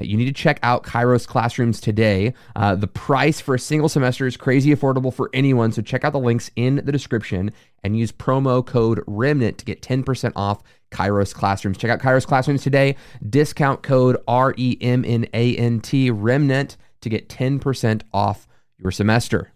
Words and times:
You 0.00 0.16
need 0.16 0.26
to 0.26 0.32
check 0.32 0.58
out 0.62 0.84
Kairos 0.84 1.26
Classrooms 1.26 1.80
today. 1.80 2.34
Uh, 2.56 2.74
the 2.74 2.86
price 2.86 3.40
for 3.40 3.54
a 3.54 3.58
single 3.58 3.88
semester 3.88 4.26
is 4.26 4.36
crazy 4.36 4.74
affordable 4.74 5.12
for 5.12 5.30
anyone, 5.32 5.70
so 5.72 5.82
check 5.82 6.04
out 6.04 6.12
the 6.12 6.18
links 6.18 6.50
in 6.56 6.76
the 6.76 6.92
description 6.92 7.52
and 7.84 7.96
use 7.96 8.10
promo 8.10 8.64
code 8.64 9.00
REMNANT 9.06 9.58
to 9.58 9.64
get 9.64 9.82
10% 9.82 10.32
off 10.34 10.62
Kairos 10.90 11.34
Classrooms. 11.34 11.78
Check 11.78 11.90
out 11.90 12.00
Kairos 12.00 12.26
Classrooms 12.26 12.62
today. 12.62 12.96
Discount 13.28 13.82
code 13.82 14.16
R 14.26 14.54
E 14.56 14.76
M 14.80 15.04
N 15.06 15.26
A 15.34 15.56
N 15.56 15.80
T 15.80 16.10
REMNANT 16.10 16.76
to 17.00 17.08
get 17.08 17.28
10% 17.28 18.02
off 18.12 18.46
your 18.78 18.90
semester. 18.90 19.52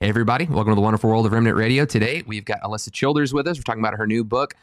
Hey, 0.00 0.08
everybody. 0.08 0.46
Welcome 0.46 0.70
to 0.70 0.76
the 0.76 0.80
wonderful 0.80 1.10
world 1.10 1.26
of 1.26 1.32
Remnant 1.32 1.56
Radio. 1.56 1.84
Today, 1.84 2.22
we've 2.24 2.44
got 2.44 2.60
Alisa 2.62 2.92
Childers 2.92 3.34
with 3.34 3.48
us. 3.48 3.58
We're 3.58 3.62
talking 3.62 3.82
about 3.82 3.94
her 3.94 4.06
new 4.06 4.22
book, 4.22 4.54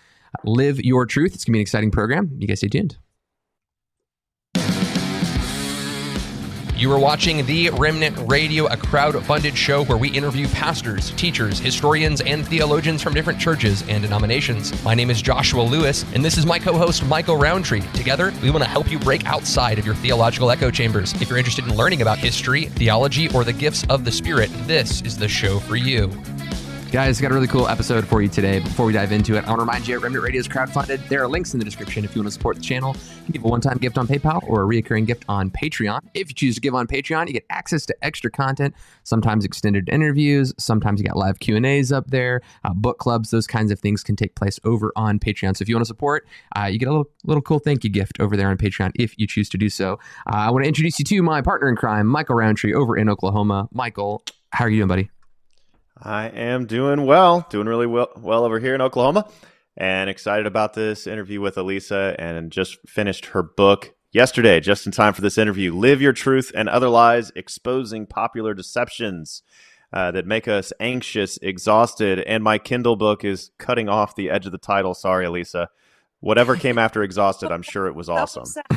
Live 0.45 0.79
Your 0.79 1.05
Truth. 1.05 1.35
It's 1.35 1.43
going 1.43 1.51
to 1.51 1.55
be 1.55 1.59
an 1.59 1.63
exciting 1.63 1.91
program. 1.91 2.31
You 2.39 2.47
guys 2.47 2.59
stay 2.59 2.69
tuned. 2.69 2.97
You 6.77 6.91
are 6.91 6.99
watching 6.99 7.45
The 7.45 7.69
Remnant 7.69 8.17
Radio, 8.29 8.65
a 8.65 8.75
crowd 8.75 9.15
funded 9.23 9.57
show 9.57 9.85
where 9.85 9.97
we 9.97 10.09
interview 10.09 10.45
pastors, 10.49 11.11
teachers, 11.11 11.57
historians, 11.57 12.19
and 12.19 12.45
theologians 12.45 13.01
from 13.01 13.13
different 13.13 13.39
churches 13.39 13.87
and 13.87 14.03
denominations. 14.03 14.83
My 14.83 14.93
name 14.93 15.09
is 15.09 15.21
Joshua 15.21 15.61
Lewis, 15.61 16.03
and 16.13 16.23
this 16.23 16.37
is 16.37 16.45
my 16.45 16.59
co 16.59 16.77
host, 16.77 17.05
Michael 17.05 17.37
Rowntree. 17.37 17.79
Together, 17.93 18.33
we 18.43 18.51
want 18.51 18.61
to 18.65 18.69
help 18.69 18.91
you 18.91 18.99
break 18.99 19.25
outside 19.25 19.79
of 19.79 19.85
your 19.85 19.95
theological 19.95 20.51
echo 20.51 20.69
chambers. 20.69 21.13
If 21.21 21.29
you're 21.29 21.37
interested 21.37 21.65
in 21.65 21.77
learning 21.77 22.01
about 22.01 22.17
history, 22.17 22.65
theology, 22.65 23.29
or 23.29 23.45
the 23.45 23.53
gifts 23.53 23.85
of 23.87 24.03
the 24.03 24.11
Spirit, 24.11 24.49
this 24.67 25.01
is 25.03 25.17
the 25.17 25.29
show 25.29 25.59
for 25.59 25.77
you. 25.77 26.11
Guys, 26.95 27.19
got 27.19 27.29
a 27.29 27.33
really 27.33 27.45
cool 27.45 27.67
episode 27.67 28.07
for 28.07 28.21
you 28.21 28.29
today. 28.29 28.59
Before 28.59 28.85
we 28.85 28.93
dive 28.93 29.11
into 29.11 29.35
it, 29.35 29.43
I 29.43 29.49
want 29.49 29.59
to 29.59 29.65
remind 29.65 29.85
you 29.85 29.99
Remnant 29.99 30.23
Radio 30.23 30.39
is 30.39 30.47
crowdfunded. 30.47 31.05
There 31.09 31.21
are 31.21 31.27
links 31.27 31.51
in 31.51 31.59
the 31.59 31.65
description 31.65 32.05
if 32.05 32.15
you 32.15 32.21
want 32.21 32.29
to 32.29 32.31
support 32.31 32.55
the 32.55 32.61
channel. 32.61 32.95
You 32.95 33.23
can 33.25 33.31
give 33.33 33.43
a 33.43 33.49
one-time 33.49 33.79
gift 33.79 33.97
on 33.97 34.07
PayPal 34.07 34.41
or 34.47 34.61
a 34.61 34.65
recurring 34.65 35.03
gift 35.03 35.25
on 35.27 35.51
Patreon. 35.51 35.99
If 36.13 36.29
you 36.29 36.33
choose 36.33 36.55
to 36.55 36.61
give 36.61 36.73
on 36.73 36.87
Patreon, 36.87 37.27
you 37.27 37.33
get 37.33 37.43
access 37.49 37.85
to 37.87 37.95
extra 38.01 38.31
content, 38.31 38.75
sometimes 39.03 39.43
extended 39.43 39.89
interviews, 39.89 40.53
sometimes 40.57 41.01
you 41.01 41.05
got 41.05 41.17
live 41.17 41.39
Q&As 41.39 41.91
up 41.91 42.11
there, 42.11 42.39
uh, 42.63 42.73
book 42.73 42.97
clubs, 42.97 43.29
those 43.29 43.45
kinds 43.45 43.71
of 43.71 43.79
things 43.81 44.01
can 44.01 44.15
take 44.15 44.33
place 44.35 44.57
over 44.63 44.93
on 44.95 45.19
Patreon. 45.19 45.57
So 45.57 45.63
if 45.63 45.67
you 45.67 45.75
want 45.75 45.83
to 45.83 45.89
support, 45.89 46.25
uh, 46.57 46.67
you 46.67 46.79
get 46.79 46.87
a 46.87 46.91
little, 46.91 47.09
little 47.25 47.41
cool 47.41 47.59
thank 47.59 47.83
you 47.83 47.89
gift 47.89 48.21
over 48.21 48.37
there 48.37 48.47
on 48.47 48.55
Patreon 48.57 48.91
if 48.95 49.19
you 49.19 49.27
choose 49.27 49.49
to 49.49 49.57
do 49.57 49.69
so. 49.69 49.99
Uh, 50.27 50.35
I 50.35 50.49
want 50.49 50.63
to 50.63 50.69
introduce 50.69 50.97
you 50.99 51.03
to 51.03 51.21
my 51.23 51.41
partner 51.41 51.67
in 51.67 51.75
crime, 51.75 52.07
Michael 52.07 52.37
Rowntree, 52.37 52.73
over 52.73 52.95
in 52.95 53.09
Oklahoma. 53.09 53.67
Michael, 53.73 54.23
how 54.51 54.63
are 54.63 54.69
you 54.69 54.77
doing, 54.77 54.87
buddy? 54.87 55.09
I 56.01 56.27
am 56.27 56.65
doing 56.65 57.05
well, 57.05 57.47
doing 57.49 57.67
really 57.67 57.87
well, 57.87 58.09
well 58.17 58.43
over 58.43 58.59
here 58.59 58.75
in 58.75 58.81
Oklahoma, 58.81 59.29
and 59.77 60.09
excited 60.09 60.45
about 60.45 60.73
this 60.73 61.07
interview 61.07 61.39
with 61.41 61.55
Alisa. 61.55 62.15
And 62.19 62.51
just 62.51 62.77
finished 62.87 63.27
her 63.27 63.41
book 63.43 63.95
yesterday, 64.11 64.59
just 64.59 64.85
in 64.85 64.91
time 64.91 65.13
for 65.13 65.21
this 65.21 65.37
interview. 65.37 65.73
Live 65.73 66.01
Your 66.01 66.13
Truth 66.13 66.51
and 66.55 66.67
Other 66.67 66.89
Lies 66.89 67.31
Exposing 67.35 68.05
Popular 68.05 68.53
Deceptions 68.53 69.43
uh, 69.93 70.11
That 70.11 70.25
Make 70.25 70.47
Us 70.47 70.73
Anxious, 70.79 71.37
Exhausted. 71.41 72.19
And 72.19 72.43
my 72.43 72.57
Kindle 72.57 72.95
book 72.97 73.23
is 73.23 73.51
cutting 73.57 73.87
off 73.89 74.15
the 74.15 74.29
edge 74.29 74.45
of 74.45 74.51
the 74.51 74.57
title. 74.57 74.93
Sorry, 74.93 75.25
Alisa. 75.25 75.67
Whatever 76.19 76.55
came 76.55 76.77
after 76.77 77.03
Exhausted, 77.03 77.51
I'm 77.51 77.61
sure 77.61 77.87
it 77.87 77.95
was 77.95 78.09
awesome. 78.09 78.45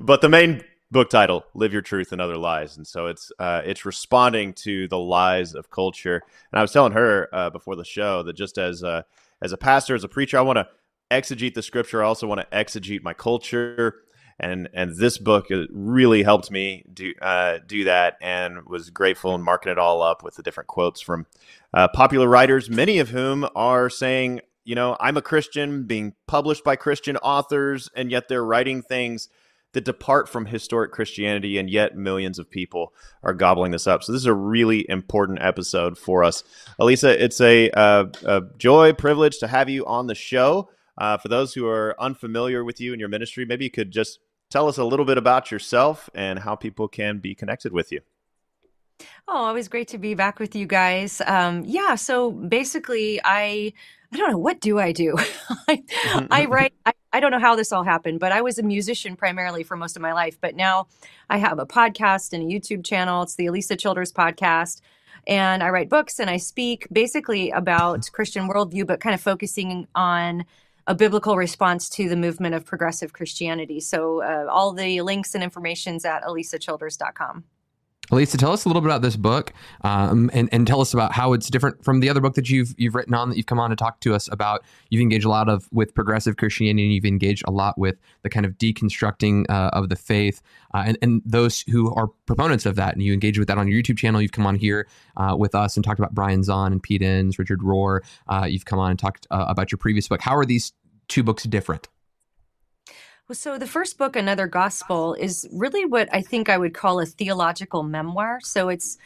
but 0.00 0.20
the 0.20 0.28
main 0.28 0.62
book 0.90 1.10
title 1.10 1.44
live 1.54 1.72
your 1.72 1.82
truth 1.82 2.12
and 2.12 2.20
other 2.20 2.36
lies. 2.36 2.76
And 2.76 2.86
so 2.86 3.06
it's 3.06 3.30
uh, 3.38 3.62
it's 3.64 3.84
responding 3.84 4.54
to 4.54 4.88
the 4.88 4.98
lies 4.98 5.54
of 5.54 5.70
culture. 5.70 6.22
And 6.52 6.58
i 6.58 6.62
was 6.62 6.72
telling 6.72 6.92
her 6.92 7.28
uh, 7.32 7.50
before 7.50 7.76
the 7.76 7.84
show 7.84 8.22
that 8.22 8.34
just 8.34 8.58
as 8.58 8.82
a, 8.82 9.04
as 9.42 9.52
a 9.52 9.58
pastor 9.58 9.94
as 9.94 10.04
a 10.04 10.08
preacher 10.08 10.38
i 10.38 10.42
want 10.42 10.56
to 10.56 10.68
exegete 11.10 11.54
the 11.54 11.62
scripture. 11.62 12.02
I 12.02 12.06
also 12.06 12.26
want 12.26 12.40
to 12.40 12.56
exegete 12.56 13.02
my 13.02 13.14
culture. 13.14 14.02
And 14.40 14.68
and 14.72 14.96
this 14.96 15.18
book 15.18 15.46
really 15.70 16.22
helped 16.22 16.50
me 16.50 16.84
do 16.92 17.12
uh, 17.20 17.58
do 17.66 17.84
that 17.84 18.16
and 18.20 18.66
was 18.66 18.90
grateful 18.90 19.34
and 19.34 19.42
marking 19.42 19.72
it 19.72 19.78
all 19.78 20.00
up 20.00 20.22
with 20.22 20.36
the 20.36 20.42
different 20.44 20.68
quotes 20.68 21.00
from 21.00 21.26
uh, 21.74 21.88
popular 21.88 22.28
writers 22.28 22.70
many 22.70 22.98
of 22.98 23.08
whom 23.08 23.48
are 23.56 23.90
saying 23.90 24.40
you 24.64 24.76
know 24.76 24.96
i'm 25.00 25.16
a 25.18 25.22
christian 25.22 25.82
being 25.82 26.14
published 26.26 26.64
by 26.64 26.76
christian 26.76 27.16
authors 27.18 27.90
and 27.94 28.10
yet 28.10 28.28
they're 28.28 28.44
writing 28.44 28.80
things 28.80 29.28
that 29.72 29.84
depart 29.84 30.28
from 30.28 30.46
historic 30.46 30.92
Christianity, 30.92 31.58
and 31.58 31.68
yet 31.68 31.96
millions 31.96 32.38
of 32.38 32.50
people 32.50 32.92
are 33.22 33.34
gobbling 33.34 33.70
this 33.72 33.86
up. 33.86 34.02
So 34.02 34.12
this 34.12 34.20
is 34.20 34.26
a 34.26 34.34
really 34.34 34.88
important 34.88 35.40
episode 35.42 35.98
for 35.98 36.24
us. 36.24 36.42
Alisa, 36.80 37.10
it's 37.10 37.40
a, 37.40 37.70
uh, 37.70 38.06
a 38.24 38.42
joy, 38.56 38.92
privilege 38.92 39.38
to 39.38 39.46
have 39.46 39.68
you 39.68 39.84
on 39.86 40.06
the 40.06 40.14
show. 40.14 40.70
Uh, 40.96 41.16
for 41.16 41.28
those 41.28 41.54
who 41.54 41.66
are 41.66 41.94
unfamiliar 42.00 42.64
with 42.64 42.80
you 42.80 42.92
and 42.92 43.00
your 43.00 43.08
ministry, 43.08 43.44
maybe 43.44 43.64
you 43.64 43.70
could 43.70 43.90
just 43.90 44.18
tell 44.50 44.68
us 44.68 44.78
a 44.78 44.84
little 44.84 45.04
bit 45.04 45.18
about 45.18 45.50
yourself 45.50 46.08
and 46.14 46.38
how 46.38 46.56
people 46.56 46.88
can 46.88 47.18
be 47.18 47.34
connected 47.34 47.72
with 47.72 47.92
you. 47.92 48.00
Oh, 49.28 49.36
always 49.36 49.68
great 49.68 49.88
to 49.88 49.98
be 49.98 50.14
back 50.14 50.40
with 50.40 50.56
you 50.56 50.66
guys. 50.66 51.20
Um, 51.26 51.62
yeah, 51.64 51.94
so 51.94 52.32
basically, 52.32 53.20
I 53.22 53.74
I 54.12 54.16
don't 54.16 54.30
know 54.30 54.38
what 54.38 54.60
do 54.60 54.78
I 54.78 54.92
do. 54.92 55.16
I, 55.18 55.76
mm-hmm, 55.76 56.26
I, 56.30 56.42
mm-hmm. 56.42 56.52
write. 56.52 56.74
I, 56.86 56.92
I 57.12 57.20
don't 57.20 57.30
know 57.30 57.38
how 57.38 57.56
this 57.56 57.72
all 57.72 57.84
happened, 57.84 58.20
but 58.20 58.32
I 58.32 58.40
was 58.40 58.58
a 58.58 58.62
musician 58.62 59.16
primarily 59.16 59.62
for 59.62 59.76
most 59.76 59.96
of 59.96 60.02
my 60.02 60.12
life. 60.12 60.38
But 60.40 60.56
now 60.56 60.86
I 61.28 61.38
have 61.38 61.58
a 61.58 61.66
podcast 61.66 62.32
and 62.32 62.42
a 62.42 62.46
YouTube 62.46 62.84
channel. 62.84 63.22
It's 63.22 63.34
the 63.34 63.46
Alisa 63.46 63.78
Childers 63.78 64.12
podcast, 64.12 64.80
and 65.26 65.62
I 65.62 65.68
write 65.68 65.88
books 65.88 66.18
and 66.18 66.30
I 66.30 66.38
speak 66.38 66.86
basically 66.90 67.50
about 67.50 68.00
mm-hmm. 68.00 68.14
Christian 68.14 68.48
worldview, 68.48 68.86
but 68.86 69.00
kind 69.00 69.14
of 69.14 69.20
focusing 69.20 69.86
on 69.94 70.44
a 70.86 70.94
biblical 70.94 71.36
response 71.36 71.90
to 71.90 72.08
the 72.08 72.16
movement 72.16 72.54
of 72.54 72.64
progressive 72.64 73.12
Christianity. 73.12 73.78
So 73.78 74.22
uh, 74.22 74.46
all 74.50 74.72
the 74.72 75.02
links 75.02 75.34
and 75.34 75.44
information's 75.44 76.06
at 76.06 76.22
alisachilders.com. 76.22 77.44
Alisa, 78.10 78.38
tell 78.38 78.52
us 78.52 78.64
a 78.64 78.68
little 78.68 78.80
bit 78.80 78.88
about 78.88 79.02
this 79.02 79.16
book, 79.16 79.52
um, 79.82 80.30
and 80.32 80.48
and 80.50 80.66
tell 80.66 80.80
us 80.80 80.94
about 80.94 81.12
how 81.12 81.34
it's 81.34 81.50
different 81.50 81.84
from 81.84 82.00
the 82.00 82.08
other 82.08 82.20
book 82.20 82.34
that 82.34 82.48
you've 82.48 82.74
you've 82.78 82.94
written 82.94 83.12
on 83.12 83.28
that 83.28 83.36
you've 83.36 83.46
come 83.46 83.60
on 83.60 83.68
to 83.68 83.76
talk 83.76 84.00
to 84.00 84.14
us 84.14 84.28
about. 84.32 84.64
You've 84.88 85.02
engaged 85.02 85.26
a 85.26 85.28
lot 85.28 85.48
of 85.50 85.68
with 85.72 85.94
progressive 85.94 86.38
Christianity, 86.38 86.84
and 86.84 86.94
you've 86.94 87.04
engaged 87.04 87.44
a 87.46 87.50
lot 87.50 87.76
with 87.76 87.96
the 88.22 88.30
kind 88.30 88.46
of 88.46 88.52
deconstructing 88.52 89.44
uh, 89.50 89.70
of 89.74 89.90
the 89.90 89.96
faith, 89.96 90.40
uh, 90.72 90.84
and 90.86 90.96
and 91.02 91.20
those 91.26 91.60
who 91.62 91.94
are 91.94 92.06
proponents 92.24 92.64
of 92.64 92.76
that. 92.76 92.94
And 92.94 93.02
you 93.02 93.12
engage 93.12 93.38
with 93.38 93.48
that 93.48 93.58
on 93.58 93.68
your 93.68 93.82
YouTube 93.82 93.98
channel. 93.98 94.22
You've 94.22 94.32
come 94.32 94.46
on 94.46 94.56
here 94.56 94.88
uh, 95.18 95.36
with 95.38 95.54
us 95.54 95.76
and 95.76 95.84
talked 95.84 95.98
about 95.98 96.14
Brian 96.14 96.40
Zahnd 96.40 96.68
and 96.68 96.82
Pete 96.82 97.02
Enns, 97.02 97.38
Richard 97.38 97.60
Rohr. 97.60 98.00
Uh, 98.26 98.46
you've 98.48 98.64
come 98.64 98.78
on 98.78 98.90
and 98.90 98.98
talked 98.98 99.26
uh, 99.30 99.44
about 99.48 99.70
your 99.70 99.78
previous 99.78 100.08
book. 100.08 100.22
How 100.22 100.34
are 100.34 100.46
these 100.46 100.72
two 101.08 101.22
books 101.22 101.42
different? 101.44 101.88
So 103.30 103.58
the 103.58 103.66
first 103.66 103.98
book, 103.98 104.16
Another 104.16 104.46
Gospel, 104.46 105.12
is 105.12 105.46
really 105.52 105.84
what 105.84 106.08
I 106.14 106.22
think 106.22 106.48
I 106.48 106.56
would 106.56 106.72
call 106.72 106.98
a 106.98 107.04
theological 107.04 107.82
memoir. 107.82 108.40
So 108.40 108.70
it's 108.70 108.96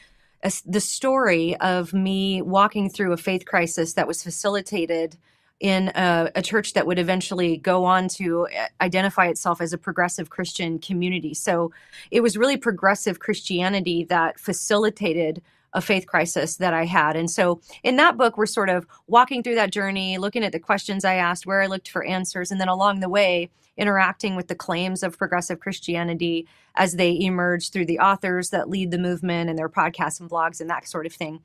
a, 0.45 0.53
the 0.65 0.81
story 0.81 1.57
of 1.57 1.93
me 1.93 2.41
walking 2.41 2.89
through 2.89 3.13
a 3.13 3.17
faith 3.17 3.45
crisis 3.45 3.95
that 3.95 4.07
was 4.07 4.23
facilitated 4.23 5.17
in 5.59 5.91
a, 5.97 6.31
a, 6.37 6.43
church 6.43 6.73
that 6.75 6.87
would 6.87 7.01
eventually 7.01 7.57
go 7.57 7.85
on 7.85 8.07
to 8.09 8.47
uh, 8.47 8.67
identify 8.81 9.27
itself 9.27 9.61
as 9.61 9.73
a 9.73 9.79
progressive 9.79 10.31
Christian 10.31 10.79
community. 10.79 11.35
So 11.35 11.73
it 12.13 12.21
was 12.21 12.37
really 12.37 12.57
progressive 12.57 13.19
Christianity 13.19 14.05
that 14.05 14.39
facilitated 14.39 15.43
a 15.75 15.81
faith 15.81 16.07
crisis 16.07 16.57
that 16.57 16.75
I 16.75 16.85
had. 16.85 17.17
And 17.17 17.31
so 17.31 17.61
in 17.83 17.97
that 17.97 18.17
book, 18.17 18.37
we're 18.37 18.47
sort 18.47 18.69
of 18.69 18.87
walking 19.07 19.43
through 19.43 19.55
that 19.57 19.73
journey, 19.73 20.19
looking 20.19 20.45
at 20.45 20.53
the 20.53 20.61
questions 20.61 21.05
I 21.05 21.15
asked, 21.15 21.47
where 21.47 21.63
I 21.63 21.67
looked 21.67 21.89
for 21.89 22.05
answers, 22.05 22.51
and 22.51 22.61
then 22.61 22.69
along 22.69 23.01
the 23.01 23.09
way, 23.09 23.51
interacting 23.77 24.37
with 24.37 24.49
the 24.49 24.55
claims 24.55 25.03
of 25.03 25.17
progressive 25.17 25.61
Christianity 25.61 26.47
as 26.75 26.97
they 26.97 27.19
emerge 27.19 27.71
through 27.71 27.87
the 27.87 27.99
authors 27.99 28.51
that 28.51 28.69
lead 28.69 28.91
the 28.91 28.99
movement 28.99 29.49
and 29.49 29.59
their 29.59 29.69
podcasts 29.69 30.21
and 30.21 30.31
blogs 30.31 30.61
and 30.61 30.69
that 30.69 30.87
sort 30.87 31.07
of 31.07 31.13
thing. 31.13 31.41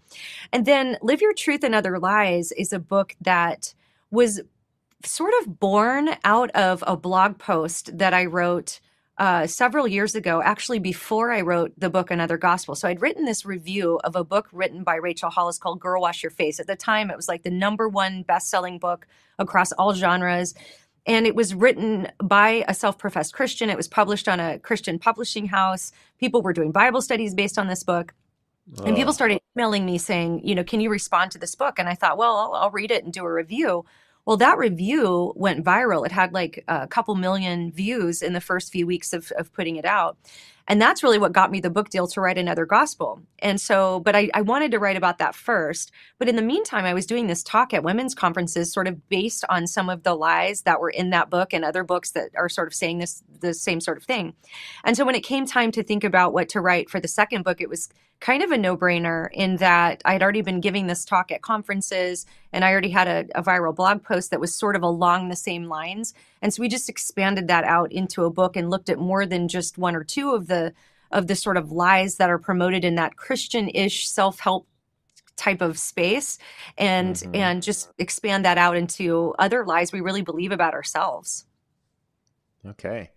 And 0.52 0.66
then 0.66 0.98
Live 1.02 1.22
Your 1.22 1.34
Truth 1.34 1.64
and 1.64 1.74
Other 1.74 2.00
Lies 2.00 2.52
is 2.52 2.74
a 2.74 2.80
book 2.80 3.16
that 3.22 3.74
was 4.12 4.42
sort 5.06 5.34
of 5.42 5.60
born 5.60 6.10
out 6.24 6.50
of 6.52 6.84
a 6.86 6.98
blog 6.98 7.38
post 7.38 7.98
that 7.98 8.14
I 8.14 8.26
wrote 8.26 8.80
uh, 9.18 9.48
several 9.48 9.88
years 9.88 10.16
ago, 10.16 10.42
actually 10.42 10.80
before 10.80 11.32
I 11.32 11.42
wrote 11.42 11.74
the 11.78 11.90
book 11.90 12.12
Another 12.12 12.38
Gospel. 12.38 12.76
So 12.76 12.88
I'd 12.88 13.02
written 13.02 13.26
this 13.26 13.46
review 13.46 14.00
of 14.04 14.16
a 14.16 14.24
book 14.24 14.48
written 14.52 14.84
by 14.84 14.96
Rachel 14.96 15.30
Hollis 15.30 15.58
called 15.58 15.80
Girl 15.80 16.02
Wash 16.02 16.22
Your 16.22 16.30
Face. 16.30 16.60
At 16.60 16.68
the 16.68 16.76
time, 16.76 17.10
it 17.10 17.18
was 17.18 17.28
like 17.28 17.44
the 17.44 17.50
number 17.50 17.90
one 17.90 18.24
best 18.24 18.50
selling 18.50 18.78
book 18.78 19.08
across 19.40 19.72
all 19.72 19.94
genres. 19.94 20.54
And 21.08 21.26
it 21.26 21.36
was 21.36 21.56
written 21.56 22.12
by 22.22 22.66
a 22.68 22.74
self 22.74 22.98
professed 22.98 23.34
Christian. 23.34 23.70
It 23.70 23.78
was 23.78 23.88
published 23.88 24.28
on 24.28 24.40
a 24.40 24.60
Christian 24.60 25.00
publishing 25.00 25.48
house. 25.48 25.92
People 26.20 26.42
were 26.42 26.54
doing 26.54 26.72
Bible 26.72 27.02
studies 27.02 27.34
based 27.34 27.58
on 27.58 27.68
this 27.68 27.84
book. 27.84 28.14
And 28.86 28.98
people 28.98 29.14
started 29.14 29.40
emailing 29.56 29.86
me 29.86 29.98
saying, 29.98 30.42
you 30.44 30.54
know, 30.54 30.64
can 30.64 30.82
you 30.82 30.90
respond 30.90 31.32
to 31.32 31.38
this 31.38 31.56
book? 31.56 31.80
And 31.80 31.88
I 31.88 31.96
thought, 31.96 32.18
well, 32.18 32.36
I'll, 32.36 32.54
I'll 32.54 32.72
read 32.72 32.92
it 32.92 33.06
and 33.06 33.14
do 33.14 33.24
a 33.24 33.32
review. 33.32 33.86
Well, 34.28 34.36
that 34.38 34.58
review 34.58 35.32
went 35.38 35.64
viral. 35.64 36.06
It 36.06 36.12
had 36.12 36.34
like 36.34 36.62
a 36.68 36.86
couple 36.86 37.16
million 37.16 37.72
views 37.72 38.22
in 38.22 38.34
the 38.34 38.42
first 38.42 38.74
few 38.74 38.86
weeks 38.86 39.14
of, 39.14 39.32
of 39.38 39.54
putting 39.54 39.78
it 39.78 39.86
out. 39.86 40.18
And 40.68 40.82
that's 40.82 41.02
really 41.02 41.18
what 41.18 41.32
got 41.32 41.50
me 41.52 41.60
the 41.60 41.70
book 41.70 41.90
deal 41.90 42.08
to 42.08 42.22
write 42.22 42.38
another 42.38 42.66
gospel. 42.66 43.22
And 43.40 43.60
so, 43.60 44.02
but 44.02 44.16
I, 44.16 44.30
I 44.34 44.42
wanted 44.42 44.72
to 44.72 44.80
write 44.80 44.98
about 44.98 45.18
that 45.20 45.34
first. 45.36 45.92
But 46.20 46.28
in 46.28 46.36
the 46.36 46.42
meantime, 46.42 46.86
I 46.86 46.94
was 46.94 47.06
doing 47.06 47.28
this 47.28 47.44
talk 47.44 47.74
at 47.74 47.84
women's 47.84 48.14
conferences, 48.14 48.74
sort 48.74 48.88
of 48.88 49.08
based 49.08 49.46
on 49.50 49.68
some 49.68 49.90
of 49.90 50.04
the 50.04 50.14
lies 50.14 50.64
that 50.64 50.80
were 50.82 50.90
in 50.90 51.12
that 51.12 51.30
book 51.30 51.54
and 51.54 51.64
other 51.64 51.84
books 51.84 52.12
that 52.12 52.32
are 52.36 52.50
sort 52.50 52.68
of 52.68 52.74
saying 52.74 53.00
this, 53.00 53.24
the 53.40 53.54
same 53.54 53.80
sort 53.80 53.98
of 53.98 54.04
thing. 54.04 54.34
And 54.84 54.98
so 54.98 55.06
when 55.06 55.16
it 55.16 55.24
came 55.24 55.46
time 55.46 55.72
to 55.72 55.84
think 55.84 56.04
about 56.04 56.34
what 56.34 56.50
to 56.50 56.62
write 56.62 56.90
for 56.90 57.00
the 57.00 57.08
second 57.08 57.44
book, 57.44 57.62
it 57.62 57.70
was 57.70 57.90
kind 58.20 58.42
of 58.42 58.52
a 58.52 58.58
no 58.58 58.76
brainer 58.76 59.28
in 59.32 59.58
that 59.58 60.02
I'd 60.04 60.24
already 60.24 60.42
been 60.42 60.60
giving 60.60 60.88
this 60.88 61.06
talk 61.06 61.32
at 61.32 61.42
conferences 61.42 62.26
and 62.52 62.66
I 62.66 62.72
already 62.72 62.90
had 62.90 63.08
a, 63.08 63.26
a, 63.36 63.44
viral 63.44 63.76
blog 63.76 64.04
post 64.04 64.32
that 64.32 64.40
was 64.40 64.56
sort 64.56 64.76
of 64.76 64.82
along 64.82 65.30
the 65.30 65.36
same 65.36 65.66
lines. 65.66 66.14
And 66.42 66.54
so 66.54 66.62
we 66.62 66.70
just 66.70 66.90
expanded 66.90 67.48
that 67.50 67.64
out 67.64 67.92
into 67.92 68.24
a 68.24 68.32
book 68.32 68.56
and 68.56 68.70
looked 68.70 68.90
at 68.90 68.98
more 68.98 69.26
than 69.26 69.48
just 69.48 69.78
one 69.78 69.96
or 69.96 70.04
two 70.04 70.32
of 70.32 70.48
the 70.48 70.57
of 71.12 71.28
the 71.28 71.36
sort 71.36 71.58
of 71.58 71.72
lies 71.72 72.18
that 72.18 72.30
are 72.30 72.40
promoted 72.40 72.84
in 72.84 72.96
that 72.96 73.16
Christian-ish 73.16 74.10
self-help 74.10 74.68
type 75.38 75.62
of 75.62 75.78
space 75.78 76.40
and 76.78 77.16
mm-hmm. 77.16 77.36
and 77.36 77.64
just 77.64 77.92
expand 77.98 78.44
that 78.44 78.58
out 78.58 78.76
into 78.76 79.34
other 79.38 79.64
lies 79.66 79.94
we 79.94 80.02
really 80.02 80.24
believe 80.24 80.52
about 80.52 80.74
ourselves. 80.74 81.46
Okay. 82.66 83.12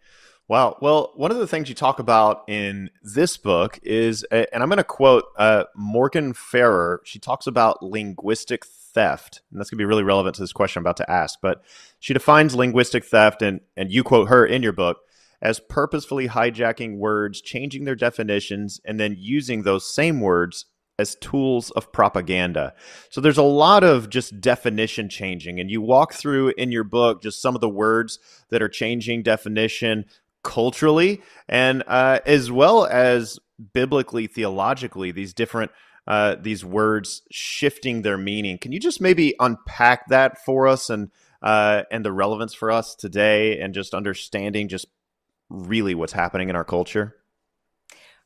Wow. 0.46 0.76
Well, 0.80 1.12
one 1.14 1.30
of 1.30 1.38
the 1.38 1.46
things 1.46 1.68
you 1.68 1.74
talk 1.74 1.98
about 1.98 2.42
in 2.48 2.90
this 3.02 3.36
book 3.36 3.78
is, 3.84 4.24
and 4.24 4.48
I'm 4.52 4.68
going 4.68 4.78
to 4.78 4.84
quote 4.84 5.24
uh, 5.38 5.64
Morgan 5.76 6.32
Ferrer. 6.32 7.00
She 7.04 7.20
talks 7.20 7.46
about 7.46 7.82
linguistic 7.82 8.66
theft, 8.66 9.42
and 9.50 9.60
that's 9.60 9.70
going 9.70 9.78
to 9.78 9.82
be 9.82 9.86
really 9.86 10.02
relevant 10.02 10.34
to 10.34 10.42
this 10.42 10.52
question 10.52 10.80
I'm 10.80 10.82
about 10.82 10.96
to 10.98 11.10
ask. 11.10 11.38
But 11.40 11.62
she 12.00 12.12
defines 12.12 12.54
linguistic 12.54 13.04
theft, 13.04 13.42
and 13.42 13.60
and 13.76 13.92
you 13.92 14.02
quote 14.02 14.28
her 14.28 14.44
in 14.44 14.62
your 14.62 14.72
book 14.72 14.98
as 15.42 15.60
purposefully 15.60 16.28
hijacking 16.28 16.98
words, 16.98 17.40
changing 17.40 17.84
their 17.84 17.94
definitions, 17.94 18.80
and 18.84 19.00
then 19.00 19.16
using 19.18 19.62
those 19.62 19.92
same 19.92 20.20
words 20.20 20.66
as 20.98 21.14
tools 21.16 21.70
of 21.70 21.92
propaganda. 21.92 22.74
So 23.08 23.22
there's 23.22 23.38
a 23.38 23.42
lot 23.42 23.82
of 23.82 24.10
just 24.10 24.40
definition 24.40 25.08
changing. 25.08 25.58
And 25.58 25.70
you 25.70 25.80
walk 25.80 26.12
through 26.12 26.52
in 26.58 26.72
your 26.72 26.84
book 26.84 27.22
just 27.22 27.40
some 27.40 27.54
of 27.54 27.62
the 27.62 27.70
words 27.70 28.18
that 28.50 28.60
are 28.60 28.68
changing 28.68 29.22
definition, 29.22 30.04
culturally 30.42 31.20
and 31.48 31.82
uh, 31.86 32.20
as 32.24 32.50
well 32.50 32.86
as 32.86 33.38
biblically 33.72 34.26
theologically 34.26 35.12
these 35.12 35.34
different 35.34 35.70
uh, 36.06 36.34
these 36.40 36.64
words 36.64 37.22
shifting 37.30 38.02
their 38.02 38.16
meaning 38.16 38.56
can 38.56 38.72
you 38.72 38.80
just 38.80 39.00
maybe 39.00 39.34
unpack 39.38 40.08
that 40.08 40.42
for 40.44 40.66
us 40.66 40.88
and 40.88 41.10
uh, 41.42 41.82
and 41.90 42.04
the 42.04 42.12
relevance 42.12 42.54
for 42.54 42.70
us 42.70 42.94
today 42.94 43.60
and 43.60 43.74
just 43.74 43.94
understanding 43.94 44.68
just 44.68 44.86
really 45.50 45.94
what's 45.94 46.12
happening 46.12 46.48
in 46.48 46.56
our 46.56 46.64
culture 46.64 47.20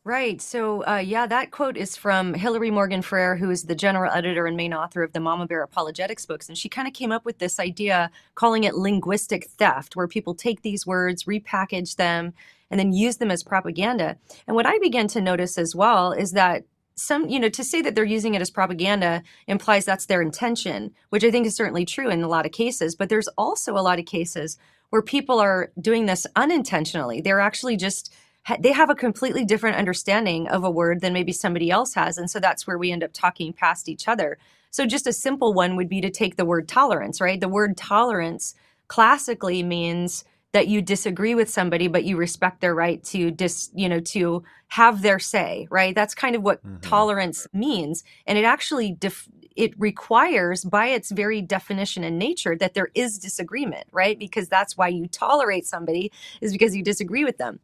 Right. 0.07 0.43
So, 0.43 0.85
uh, 0.85 0.99
yeah, 0.99 1.27
that 1.27 1.51
quote 1.51 1.79
is 1.79 1.97
from 1.97 2.35
Hillary 2.35 2.71
Morgan 2.71 3.01
Ferrer, 3.01 3.37
who 3.37 3.49
is 3.49 3.63
the 3.63 3.75
general 3.75 4.13
editor 4.13 4.45
and 4.45 4.55
main 4.55 4.75
author 4.75 5.03
of 5.03 5.15
the 5.15 5.21
Mama 5.21 5.47
Bear 5.47 5.63
Apologetics 5.63 6.27
books. 6.27 6.47
And 6.47 6.59
she 6.59 6.69
kind 6.69 6.87
of 6.87 6.93
came 6.93 7.11
up 7.11 7.25
with 7.25 7.39
this 7.39 7.59
idea, 7.59 8.11
calling 8.35 8.65
it 8.65 8.75
linguistic 8.75 9.47
theft, 9.47 9.97
where 9.97 10.07
people 10.07 10.35
take 10.35 10.61
these 10.61 10.87
words, 10.87 11.25
repackage 11.25 11.97
them, 11.97 12.35
and 12.71 12.79
then 12.79 12.93
use 12.93 13.17
them 13.17 13.31
as 13.31 13.43
propaganda. 13.43 14.19
And 14.47 14.55
what 14.55 14.67
I 14.67 14.79
began 14.79 15.09
to 15.09 15.23
notice 15.23 15.57
as 15.57 15.75
well 15.75 16.13
is 16.13 16.33
that 16.33 16.65
some, 16.97 17.31
you 17.31 17.41
know, 17.41 17.49
to 17.49 17.65
say 17.65 17.81
that 17.81 17.95
they're 17.95 18.05
using 18.05 18.35
it 18.35 18.43
as 18.43 18.51
propaganda 18.51 19.23
implies 19.47 19.87
that's 19.87 20.05
their 20.05 20.21
intention, 20.21 20.93
which 21.09 21.25
I 21.25 21.31
think 21.31 21.47
is 21.47 21.57
certainly 21.57 21.87
true 21.87 22.11
in 22.11 22.23
a 22.23 22.29
lot 22.29 22.45
of 22.45 22.53
cases. 22.53 22.95
But 22.95 23.09
there's 23.09 23.29
also 23.39 23.73
a 23.73 23.81
lot 23.81 23.99
of 23.99 24.05
cases 24.05 24.59
where 24.91 25.03
people 25.03 25.41
are 25.41 25.71
doing 25.81 26.07
this 26.07 26.27
unintentionally. 26.37 27.21
They're 27.21 27.41
actually 27.41 27.77
just 27.77 28.13
they 28.61 28.73
have 28.73 28.91
a 28.91 28.95
completely 28.95 29.45
different 29.45 29.77
understanding 29.77 30.49
of 30.49 30.65
a 30.65 30.71
word 30.71 31.01
than 31.01 31.15
maybe 31.15 31.33
somebody 31.33 31.71
else 31.71 31.95
has. 31.95 32.19
And 32.19 32.31
so 32.31 32.39
that's 32.39 32.67
where 32.67 32.77
we 32.77 32.93
end 32.93 33.03
up 33.03 33.13
talking 33.15 33.55
past 33.55 33.89
each 33.89 34.07
other. 34.07 34.37
So 34.71 34.87
just 34.87 35.07
a 35.07 35.13
simple 35.13 35.55
one 35.55 35.77
would 35.77 35.89
be 35.89 36.03
to 36.03 36.11
take 36.11 36.37
the 36.37 36.45
word 36.45 36.69
tolerance, 36.69 37.21
right? 37.21 37.41
The 37.41 37.49
word 37.49 37.77
tolerance 37.77 38.55
classically 38.89 39.63
means 39.63 40.25
that 40.53 40.69
you 40.69 40.81
disagree 40.81 41.35
with 41.35 41.51
somebody 41.51 41.89
but 41.89 42.05
you 42.05 42.17
respect 42.17 42.61
their 42.61 42.75
right 42.75 43.03
to 43.03 43.31
dis 43.31 43.71
you 43.75 43.89
know 43.89 43.99
to 43.99 44.43
have 44.69 45.03
their 45.03 45.19
say 45.19 45.67
right 45.69 45.95
that's 45.95 46.15
kind 46.15 46.37
of 46.37 46.43
what 46.43 46.65
mm-hmm. 46.65 46.79
tolerance 46.81 47.47
means 47.53 48.05
and 48.27 48.39
it 48.39 48.45
actually 48.45 48.93
def- 48.93 49.29
it 49.57 49.79
requires 49.79 50.65
by 50.65 50.89
its 50.89 51.11
very 51.11 51.41
definition 51.41 52.03
and 52.05 52.19
nature 52.19 52.57
that 52.57 52.75
there 52.75 52.89
is 52.95 53.19
disagreement 53.19 53.87
right 53.93 54.19
because 54.19 54.49
that's 54.49 54.77
why 54.77 54.89
you 54.89 55.07
tolerate 55.07 55.67
somebody 55.67 56.11
is 56.41 56.53
because 56.53 56.75
you 56.75 56.83
disagree 56.83 57.25
with 57.25 57.39
them 57.39 57.61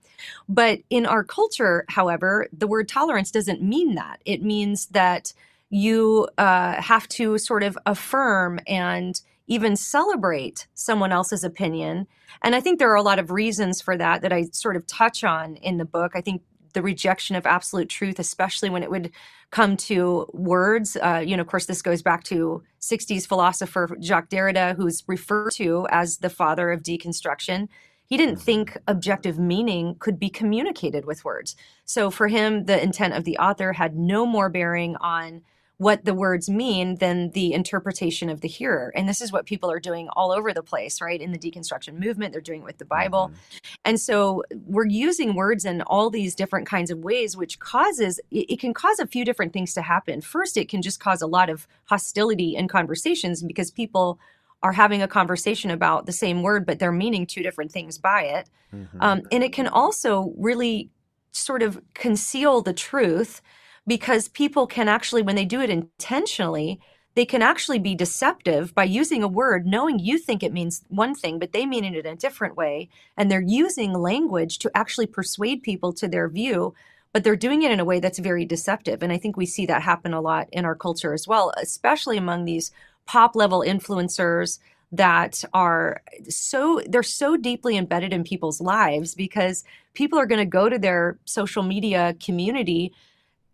but 0.49 0.81
in 0.91 1.07
our 1.07 1.25
culture 1.25 1.85
however 1.89 2.49
the 2.53 2.67
word 2.67 2.89
tolerance 2.89 3.31
doesn't 3.31 3.63
mean 3.63 3.95
that 3.95 4.21
it 4.25 4.43
means 4.43 4.87
that 4.87 5.33
you 5.71 6.29
uh, 6.37 6.81
have 6.83 7.09
to 7.09 7.39
sort 7.39 7.63
of 7.63 7.79
affirm 7.87 8.61
and 8.67 9.23
even 9.47 9.75
celebrate 9.75 10.69
someone 10.75 11.11
else's 11.11 11.43
opinion. 11.43 12.07
And 12.43 12.55
I 12.55 12.61
think 12.61 12.79
there 12.79 12.91
are 12.91 12.97
a 12.97 13.03
lot 13.03 13.19
of 13.19 13.31
reasons 13.33 13.81
for 13.81 13.97
that 13.97 14.23
that 14.23 14.33
I 14.33 14.45
sort 14.53 14.77
of 14.77 14.87
touch 14.87 15.25
on 15.25 15.57
in 15.57 15.79
the 15.79 15.85
book. 15.85 16.13
I 16.15 16.21
think 16.21 16.43
the 16.73 16.83
rejection 16.83 17.37
of 17.37 17.47
absolute 17.47 17.89
truth, 17.89 18.19
especially 18.19 18.71
when 18.71 18.83
it 18.83 18.91
would 18.91 19.11
come 19.51 19.77
to 19.77 20.29
words. 20.33 20.97
Uh, 20.97 21.23
you 21.25 21.37
know, 21.37 21.41
of 21.41 21.47
course, 21.47 21.67
this 21.67 21.83
goes 21.83 22.03
back 22.03 22.25
to 22.25 22.63
60s 22.81 23.27
philosopher 23.27 23.97
Jacques 24.01 24.29
Derrida, 24.29 24.77
who's 24.77 25.03
referred 25.07 25.53
to 25.53 25.87
as 25.91 26.19
the 26.19 26.31
father 26.31 26.71
of 26.71 26.83
deconstruction. 26.83 27.69
He 28.07 28.17
didn't 28.17 28.37
mm-hmm. 28.37 28.45
think 28.45 28.79
objective 28.87 29.39
meaning 29.39 29.97
could 29.99 30.19
be 30.19 30.31
communicated 30.31 31.05
with 31.05 31.25
words. 31.25 31.57
So 31.85 32.11
for 32.11 32.29
him, 32.29 32.65
the 32.65 32.83
intent 32.83 33.15
of 33.15 33.25
the 33.25 33.39
author 33.39 33.73
had 33.73 33.97
no 33.97 34.27
more 34.27 34.49
bearing 34.49 34.97
on 34.97 35.43
what 35.81 36.05
the 36.05 36.13
words 36.13 36.51
mean 36.51 36.97
than 36.97 37.31
the 37.31 37.55
interpretation 37.55 38.29
of 38.29 38.43
the 38.43 38.49
hearer. 38.49 38.93
And 38.95 39.09
this 39.09 39.23
is 39.23 39.33
what 39.33 39.47
people 39.47 39.71
are 39.71 39.81
doing 39.81 40.11
all 40.13 40.31
over 40.31 40.53
the 40.53 40.63
place, 40.63 41.01
right? 41.01 41.19
In 41.19 41.33
the 41.33 41.39
deconstruction 41.39 41.95
movement, 41.99 42.33
they're 42.33 42.43
doing 42.43 42.61
it 42.61 42.67
with 42.67 42.77
the 42.77 42.85
Bible. 42.85 43.29
Mm-hmm. 43.29 43.65
And 43.87 43.99
so 43.99 44.45
we're 44.67 44.85
using 44.85 45.35
words 45.35 45.65
in 45.65 45.81
all 45.81 46.11
these 46.11 46.35
different 46.35 46.69
kinds 46.69 46.91
of 46.91 46.99
ways, 46.99 47.35
which 47.35 47.61
causes, 47.61 48.21
it, 48.31 48.61
can 48.61 48.75
cause 48.75 48.99
a 48.99 49.07
few 49.07 49.25
different 49.25 49.55
things 49.55 49.73
to 49.73 49.81
happen. 49.81 50.21
First, 50.21 50.59
it 50.59 50.69
can 50.69 50.83
just 50.83 51.01
cause 51.01 51.23
a 51.23 51.27
lot 51.27 51.49
of 51.49 51.67
hostility 51.87 52.57
in 52.57 52.69
conversations 52.69 53.43
because 53.43 53.71
people 53.71 54.19
are 54.63 54.73
having 54.73 55.01
a 55.01 55.09
conversation 55.09 55.71
about 55.71 56.05
the 56.05 56.13
same 56.13 56.43
word, 56.43 56.67
but 56.67 56.79
they're 56.79 56.93
meaning 56.93 57.25
two 57.25 57.43
different 57.43 57.73
things 57.73 57.97
by 57.97 58.25
it. 58.25 58.51
Mm-hmm. 58.75 59.01
Um, 59.01 59.23
and 59.33 59.43
it 59.43 59.55
can 59.55 59.67
also 59.67 60.35
really 60.37 60.91
sort 61.33 61.63
of 61.63 61.81
conceal 61.95 62.61
the 62.61 62.75
truth 62.75 63.41
because 63.91 64.29
people 64.29 64.69
can 64.69 64.87
actually, 64.87 65.21
when 65.21 65.35
they 65.35 65.45
do 65.45 65.61
it 65.61 65.69
intentionally, 65.69 66.79
they 67.17 67.27
can 67.27 67.43
actually 67.43 67.81
be 67.81 67.97
deceptive 67.97 68.73
by 68.73 68.85
using 68.85 69.21
a 69.21 69.27
word 69.27 69.67
knowing 69.67 69.99
you 69.99 70.17
think 70.17 70.45
it 70.45 70.53
means 70.53 70.85
one 70.87 71.13
thing, 71.13 71.41
but 71.41 71.51
they 71.51 71.67
mean 71.67 71.85
it 71.85 72.07
in 72.07 72.13
a 72.13 72.17
different 72.17 72.57
way. 72.57 72.89
And 73.17 73.29
they're 73.29 73.41
using 73.41 73.93
language 73.93 74.61
to 74.61 74.71
actually 74.77 75.09
persuade 75.09 75.65
people 75.65 75.93
to 75.95 76.07
their 76.07 76.29
view, 76.29 76.73
but 77.13 77.25
they're 77.25 77.35
doing 77.35 77.63
it 77.63 77.73
in 77.73 77.81
a 77.81 77.85
way 77.85 77.99
that's 77.99 78.21
very 78.21 78.45
deceptive. 78.45 79.03
And 79.03 79.13
I 79.13 79.19
think 79.19 79.37
we 79.37 79.45
see 79.45 79.67
that 79.67 79.83
happen 79.83 80.15
a 80.15 80.21
lot 80.21 80.47
in 80.53 80.65
our 80.65 80.77
culture 80.77 81.13
as 81.13 81.27
well, 81.27 81.53
especially 81.61 82.17
among 82.17 82.45
these 82.45 82.71
pop 83.07 83.35
level 83.35 83.65
influencers 83.67 84.61
that 84.93 85.43
are 85.53 86.01
so 86.29 86.81
they're 86.87 87.03
so 87.03 87.37
deeply 87.37 87.77
embedded 87.77 88.13
in 88.13 88.23
people's 88.23 88.61
lives 88.61 89.17
because 89.17 89.65
people 89.95 90.17
are 90.17 90.27
going 90.27 90.41
to 90.41 90.47
go 90.47 90.69
to 90.69 90.79
their 90.79 91.19
social 91.25 91.65
media 91.65 92.15
community 92.25 92.93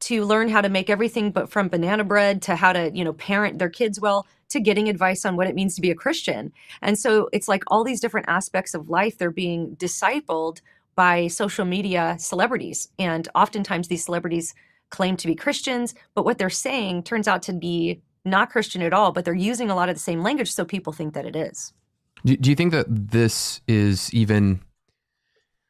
to 0.01 0.25
learn 0.25 0.49
how 0.49 0.61
to 0.61 0.69
make 0.69 0.91
everything 0.91 1.31
but 1.31 1.51
from 1.51 1.69
banana 1.69 2.05
bread 2.05 2.43
to 2.43 2.57
how 2.57 2.73
to 2.73 2.91
you 2.95 3.05
know 3.05 3.13
parent 3.13 3.59
their 3.59 3.69
kids 3.69 4.01
well 4.01 4.27
to 4.49 4.61
getting 4.61 4.89
advice 4.89 5.25
on 5.25 5.37
what 5.37 5.47
it 5.47 5.55
means 5.55 5.75
to 5.75 5.81
be 5.81 5.91
a 5.91 5.95
christian. 5.95 6.53
And 6.83 6.99
so 6.99 7.29
it's 7.33 7.49
like 7.49 7.65
all 7.69 7.85
these 7.85 8.01
different 8.01 8.29
aspects 8.29 8.75
of 8.75 8.89
life 8.89 9.19
they're 9.19 9.31
being 9.31 9.77
discipled 9.77 10.61
by 10.95 11.27
social 11.27 11.65
media 11.65 12.17
celebrities. 12.19 12.89
And 12.99 13.29
oftentimes 13.35 13.89
these 13.89 14.05
celebrities 14.05 14.55
claim 14.91 15.17
to 15.17 15.27
be 15.27 15.35
christians 15.35 15.95
but 16.15 16.25
what 16.25 16.39
they're 16.39 16.49
saying 16.49 17.03
turns 17.03 17.27
out 17.27 17.43
to 17.43 17.53
be 17.53 18.01
not 18.25 18.51
christian 18.51 18.83
at 18.83 18.93
all 18.93 19.11
but 19.11 19.25
they're 19.25 19.35
using 19.35 19.69
a 19.69 19.75
lot 19.75 19.89
of 19.89 19.97
the 19.97 20.01
same 20.01 20.23
language 20.23 20.53
so 20.53 20.65
people 20.65 20.93
think 20.93 21.15
that 21.15 21.27
it 21.27 21.35
is. 21.35 21.73
Do, 22.25 22.37
do 22.37 22.51
you 22.51 22.57
think 22.57 22.73
that 22.73 22.87
this 22.89 23.61
is 23.67 24.13
even 24.15 24.61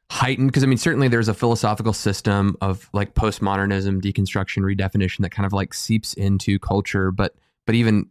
heightened 0.09 0.49
because 0.49 0.63
I 0.63 0.67
mean 0.67 0.77
certainly 0.77 1.07
there's 1.07 1.27
a 1.27 1.33
philosophical 1.33 1.93
system 1.93 2.55
of 2.61 2.89
like 2.93 3.13
postmodernism, 3.13 4.01
deconstruction, 4.01 4.63
redefinition 4.63 5.19
that 5.19 5.31
kind 5.31 5.45
of 5.45 5.53
like 5.53 5.73
seeps 5.73 6.13
into 6.13 6.59
culture, 6.59 7.11
but 7.11 7.35
but 7.65 7.75
even 7.75 8.09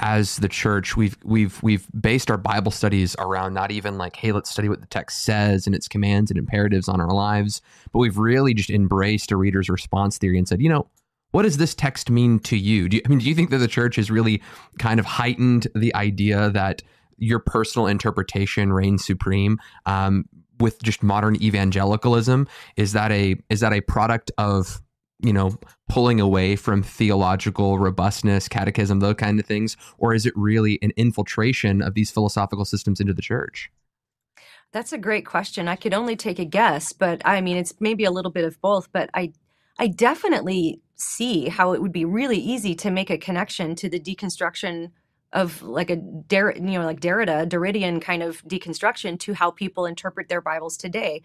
as 0.00 0.36
the 0.36 0.48
church 0.48 0.96
we've 0.96 1.16
we've 1.24 1.60
we've 1.60 1.88
based 2.00 2.30
our 2.30 2.36
bible 2.36 2.70
studies 2.70 3.16
around 3.18 3.52
not 3.52 3.72
even 3.72 3.98
like 3.98 4.14
hey 4.14 4.30
let's 4.30 4.48
study 4.48 4.68
what 4.68 4.80
the 4.80 4.86
text 4.86 5.24
says 5.24 5.66
and 5.66 5.74
its 5.74 5.88
commands 5.88 6.30
and 6.30 6.38
imperatives 6.38 6.88
on 6.88 7.00
our 7.00 7.10
lives 7.10 7.60
but 7.92 7.98
we've 7.98 8.16
really 8.16 8.54
just 8.54 8.70
embraced 8.70 9.32
a 9.32 9.36
reader's 9.36 9.68
response 9.68 10.16
theory 10.16 10.38
and 10.38 10.46
said 10.46 10.62
you 10.62 10.68
know 10.68 10.88
what 11.30 11.42
does 11.42 11.58
this 11.58 11.74
text 11.74 12.10
mean 12.10 12.38
to 12.40 12.56
you? 12.56 12.88
Do 12.88 12.96
you, 12.96 13.02
I 13.04 13.08
mean, 13.08 13.18
do 13.18 13.26
you 13.26 13.34
think 13.34 13.50
that 13.50 13.58
the 13.58 13.68
church 13.68 13.96
has 13.96 14.10
really 14.10 14.42
kind 14.78 14.98
of 14.98 15.06
heightened 15.06 15.68
the 15.74 15.94
idea 15.94 16.50
that 16.50 16.82
your 17.18 17.38
personal 17.38 17.86
interpretation 17.86 18.72
reigns 18.72 19.04
supreme 19.04 19.58
um, 19.86 20.24
with 20.60 20.82
just 20.82 21.02
modern 21.02 21.40
evangelicalism? 21.42 22.48
Is 22.76 22.92
that 22.92 23.12
a 23.12 23.36
is 23.48 23.60
that 23.60 23.72
a 23.72 23.80
product 23.80 24.30
of 24.38 24.80
you 25.20 25.32
know 25.32 25.58
pulling 25.88 26.20
away 26.20 26.56
from 26.56 26.82
theological 26.82 27.78
robustness, 27.78 28.48
catechism, 28.48 29.00
those 29.00 29.14
kind 29.14 29.40
of 29.40 29.46
things, 29.46 29.76
or 29.98 30.14
is 30.14 30.26
it 30.26 30.34
really 30.36 30.78
an 30.82 30.92
infiltration 30.96 31.82
of 31.82 31.94
these 31.94 32.10
philosophical 32.10 32.64
systems 32.64 33.00
into 33.00 33.14
the 33.14 33.22
church? 33.22 33.70
That's 34.72 34.92
a 34.92 34.98
great 34.98 35.24
question. 35.24 35.66
I 35.66 35.76
could 35.76 35.94
only 35.94 36.14
take 36.14 36.38
a 36.38 36.44
guess, 36.44 36.92
but 36.92 37.22
I 37.24 37.40
mean, 37.40 37.56
it's 37.56 37.72
maybe 37.80 38.04
a 38.04 38.10
little 38.10 38.30
bit 38.30 38.44
of 38.44 38.60
both. 38.60 38.92
But 38.92 39.08
I, 39.14 39.32
I 39.78 39.86
definitely 39.86 40.82
see 40.94 41.48
how 41.48 41.72
it 41.72 41.80
would 41.80 41.92
be 41.92 42.04
really 42.04 42.36
easy 42.36 42.74
to 42.74 42.90
make 42.90 43.08
a 43.08 43.16
connection 43.16 43.74
to 43.76 43.88
the 43.88 44.00
deconstruction 44.00 44.90
of 45.32 45.62
like 45.62 45.90
a 45.90 45.96
Der- 45.96 46.54
you 46.56 46.78
know 46.78 46.84
like 46.84 47.00
Derrida 47.00 47.48
Derridian 47.48 48.00
kind 48.00 48.22
of 48.22 48.42
deconstruction 48.44 49.18
to 49.20 49.34
how 49.34 49.50
people 49.50 49.86
interpret 49.86 50.28
their 50.28 50.40
Bibles 50.40 50.76
today. 50.76 51.22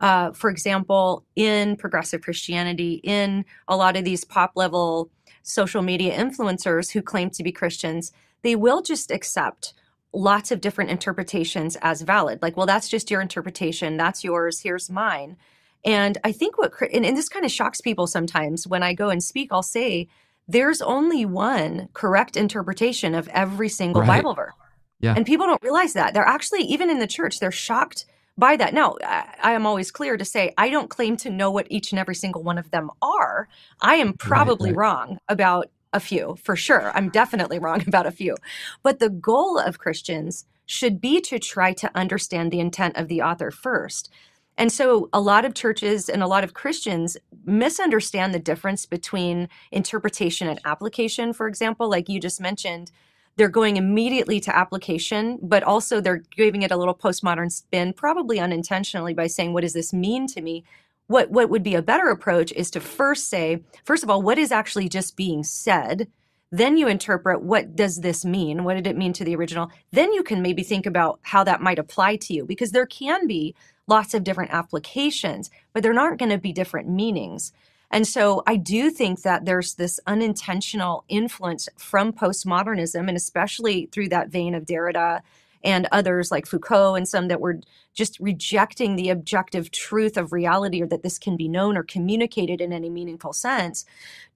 Uh, 0.00 0.32
for 0.32 0.50
example, 0.50 1.24
in 1.36 1.76
progressive 1.76 2.22
Christianity, 2.22 3.00
in 3.04 3.44
a 3.68 3.76
lot 3.76 3.96
of 3.96 4.04
these 4.04 4.24
pop 4.24 4.52
level 4.56 5.10
social 5.42 5.82
media 5.82 6.16
influencers 6.16 6.90
who 6.90 7.02
claim 7.02 7.30
to 7.30 7.42
be 7.42 7.52
Christians, 7.52 8.10
they 8.42 8.56
will 8.56 8.82
just 8.82 9.10
accept 9.10 9.74
lots 10.12 10.50
of 10.50 10.60
different 10.60 10.90
interpretations 10.90 11.76
as 11.82 12.02
valid. 12.02 12.42
Like, 12.42 12.56
well, 12.56 12.66
that's 12.66 12.88
just 12.88 13.10
your 13.10 13.20
interpretation. 13.20 13.96
That's 13.96 14.24
yours. 14.24 14.60
Here's 14.60 14.90
mine. 14.90 15.36
And 15.84 16.18
I 16.22 16.32
think 16.32 16.58
what, 16.58 16.72
and, 16.92 17.04
and 17.04 17.16
this 17.16 17.28
kind 17.28 17.44
of 17.44 17.50
shocks 17.50 17.80
people 17.80 18.06
sometimes 18.06 18.66
when 18.66 18.82
I 18.82 18.94
go 18.94 19.08
and 19.08 19.22
speak, 19.22 19.48
I'll 19.50 19.62
say, 19.62 20.08
there's 20.48 20.82
only 20.82 21.24
one 21.24 21.88
correct 21.92 22.36
interpretation 22.36 23.14
of 23.14 23.28
every 23.28 23.68
single 23.68 24.02
right. 24.02 24.18
Bible 24.18 24.34
verse. 24.34 24.52
Yeah. 25.00 25.14
And 25.16 25.26
people 25.26 25.46
don't 25.46 25.62
realize 25.62 25.94
that. 25.94 26.14
They're 26.14 26.24
actually, 26.24 26.62
even 26.62 26.88
in 26.88 27.00
the 27.00 27.06
church, 27.06 27.40
they're 27.40 27.50
shocked 27.50 28.06
by 28.38 28.56
that. 28.56 28.72
Now, 28.72 28.96
I, 29.04 29.34
I 29.42 29.52
am 29.52 29.66
always 29.66 29.90
clear 29.90 30.16
to 30.16 30.24
say 30.24 30.54
I 30.56 30.70
don't 30.70 30.88
claim 30.88 31.16
to 31.18 31.30
know 31.30 31.50
what 31.50 31.66
each 31.70 31.92
and 31.92 31.98
every 31.98 32.14
single 32.14 32.42
one 32.42 32.56
of 32.56 32.70
them 32.70 32.90
are. 33.02 33.48
I 33.80 33.96
am 33.96 34.14
probably 34.14 34.70
right, 34.70 34.76
right. 34.76 34.90
wrong 34.90 35.18
about 35.28 35.70
a 35.92 36.00
few, 36.00 36.36
for 36.42 36.56
sure. 36.56 36.92
I'm 36.94 37.10
definitely 37.10 37.58
wrong 37.58 37.82
about 37.86 38.06
a 38.06 38.12
few. 38.12 38.36
But 38.82 39.00
the 39.00 39.10
goal 39.10 39.58
of 39.58 39.78
Christians 39.78 40.46
should 40.66 41.00
be 41.00 41.20
to 41.20 41.38
try 41.38 41.72
to 41.74 41.90
understand 41.94 42.50
the 42.50 42.60
intent 42.60 42.96
of 42.96 43.08
the 43.08 43.22
author 43.22 43.50
first. 43.50 44.10
And 44.58 44.70
so 44.70 45.08
a 45.12 45.20
lot 45.20 45.44
of 45.44 45.54
churches 45.54 46.08
and 46.08 46.22
a 46.22 46.26
lot 46.26 46.44
of 46.44 46.54
Christians 46.54 47.16
misunderstand 47.44 48.34
the 48.34 48.38
difference 48.38 48.86
between 48.86 49.48
interpretation 49.70 50.48
and 50.48 50.60
application, 50.64 51.32
for 51.32 51.46
example, 51.46 51.88
like 51.88 52.08
you 52.08 52.20
just 52.20 52.40
mentioned. 52.40 52.90
They're 53.36 53.48
going 53.48 53.78
immediately 53.78 54.40
to 54.40 54.54
application, 54.54 55.38
but 55.42 55.62
also 55.62 56.00
they're 56.00 56.22
giving 56.36 56.62
it 56.62 56.70
a 56.70 56.76
little 56.76 56.94
postmodern 56.94 57.50
spin, 57.50 57.94
probably 57.94 58.38
unintentionally, 58.38 59.14
by 59.14 59.26
saying, 59.26 59.54
What 59.54 59.62
does 59.62 59.72
this 59.72 59.92
mean 59.92 60.26
to 60.28 60.42
me? 60.42 60.64
What, 61.06 61.30
what 61.30 61.48
would 61.48 61.62
be 61.62 61.74
a 61.74 61.82
better 61.82 62.08
approach 62.08 62.52
is 62.52 62.70
to 62.72 62.80
first 62.80 63.28
say, 63.28 63.62
first 63.84 64.02
of 64.02 64.10
all, 64.10 64.22
what 64.22 64.38
is 64.38 64.52
actually 64.52 64.88
just 64.88 65.16
being 65.16 65.44
said? 65.44 66.08
Then 66.50 66.76
you 66.76 66.86
interpret 66.86 67.42
what 67.42 67.74
does 67.74 68.00
this 68.00 68.24
mean? 68.24 68.64
What 68.64 68.74
did 68.74 68.86
it 68.86 68.96
mean 68.96 69.14
to 69.14 69.24
the 69.24 69.34
original? 69.34 69.70
Then 69.90 70.12
you 70.12 70.22
can 70.22 70.42
maybe 70.42 70.62
think 70.62 70.84
about 70.84 71.18
how 71.22 71.42
that 71.44 71.62
might 71.62 71.78
apply 71.78 72.16
to 72.16 72.34
you 72.34 72.44
because 72.44 72.72
there 72.72 72.86
can 72.86 73.26
be 73.26 73.54
lots 73.92 74.14
of 74.14 74.24
different 74.24 74.50
applications, 74.54 75.50
but 75.74 75.82
there 75.82 75.98
aren't 75.98 76.18
going 76.18 76.30
to 76.30 76.38
be 76.38 76.50
different 76.52 76.88
meanings. 76.88 77.52
And 77.90 78.06
so 78.06 78.42
I 78.46 78.56
do 78.56 78.90
think 78.90 79.20
that 79.20 79.44
there's 79.44 79.74
this 79.74 80.00
unintentional 80.06 81.04
influence 81.10 81.68
from 81.76 82.14
postmodernism, 82.14 83.06
and 83.06 83.16
especially 83.18 83.90
through 83.92 84.08
that 84.08 84.30
vein 84.30 84.54
of 84.54 84.64
Derrida 84.64 85.20
and 85.62 85.86
others 85.92 86.30
like 86.30 86.46
Foucault 86.46 86.94
and 86.94 87.06
some 87.06 87.28
that 87.28 87.42
were 87.42 87.60
just 87.92 88.18
rejecting 88.18 88.96
the 88.96 89.10
objective 89.10 89.70
truth 89.70 90.16
of 90.16 90.32
reality 90.32 90.82
or 90.82 90.86
that 90.86 91.02
this 91.02 91.18
can 91.18 91.36
be 91.36 91.46
known 91.46 91.76
or 91.76 91.82
communicated 91.82 92.62
in 92.62 92.72
any 92.72 92.88
meaningful 92.88 93.34
sense 93.34 93.84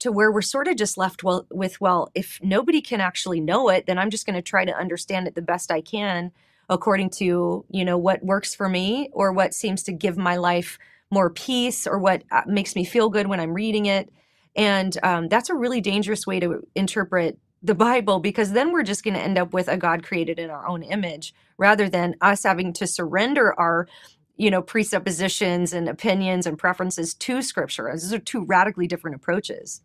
to 0.00 0.12
where 0.12 0.30
we're 0.30 0.42
sort 0.42 0.68
of 0.68 0.76
just 0.76 0.98
left 0.98 1.24
well, 1.24 1.46
with, 1.50 1.80
well, 1.80 2.10
if 2.14 2.38
nobody 2.42 2.82
can 2.82 3.00
actually 3.00 3.40
know 3.40 3.70
it, 3.70 3.86
then 3.86 3.98
I'm 3.98 4.10
just 4.10 4.26
going 4.26 4.36
to 4.36 4.42
try 4.42 4.66
to 4.66 4.76
understand 4.76 5.26
it 5.26 5.34
the 5.34 5.40
best 5.40 5.72
I 5.72 5.80
can 5.80 6.30
according 6.68 7.10
to 7.10 7.64
you 7.70 7.84
know 7.84 7.98
what 7.98 8.24
works 8.24 8.54
for 8.54 8.68
me 8.68 9.08
or 9.12 9.32
what 9.32 9.54
seems 9.54 9.82
to 9.84 9.92
give 9.92 10.16
my 10.16 10.36
life 10.36 10.78
more 11.10 11.30
peace 11.30 11.86
or 11.86 11.98
what 11.98 12.24
uh, 12.32 12.42
makes 12.46 12.74
me 12.74 12.84
feel 12.84 13.08
good 13.08 13.26
when 13.28 13.40
i'm 13.40 13.54
reading 13.54 13.86
it. 13.86 14.10
And 14.56 14.96
um, 15.02 15.28
that's 15.28 15.50
a 15.50 15.54
really 15.54 15.82
dangerous 15.82 16.26
way 16.26 16.40
to 16.40 16.66
interpret 16.74 17.38
the 17.62 17.74
bible 17.74 18.20
because 18.20 18.52
then 18.52 18.72
we're 18.72 18.82
just 18.82 19.04
going 19.04 19.14
to 19.14 19.20
end 19.20 19.38
up 19.38 19.52
with 19.52 19.68
a 19.68 19.76
god 19.76 20.02
created 20.02 20.38
in 20.38 20.50
our 20.50 20.66
own 20.66 20.82
image 20.82 21.34
rather 21.58 21.88
than 21.88 22.14
us 22.20 22.42
having 22.42 22.72
to 22.74 22.86
surrender 22.86 23.58
our 23.58 23.88
you 24.36 24.50
know 24.50 24.62
presuppositions 24.62 25.72
and 25.72 25.88
opinions 25.88 26.46
and 26.46 26.58
preferences 26.58 27.14
to 27.14 27.42
scripture. 27.42 27.88
Those 27.90 28.12
are 28.12 28.18
two 28.18 28.44
radically 28.44 28.86
different 28.86 29.16
approaches. 29.16 29.82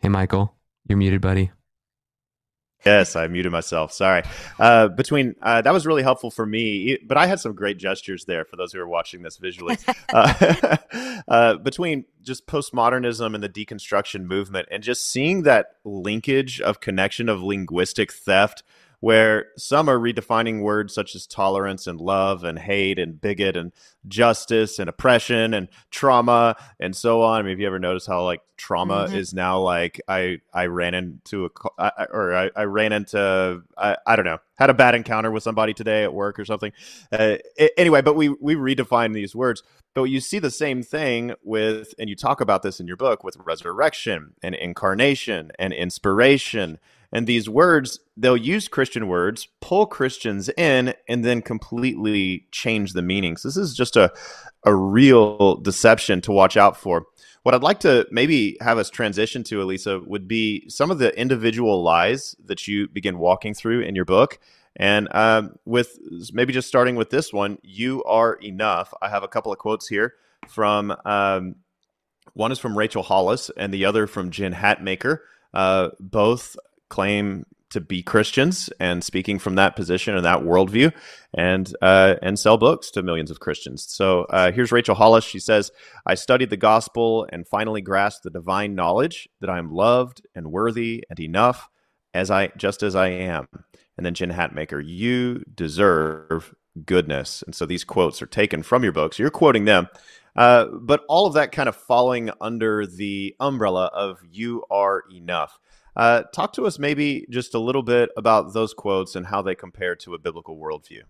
Hey 0.00 0.08
michael 0.08 0.54
you're 0.90 0.98
muted, 0.98 1.20
buddy. 1.20 1.50
Yes, 2.84 3.14
I 3.14 3.28
muted 3.28 3.52
myself. 3.52 3.92
Sorry. 3.92 4.22
Uh, 4.58 4.88
between 4.88 5.34
uh, 5.42 5.60
that 5.60 5.72
was 5.72 5.86
really 5.86 6.02
helpful 6.02 6.30
for 6.30 6.46
me, 6.46 6.98
but 7.06 7.18
I 7.18 7.26
had 7.26 7.38
some 7.38 7.54
great 7.54 7.76
gestures 7.76 8.24
there 8.24 8.44
for 8.44 8.56
those 8.56 8.72
who 8.72 8.80
are 8.80 8.88
watching 8.88 9.22
this 9.22 9.36
visually. 9.36 9.76
uh, 10.12 10.76
uh, 11.28 11.54
between 11.58 12.06
just 12.22 12.46
postmodernism 12.46 13.34
and 13.34 13.42
the 13.42 13.48
deconstruction 13.48 14.24
movement, 14.24 14.68
and 14.70 14.82
just 14.82 15.06
seeing 15.06 15.42
that 15.42 15.76
linkage 15.84 16.60
of 16.60 16.80
connection 16.80 17.28
of 17.28 17.42
linguistic 17.42 18.12
theft 18.12 18.62
where 19.00 19.46
some 19.56 19.88
are 19.88 19.98
redefining 19.98 20.60
words 20.60 20.94
such 20.94 21.14
as 21.14 21.26
tolerance 21.26 21.86
and 21.86 22.00
love 22.00 22.44
and 22.44 22.58
hate 22.58 22.98
and 22.98 23.20
bigot 23.20 23.56
and 23.56 23.72
justice 24.06 24.78
and 24.78 24.88
oppression 24.88 25.54
and 25.54 25.68
trauma 25.90 26.54
and 26.78 26.94
so 26.94 27.22
on. 27.22 27.40
I 27.40 27.42
mean, 27.42 27.50
have 27.50 27.60
you 27.60 27.66
ever 27.66 27.78
noticed 27.78 28.06
how 28.06 28.24
like 28.24 28.42
trauma 28.58 29.06
mm-hmm. 29.06 29.16
is 29.16 29.32
now 29.32 29.58
like 29.58 30.00
I 30.06 30.40
I 30.52 30.66
ran 30.66 30.92
into 30.94 31.46
a 31.46 31.50
I, 31.78 32.04
or 32.12 32.34
I, 32.34 32.50
I 32.54 32.64
ran 32.64 32.92
into 32.92 33.62
I, 33.76 33.96
I 34.06 34.16
don't 34.16 34.26
know 34.26 34.38
had 34.56 34.68
a 34.68 34.74
bad 34.74 34.94
encounter 34.94 35.30
with 35.30 35.42
somebody 35.42 35.72
today 35.72 36.04
at 36.04 36.12
work 36.12 36.38
or 36.38 36.44
something. 36.44 36.72
Uh, 37.10 37.36
anyway, 37.78 38.02
but 38.02 38.14
we 38.14 38.28
we 38.28 38.54
redefine 38.54 39.14
these 39.14 39.34
words. 39.34 39.62
But 39.92 40.04
you 40.04 40.20
see 40.20 40.38
the 40.38 40.52
same 40.52 40.84
thing 40.84 41.34
with, 41.42 41.94
and 41.98 42.08
you 42.08 42.14
talk 42.14 42.40
about 42.40 42.62
this 42.62 42.78
in 42.78 42.86
your 42.86 42.96
book 42.96 43.24
with 43.24 43.36
resurrection 43.38 44.34
and 44.40 44.54
incarnation 44.54 45.50
and 45.58 45.72
inspiration 45.72 46.78
and 47.12 47.26
these 47.26 47.48
words, 47.48 47.98
they'll 48.16 48.36
use 48.36 48.68
Christian 48.68 49.08
words, 49.08 49.48
pull 49.60 49.86
Christians 49.86 50.48
in, 50.50 50.94
and 51.08 51.24
then 51.24 51.42
completely 51.42 52.46
change 52.52 52.92
the 52.92 53.02
meanings. 53.02 53.42
This 53.42 53.56
is 53.56 53.74
just 53.74 53.96
a, 53.96 54.12
a 54.64 54.74
real 54.74 55.56
deception 55.56 56.20
to 56.22 56.32
watch 56.32 56.56
out 56.56 56.76
for. 56.76 57.06
What 57.42 57.54
I'd 57.54 57.62
like 57.62 57.80
to 57.80 58.06
maybe 58.10 58.56
have 58.60 58.78
us 58.78 58.90
transition 58.90 59.42
to, 59.44 59.64
Alisa, 59.64 60.06
would 60.06 60.28
be 60.28 60.68
some 60.68 60.90
of 60.90 60.98
the 60.98 61.18
individual 61.18 61.82
lies 61.82 62.36
that 62.44 62.68
you 62.68 62.86
begin 62.88 63.18
walking 63.18 63.54
through 63.54 63.80
in 63.80 63.96
your 63.96 64.04
book. 64.04 64.38
And 64.76 65.08
um, 65.12 65.56
with 65.64 65.98
maybe 66.32 66.52
just 66.52 66.68
starting 66.68 66.94
with 66.94 67.10
this 67.10 67.32
one, 67.32 67.58
you 67.62 68.04
are 68.04 68.34
enough. 68.34 68.94
I 69.02 69.08
have 69.08 69.24
a 69.24 69.28
couple 69.28 69.52
of 69.52 69.58
quotes 69.58 69.88
here 69.88 70.14
from 70.48 70.94
um, 71.04 71.56
one 72.34 72.52
is 72.52 72.58
from 72.58 72.78
Rachel 72.78 73.02
Hollis 73.02 73.50
and 73.56 73.74
the 73.74 73.84
other 73.84 74.06
from 74.06 74.30
Jen 74.30 74.54
Hatmaker. 74.54 75.18
Uh, 75.52 75.88
both 75.98 76.56
claim 76.90 77.46
to 77.70 77.80
be 77.80 78.02
Christians 78.02 78.68
and 78.80 79.02
speaking 79.02 79.38
from 79.38 79.54
that 79.54 79.76
position 79.76 80.16
and 80.16 80.24
that 80.24 80.40
worldview, 80.40 80.92
and 81.32 81.72
uh, 81.80 82.16
and 82.20 82.38
sell 82.38 82.58
books 82.58 82.90
to 82.90 83.02
millions 83.02 83.30
of 83.30 83.40
Christians. 83.40 83.86
So 83.88 84.24
uh, 84.24 84.50
here's 84.52 84.72
Rachel 84.72 84.96
Hollis. 84.96 85.24
She 85.24 85.38
says, 85.38 85.70
"I 86.04 86.16
studied 86.16 86.50
the 86.50 86.56
gospel 86.56 87.26
and 87.32 87.46
finally 87.46 87.80
grasped 87.80 88.24
the 88.24 88.30
divine 88.30 88.74
knowledge 88.74 89.28
that 89.40 89.48
I 89.48 89.58
am 89.58 89.72
loved 89.72 90.26
and 90.34 90.50
worthy 90.50 91.04
and 91.08 91.20
enough 91.20 91.68
as 92.12 92.30
I 92.30 92.48
just 92.56 92.82
as 92.82 92.94
I 92.94 93.08
am." 93.08 93.46
And 93.96 94.04
then 94.04 94.14
Jen 94.14 94.32
Hatmaker, 94.32 94.82
"You 94.84 95.44
deserve 95.54 96.54
goodness." 96.84 97.42
And 97.42 97.54
so 97.54 97.66
these 97.66 97.84
quotes 97.84 98.20
are 98.20 98.26
taken 98.26 98.64
from 98.64 98.82
your 98.82 98.92
books. 98.92 99.18
You're 99.18 99.30
quoting 99.30 99.64
them. 99.64 99.88
Uh, 100.36 100.66
but 100.80 101.04
all 101.08 101.26
of 101.26 101.34
that 101.34 101.52
kind 101.52 101.68
of 101.68 101.76
falling 101.76 102.30
under 102.40 102.86
the 102.86 103.34
umbrella 103.40 103.90
of 103.92 104.18
you 104.28 104.64
are 104.70 105.04
enough. 105.12 105.58
Uh, 105.96 106.22
talk 106.34 106.52
to 106.54 106.66
us 106.66 106.78
maybe 106.78 107.26
just 107.30 107.54
a 107.54 107.58
little 107.58 107.82
bit 107.82 108.10
about 108.16 108.52
those 108.54 108.74
quotes 108.74 109.14
and 109.16 109.26
how 109.26 109.42
they 109.42 109.54
compare 109.54 109.94
to 109.96 110.14
a 110.14 110.18
biblical 110.18 110.58
worldview. 110.58 111.02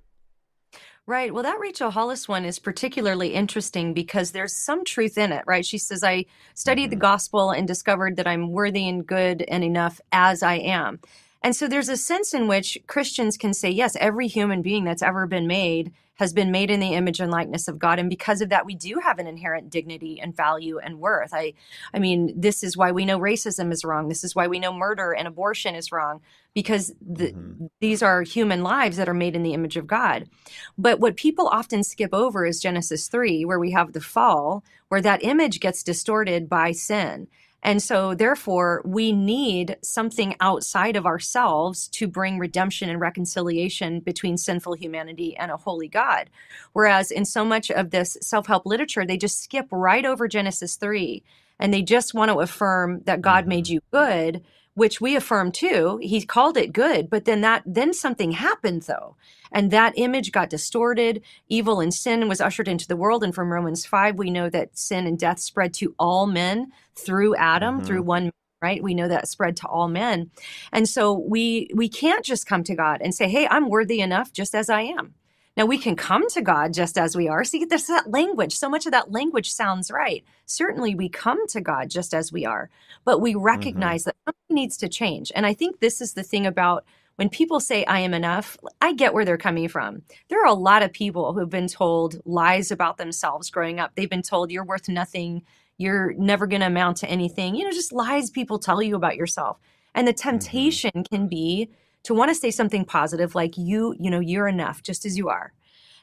Right. 1.07 1.35
Well, 1.35 1.43
that 1.43 1.59
Rachel 1.59 1.91
Hollis 1.91 2.29
one 2.29 2.45
is 2.45 2.59
particularly 2.59 3.35
interesting 3.35 3.95
because 3.95 4.31
there's 4.31 4.55
some 4.55 4.85
truth 4.85 5.19
in 5.19 5.33
it, 5.33 5.43
right? 5.47 5.67
She 5.67 5.79
says, 5.79 6.05
I 6.05 6.27
studied 6.55 6.85
mm-hmm. 6.85 6.91
the 6.91 6.97
gospel 6.97 7.51
and 7.51 7.67
discovered 7.67 8.17
that 8.17 8.29
I'm 8.29 8.53
worthy 8.53 8.89
and 8.89 9.05
good 9.05 9.43
and 9.43 9.65
enough 9.65 10.01
as 10.13 10.43
I 10.43 10.55
am. 10.55 11.01
And 11.43 11.57
so 11.57 11.67
there's 11.67 11.89
a 11.89 11.97
sense 11.97 12.35
in 12.35 12.49
which 12.49 12.79
Christians 12.87 13.37
can 13.37 13.55
say, 13.55 13.71
yes, 13.71 13.97
every 13.99 14.29
human 14.29 14.63
being 14.63 14.85
that's 14.85 15.03
ever 15.03 15.27
been 15.27 15.47
made 15.47 15.93
has 16.21 16.35
been 16.35 16.51
made 16.51 16.71
in 16.71 16.81
the 16.81 16.93
image 16.93 17.19
and 17.19 17.31
likeness 17.31 17.67
of 17.67 17.79
God. 17.79 17.99
And 17.99 18.11
because 18.11 18.43
of 18.43 18.51
that, 18.51 18.67
we 18.67 18.75
do 18.75 19.01
have 19.03 19.19
an 19.19 19.27
inherent 19.27 19.71
dignity 19.71 20.21
and 20.21 20.37
value 20.37 20.79
and 20.79 21.01
worth. 21.01 21.31
I, 21.33 21.55
I 21.95 21.99
mean, 21.99 22.39
this 22.39 22.63
is 22.63 22.77
why 22.77 22.93
we 22.93 23.07
know 23.07 23.19
racism 23.19 23.73
is 23.73 23.87
wrong. 23.87 24.09
This 24.09 24.23
is 24.23 24.37
why 24.37 24.47
we 24.47 24.59
know 24.59 24.71
murder 24.71 25.13
and 25.13 25.27
abortion 25.27 25.75
is 25.75 25.91
wrong, 25.91 26.21
because 26.53 26.93
the, 27.01 27.33
mm-hmm. 27.33 27.67
these 27.81 28.03
are 28.03 28.21
human 28.21 28.63
lives 28.63 28.99
that 28.99 29.09
are 29.09 29.15
made 29.15 29.35
in 29.35 29.43
the 29.43 29.55
image 29.55 29.79
of 29.79 29.87
God. 29.87 30.29
But 30.77 31.01
what 31.01 31.17
people 31.17 31.49
often 31.49 31.83
skip 31.83 32.13
over 32.13 32.45
is 32.45 32.61
Genesis 32.61 33.09
3, 33.09 33.47
where 33.47 33.59
we 33.59 33.71
have 33.71 33.95
the 33.95 34.01
fall, 34.03 34.63
where 34.89 35.01
that 35.01 35.25
image 35.25 35.59
gets 35.59 35.83
distorted 35.83 36.51
by 36.51 36.73
sin. 36.73 37.29
And 37.63 37.83
so, 37.83 38.15
therefore, 38.15 38.83
we 38.85 39.13
need 39.13 39.77
something 39.83 40.35
outside 40.41 40.97
of 40.97 41.07
ourselves 41.07 41.89
to 41.89 42.09
bring 42.09 42.39
redemption 42.39 42.89
and 42.89 43.01
reconciliation 43.01 44.01
between 44.01 44.39
sinful 44.39 44.75
humanity 44.75 45.37
and 45.37 45.51
a 45.51 45.57
holy 45.57 45.89
God. 45.89 46.31
Whereas 46.73 47.11
in 47.11 47.25
so 47.25 47.45
much 47.45 47.71
of 47.71 47.91
this 47.91 48.17
self 48.23 48.47
help 48.47 48.65
literature, 48.65 49.05
they 49.05 49.19
just 49.19 49.43
skip 49.43 49.67
right 49.71 50.07
over 50.07 50.27
Genesis 50.27 50.77
3 50.77 51.23
and 51.59 51.73
they 51.73 51.83
just 51.83 52.15
want 52.15 52.31
to 52.31 52.39
affirm 52.39 53.03
that 53.05 53.21
God 53.21 53.47
made 53.47 53.67
mm-hmm. 53.67 53.75
you 53.75 53.81
good 53.93 54.43
which 54.75 55.01
we 55.01 55.17
affirm 55.17 55.53
too. 55.53 55.99
He 56.03 56.23
called 56.23 56.57
it 56.57 56.73
good, 56.73 57.11
but 57.11 57.25
then 57.25 57.41
that 57.41 57.63
then 57.67 57.93
something 57.93 58.33
happened 58.33 58.83
though. 58.83 59.17
And 59.53 59.71
that 59.71 59.95
image 59.97 60.33
got 60.33 60.51
distorted. 60.51 61.23
Evil 61.49 61.81
and 61.81 61.93
sin 61.93 62.29
was 62.29 62.41
ushered 62.41 62.69
into 62.69 62.87
the 62.87 62.97
world. 62.97 63.25
And 63.25 63.35
from 63.35 63.53
Romans 63.53 63.85
5, 63.85 64.17
we 64.17 64.31
know 64.31 64.49
that 64.49 64.79
sin 64.79 65.07
and 65.07 65.19
death 65.19 65.41
spread 65.41 65.75
to 65.75 65.95
all 65.99 66.27
men 66.27 66.73
through 66.95 67.35
Adam, 67.37 67.79
mm-hmm. 67.79 67.87
through 67.87 68.03
one 68.03 68.31
right 68.63 68.83
we 68.83 68.95
know 68.95 69.09
that 69.09 69.27
spread 69.27 69.57
to 69.57 69.67
all 69.67 69.89
men 69.89 70.31
and 70.73 70.89
so 70.89 71.15
we 71.15 71.71
we 71.75 71.89
can't 71.89 72.25
just 72.25 72.47
come 72.47 72.63
to 72.63 72.75
god 72.75 73.01
and 73.01 73.15
say 73.15 73.29
hey 73.29 73.49
i'm 73.51 73.71
worthy 73.71 74.01
enough 74.01 74.33
just 74.33 74.55
as 74.55 74.69
i 74.69 74.83
am 74.83 75.15
now 75.57 75.67
we 75.67 75.79
can 75.79 75.97
come 75.97 76.29
to 76.31 76.41
God 76.41 76.73
just 76.73 76.97
as 76.97 77.17
we 77.17 77.29
are. 77.29 77.45
See, 77.45 77.65
there's 77.65 77.87
that 77.87 78.11
language. 78.11 78.57
So 78.57 78.69
much 78.69 78.87
of 78.87 78.93
that 78.93 79.11
language 79.11 79.51
sounds 79.51 79.91
right. 79.91 80.25
Certainly 80.47 80.95
we 80.95 81.09
come 81.09 81.47
to 81.49 81.61
God 81.61 81.91
just 81.91 82.15
as 82.15 82.33
we 82.33 82.47
are, 82.47 82.71
but 83.05 83.21
we 83.21 83.33
mm-hmm. 83.35 83.43
recognize 83.43 84.03
mm-hmm. 84.03 84.11
that 84.27 84.35
something 84.35 84.55
needs 84.55 84.77
to 84.79 84.89
change. 84.89 85.33
And 85.35 85.47
I 85.47 85.55
think 85.55 85.81
this 85.81 86.01
is 86.01 86.15
the 86.15 86.23
thing 86.23 86.47
about 86.47 86.85
when 87.17 87.29
people 87.29 87.61
say 87.61 87.85
I 87.85 88.01
am 88.01 88.15
enough, 88.15 88.57
I 88.81 88.95
get 88.95 89.13
where 89.13 89.27
they're 89.27 89.37
coming 89.37 89.69
from. 89.69 90.01
There 90.31 90.43
are 90.43 90.47
a 90.47 90.55
lot 90.55 90.83
of 90.83 90.93
people 90.93 91.35
who've 91.35 91.51
been 91.51 91.69
told 91.69 92.19
lies 92.25 92.71
about 92.71 92.97
themselves 92.97 93.51
growing 93.51 93.79
up. 93.79 93.93
They've 93.95 94.09
been 94.09 94.23
told 94.23 94.51
you're 94.51 94.65
worth 94.65 94.89
nothing, 94.89 95.43
you're 95.77 96.15
never 96.15 96.47
going 96.47 96.61
to 96.61 96.69
amount 96.69 96.97
to 96.99 97.11
anything. 97.11 97.57
You 97.57 97.65
know, 97.65 97.73
just 97.73 97.93
lies 97.93 98.31
people 98.31 98.59
tell 98.59 98.81
you 98.81 98.97
about 98.97 99.17
yourself. 99.17 99.59
And 99.95 100.09
the 100.09 100.15
mm-hmm. 100.15 100.31
temptation 100.31 100.93
mm-hmm. 100.95 101.15
can 101.15 101.29
be 101.29 101.69
to 102.05 102.15
want 102.15 102.31
to 102.31 102.35
say 102.35 102.51
something 102.51 102.85
positive 102.85 103.35
like 103.35 103.57
you, 103.57 103.95
you 103.99 104.11
know, 104.11 104.21
you're 104.21 104.49
enough 104.49 104.83
just 104.83 105.05
as 105.05 105.17
you 105.17 105.29
are. 105.29 105.53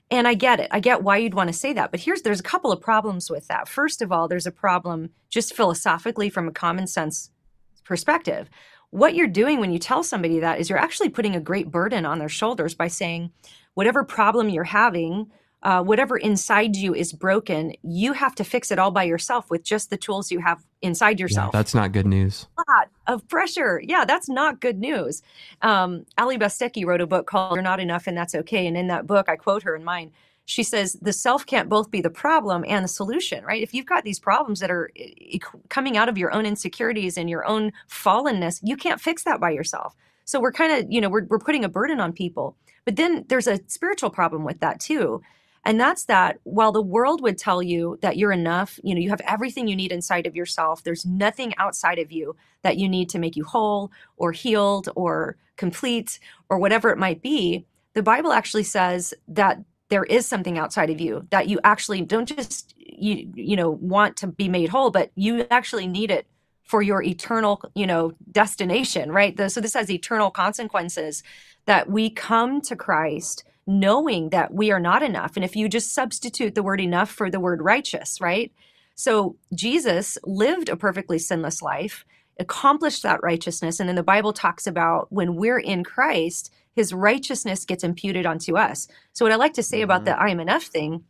And 0.10 0.28
I 0.28 0.36
get 0.36 0.60
it. 0.60 0.70
I 0.72 0.80
get 0.80 1.04
why 1.04 1.18
you'd 1.18 1.34
want 1.34 1.50
to 1.50 1.54
say 1.54 1.74
that. 1.74 1.92
But 1.92 2.00
here's 2.00 2.22
there's 2.22 2.40
a 2.40 2.44
couple 2.44 2.72
of 2.72 2.80
problems 2.80 3.30
with 3.30 3.48
that. 3.48 3.68
First 3.68 4.02
of 4.02 4.12
all, 4.12 4.28
there's 4.28 4.46
a 4.46 4.52
problem 4.52 5.10
just 5.30 5.54
philosophically 5.54 6.30
from 6.30 6.48
a 6.48 6.54
common 6.54 6.88
sense 6.88 7.32
perspective. 7.84 8.50
What 8.92 9.16
you're 9.16 9.28
doing 9.28 9.60
when 9.60 9.74
you 9.74 9.80
tell 9.80 10.04
somebody 10.04 10.40
that 10.40 10.60
is 10.60 10.70
you're 10.70 10.80
actually 10.80 11.10
putting 11.10 11.36
a 11.36 11.42
great 11.42 11.70
burden 11.70 12.06
on 12.06 12.20
their 12.20 12.30
shoulders 12.30 12.74
by 12.74 12.88
saying 12.88 13.32
whatever 13.74 14.04
problem 14.04 14.50
you're 14.50 14.64
having 14.64 15.30
uh, 15.68 15.84
whatever 15.84 16.16
inside 16.16 16.78
you 16.78 16.96
is 16.96 17.12
broken, 17.12 17.74
you 17.84 18.14
have 18.14 18.34
to 18.34 18.46
fix 18.46 18.72
it 18.72 18.80
all 18.80 18.90
by 18.90 19.04
yourself 19.04 19.50
with 19.50 19.64
just 19.64 19.90
the 19.90 19.98
tools 19.98 20.32
you 20.32 20.40
have 20.40 20.64
inside 20.82 21.20
yourself. 21.20 21.54
Yeah, 21.54 21.60
that's 21.60 21.76
not 21.76 21.92
good 21.92 22.08
news. 22.08 22.48
A 22.58 22.64
lot 22.72 22.88
of 23.08 23.28
pressure. 23.28 23.82
Yeah, 23.84 24.06
that's 24.06 24.30
not 24.30 24.62
good 24.62 24.80
news. 24.80 25.22
Um, 25.62 26.06
Allie 26.18 26.38
Beth 26.38 26.54
Stuckey 26.54 26.86
wrote 26.86 27.02
a 27.02 27.06
book 27.06 27.28
called 27.28 27.56
You're 27.56 27.64
Not 27.64 27.82
Enough 27.82 28.08
and 28.08 28.18
That's 28.18 28.34
Okay. 28.34 28.66
And 28.66 28.78
in 28.78 28.88
that 28.88 29.08
book, 29.08 29.28
I 29.28 29.36
quote 29.36 29.62
her 29.64 29.76
in 29.76 29.84
mine. 29.84 30.14
She 30.46 30.64
says, 30.64 30.94
the 31.02 31.12
self 31.12 31.46
can't 31.46 31.68
both 31.68 31.92
be 31.92 32.00
the 32.00 32.10
problem 32.10 32.64
and 32.66 32.86
the 32.86 32.88
solution, 32.90 33.44
right? 33.44 33.62
If 33.62 33.74
you've 33.74 33.86
got 33.86 34.06
these 34.06 34.20
problems 34.20 34.62
that 34.62 34.72
are 34.72 34.90
coming 35.68 35.98
out 35.98 36.08
of 36.08 36.18
your 36.18 36.34
own 36.34 36.46
insecurities 36.46 37.18
and 37.18 37.30
your 37.30 37.46
own 37.46 37.74
fallenness, 37.92 38.62
you 38.64 38.78
can't 38.78 39.02
fix 39.02 39.26
that 39.26 39.42
by 39.42 39.50
yourself. 39.50 39.94
So 40.24 40.40
we're 40.40 40.54
kind 40.54 40.72
of, 40.72 40.90
you 40.90 41.02
know, 41.02 41.10
we're, 41.10 41.26
we're 41.26 41.40
putting 41.40 41.66
a 41.66 41.70
burden 41.70 42.00
on 42.00 42.14
people. 42.14 42.56
But 42.86 42.96
then 42.96 43.26
there's 43.28 43.48
a 43.48 43.60
spiritual 43.68 44.12
problem 44.12 44.46
with 44.46 44.62
that 44.62 44.80
too 44.80 45.22
and 45.68 45.78
that's 45.78 46.06
that 46.06 46.40
while 46.44 46.72
the 46.72 46.82
world 46.82 47.22
would 47.22 47.38
tell 47.38 47.62
you 47.62 48.00
that 48.02 48.16
you're 48.16 48.32
enough, 48.32 48.80
you 48.84 48.96
know, 48.96 49.02
you 49.02 49.10
have 49.10 49.20
everything 49.28 49.68
you 49.68 49.76
need 49.76 49.92
inside 49.92 50.26
of 50.26 50.34
yourself, 50.34 50.82
there's 50.82 51.06
nothing 51.06 51.54
outside 51.58 52.00
of 52.00 52.10
you 52.10 52.38
that 52.62 52.78
you 52.78 52.88
need 52.88 53.10
to 53.10 53.20
make 53.20 53.36
you 53.36 53.44
whole 53.44 53.92
or 54.16 54.32
healed 54.32 54.88
or 54.96 55.36
complete 55.58 56.20
or 56.48 56.58
whatever 56.58 56.90
it 56.90 56.98
might 56.98 57.22
be. 57.22 57.66
The 57.96 58.02
Bible 58.02 58.32
actually 58.32 58.64
says 58.64 59.14
that 59.28 59.60
there 59.90 60.06
is 60.06 60.26
something 60.26 60.58
outside 60.58 60.90
of 60.90 61.02
you 61.02 61.28
that 61.32 61.50
you 61.50 61.60
actually 61.66 62.00
don't 62.00 62.30
just 62.30 62.74
you 62.78 63.30
you 63.36 63.58
know 63.58 63.72
want 63.72 64.16
to 64.18 64.28
be 64.28 64.48
made 64.48 64.70
whole, 64.70 64.90
but 64.90 65.12
you 65.16 65.46
actually 65.52 65.86
need 65.86 66.12
it 66.12 66.28
for 66.64 66.82
your 66.82 67.04
eternal, 67.04 67.62
you 67.76 67.88
know, 67.88 68.14
destination, 68.32 69.12
right? 69.12 69.36
The, 69.36 69.50
so 69.50 69.60
this 69.60 69.74
has 69.74 69.92
eternal 69.92 70.32
consequences 70.32 71.24
that 71.66 71.90
we 71.90 72.10
come 72.10 72.62
to 72.62 72.76
Christ 72.78 73.44
knowing 73.68 74.30
that 74.30 74.54
we 74.54 74.72
are 74.72 74.80
not 74.80 75.04
enough. 75.04 75.36
And 75.36 75.44
if 75.44 75.56
you 75.56 75.68
just 75.68 75.94
substitute 75.94 76.56
the 76.56 76.64
word 76.64 76.80
enough 76.80 77.12
for 77.12 77.30
the 77.30 77.40
word 77.40 77.62
righteous, 77.62 78.20
right? 78.22 78.52
So 78.96 79.36
Jesus 79.54 80.18
lived 80.24 80.70
a 80.70 80.78
perfectly 80.78 81.20
sinless 81.20 81.62
life, 81.62 82.06
accomplished 82.40 83.04
that 83.04 83.22
righteousness. 83.22 83.80
And 83.80 83.88
then 83.88 83.96
the 83.96 84.04
Bible 84.04 84.34
talks 84.34 84.66
about 84.66 85.12
when 85.12 85.36
we're 85.36 85.60
in 85.60 85.84
Christ, 85.84 86.52
his 86.74 86.94
righteousness 86.94 87.66
gets 87.66 87.84
imputed 87.84 88.26
onto 88.26 88.56
us. 88.58 88.88
So, 89.12 89.26
what 89.26 89.32
I 89.32 89.36
like 89.36 89.54
to 89.54 89.64
say 89.64 89.78
mm-hmm. 89.78 89.86
about 89.86 90.06
the 90.06 90.18
I 90.18 90.30
am 90.30 90.40
enough 90.40 90.64
thing 90.64 91.04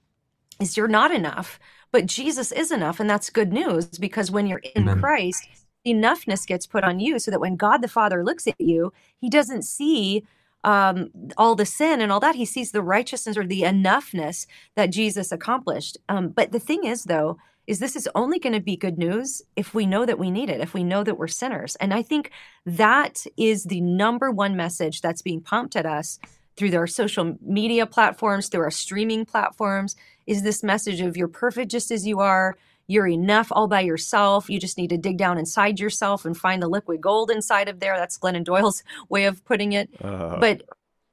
is 0.62 0.78
you're 0.78 0.88
not 0.88 1.12
enough, 1.12 1.60
but 1.92 2.06
Jesus 2.06 2.52
is 2.52 2.72
enough. 2.72 3.00
And 3.00 3.10
that's 3.10 3.30
good 3.30 3.52
news 3.54 3.86
because 3.88 4.32
when 4.32 4.48
you're 4.48 4.62
in 4.76 4.84
Amen. 4.84 5.00
Christ, 5.00 5.48
enoughness 5.86 6.48
gets 6.48 6.66
put 6.66 6.84
on 6.84 7.00
you 7.00 7.20
so 7.20 7.32
that 7.32 7.40
when 7.40 7.56
God 7.56 7.82
the 7.82 7.88
Father 7.88 8.24
looks 8.24 8.48
at 8.48 8.60
you, 8.60 8.92
he 9.18 9.30
doesn't 9.30 9.64
see 9.64 10.24
um, 10.64 11.10
all 11.38 11.56
the 11.56 11.66
sin 11.66 12.02
and 12.02 12.12
all 12.12 12.20
that. 12.20 12.36
He 12.36 12.46
sees 12.46 12.72
the 12.72 12.82
righteousness 12.82 13.38
or 13.38 13.46
the 13.46 13.62
enoughness 13.62 14.48
that 14.76 14.92
Jesus 14.92 15.32
accomplished. 15.32 15.98
Um, 16.10 16.30
but 16.30 16.52
the 16.52 16.60
thing 16.60 16.84
is, 16.84 17.06
though, 17.06 17.38
is 17.68 17.80
this 17.80 17.96
is 17.96 18.10
only 18.16 18.40
going 18.40 18.54
to 18.54 18.62
be 18.62 18.78
good 18.78 18.98
news 18.98 19.42
if 19.56 19.74
we 19.74 19.86
know 19.86 20.06
that 20.06 20.18
we 20.18 20.32
need 20.32 20.50
it, 20.50 20.62
if 20.62 20.74
we 20.74 20.84
know 20.84 21.04
that 21.04 21.18
we're 21.18 21.28
sinners. 21.28 21.76
And 21.78 21.94
I 21.94 22.02
think 22.02 22.32
that 22.66 23.26
is 23.36 23.66
the 23.66 23.82
number 23.82 24.32
one 24.32 24.56
message 24.56 25.02
that's 25.02 25.22
being 25.22 25.42
pumped 25.42 25.76
at 25.76 25.86
us 25.86 26.18
through 26.56 26.76
our 26.76 26.88
social 26.88 27.38
media 27.42 27.86
platforms, 27.86 28.48
through 28.48 28.62
our 28.62 28.72
streaming 28.72 29.26
platforms, 29.26 29.96
is 30.26 30.44
this 30.44 30.64
message 30.64 31.02
of 31.02 31.16
you're 31.16 31.28
perfect 31.28 31.70
just 31.70 31.92
as 31.92 32.08
you 32.08 32.20
are 32.20 32.58
you're 32.88 33.08
enough 33.08 33.50
all 33.52 33.68
by 33.68 33.82
yourself. 33.82 34.50
You 34.50 34.60
just 34.60 34.78
need 34.78 34.90
to 34.90 34.98
dig 34.98 35.18
down 35.18 35.38
inside 35.38 35.80
yourself 35.80 36.26
and 36.26 36.36
find 36.36 36.64
the 36.64 36.68
liquid 36.68 37.02
gold 37.02 37.30
inside 37.30 37.68
of 37.68 37.80
there. 37.80 37.98
That's 37.98 38.18
Glennon 38.18 38.44
Doyle's 38.44 38.84
way 39.10 39.26
of 39.26 39.44
putting 39.46 39.74
it. 39.74 39.90
Uh, 40.02 40.40
but 40.40 40.64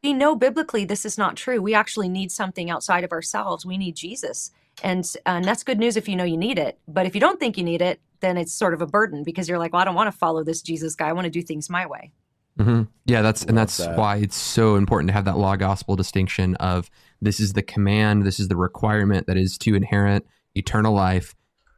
we 0.02 0.12
know 0.12 0.36
biblically 0.36 0.84
this 0.84 1.04
is 1.04 1.18
not 1.18 1.36
true. 1.36 1.60
We 1.60 1.74
actually 1.74 2.08
need 2.08 2.30
something 2.30 2.70
outside 2.70 3.04
of 3.04 3.12
ourselves. 3.12 3.66
We 3.66 3.76
need 3.76 3.96
Jesus. 3.96 4.52
And, 4.82 5.10
and 5.26 5.44
that's 5.44 5.62
good 5.62 5.78
news 5.78 5.96
if 5.96 6.08
you 6.08 6.16
know 6.16 6.24
you 6.24 6.36
need 6.36 6.58
it. 6.58 6.78
But 6.86 7.06
if 7.06 7.14
you 7.14 7.20
don't 7.20 7.40
think 7.40 7.56
you 7.56 7.64
need 7.64 7.82
it, 7.82 8.00
then 8.20 8.36
it's 8.36 8.52
sort 8.52 8.74
of 8.74 8.80
a 8.80 8.86
burden 8.86 9.22
because 9.22 9.48
you're 9.48 9.58
like, 9.58 9.72
well, 9.72 9.82
I 9.82 9.84
don't 9.84 9.94
want 9.94 10.12
to 10.12 10.18
follow 10.18 10.44
this 10.44 10.62
Jesus 10.62 10.94
guy. 10.94 11.08
I 11.08 11.12
want 11.12 11.26
to 11.26 11.30
do 11.30 11.42
things 11.42 11.68
my 11.68 11.86
way. 11.86 12.12
Mm-hmm. 12.58 12.82
Yeah, 13.06 13.22
that's 13.22 13.42
and 13.42 13.58
that's 13.58 13.78
that. 13.78 13.98
why 13.98 14.16
it's 14.16 14.36
so 14.36 14.76
important 14.76 15.08
to 15.08 15.12
have 15.12 15.24
that 15.24 15.36
law 15.36 15.56
gospel 15.56 15.96
distinction 15.96 16.54
of 16.56 16.88
this 17.20 17.40
is 17.40 17.52
the 17.52 17.62
command, 17.62 18.24
this 18.24 18.38
is 18.38 18.46
the 18.46 18.56
requirement 18.56 19.26
that 19.26 19.36
is 19.36 19.58
to 19.58 19.74
inherit 19.74 20.24
eternal 20.54 20.94
life 20.94 21.34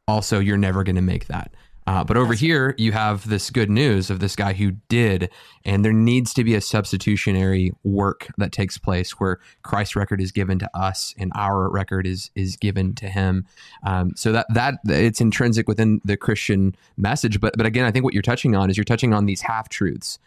also 0.08 0.38
you're 0.38 0.56
never 0.56 0.84
going 0.84 0.96
to 0.96 1.02
make 1.02 1.26
that. 1.26 1.52
Uh, 1.86 2.02
but 2.02 2.16
over 2.16 2.34
here, 2.34 2.74
you 2.78 2.90
have 2.90 3.28
this 3.28 3.48
good 3.48 3.70
news 3.70 4.10
of 4.10 4.18
this 4.18 4.34
guy 4.34 4.52
who 4.52 4.72
did, 4.88 5.30
and 5.64 5.84
there 5.84 5.92
needs 5.92 6.34
to 6.34 6.42
be 6.42 6.56
a 6.56 6.60
substitutionary 6.60 7.72
work 7.84 8.26
that 8.38 8.50
takes 8.50 8.76
place 8.76 9.12
where 9.20 9.38
Christ's 9.62 9.94
record 9.94 10.20
is 10.20 10.32
given 10.32 10.58
to 10.58 10.68
us 10.76 11.14
and 11.16 11.30
our 11.36 11.70
record 11.70 12.04
is 12.04 12.32
is 12.34 12.56
given 12.56 12.94
to 12.96 13.08
Him. 13.08 13.46
Um, 13.84 14.12
so 14.16 14.32
that 14.32 14.46
that 14.52 14.78
it's 14.86 15.20
intrinsic 15.20 15.68
within 15.68 16.00
the 16.04 16.16
Christian 16.16 16.74
message. 16.96 17.40
But 17.40 17.56
but 17.56 17.66
again, 17.66 17.84
I 17.84 17.92
think 17.92 18.04
what 18.04 18.14
you're 18.14 18.22
touching 18.22 18.56
on 18.56 18.68
is 18.68 18.76
you're 18.76 18.84
touching 18.84 19.14
on 19.14 19.26
these 19.26 19.42
half 19.42 19.68
truths, 19.68 20.18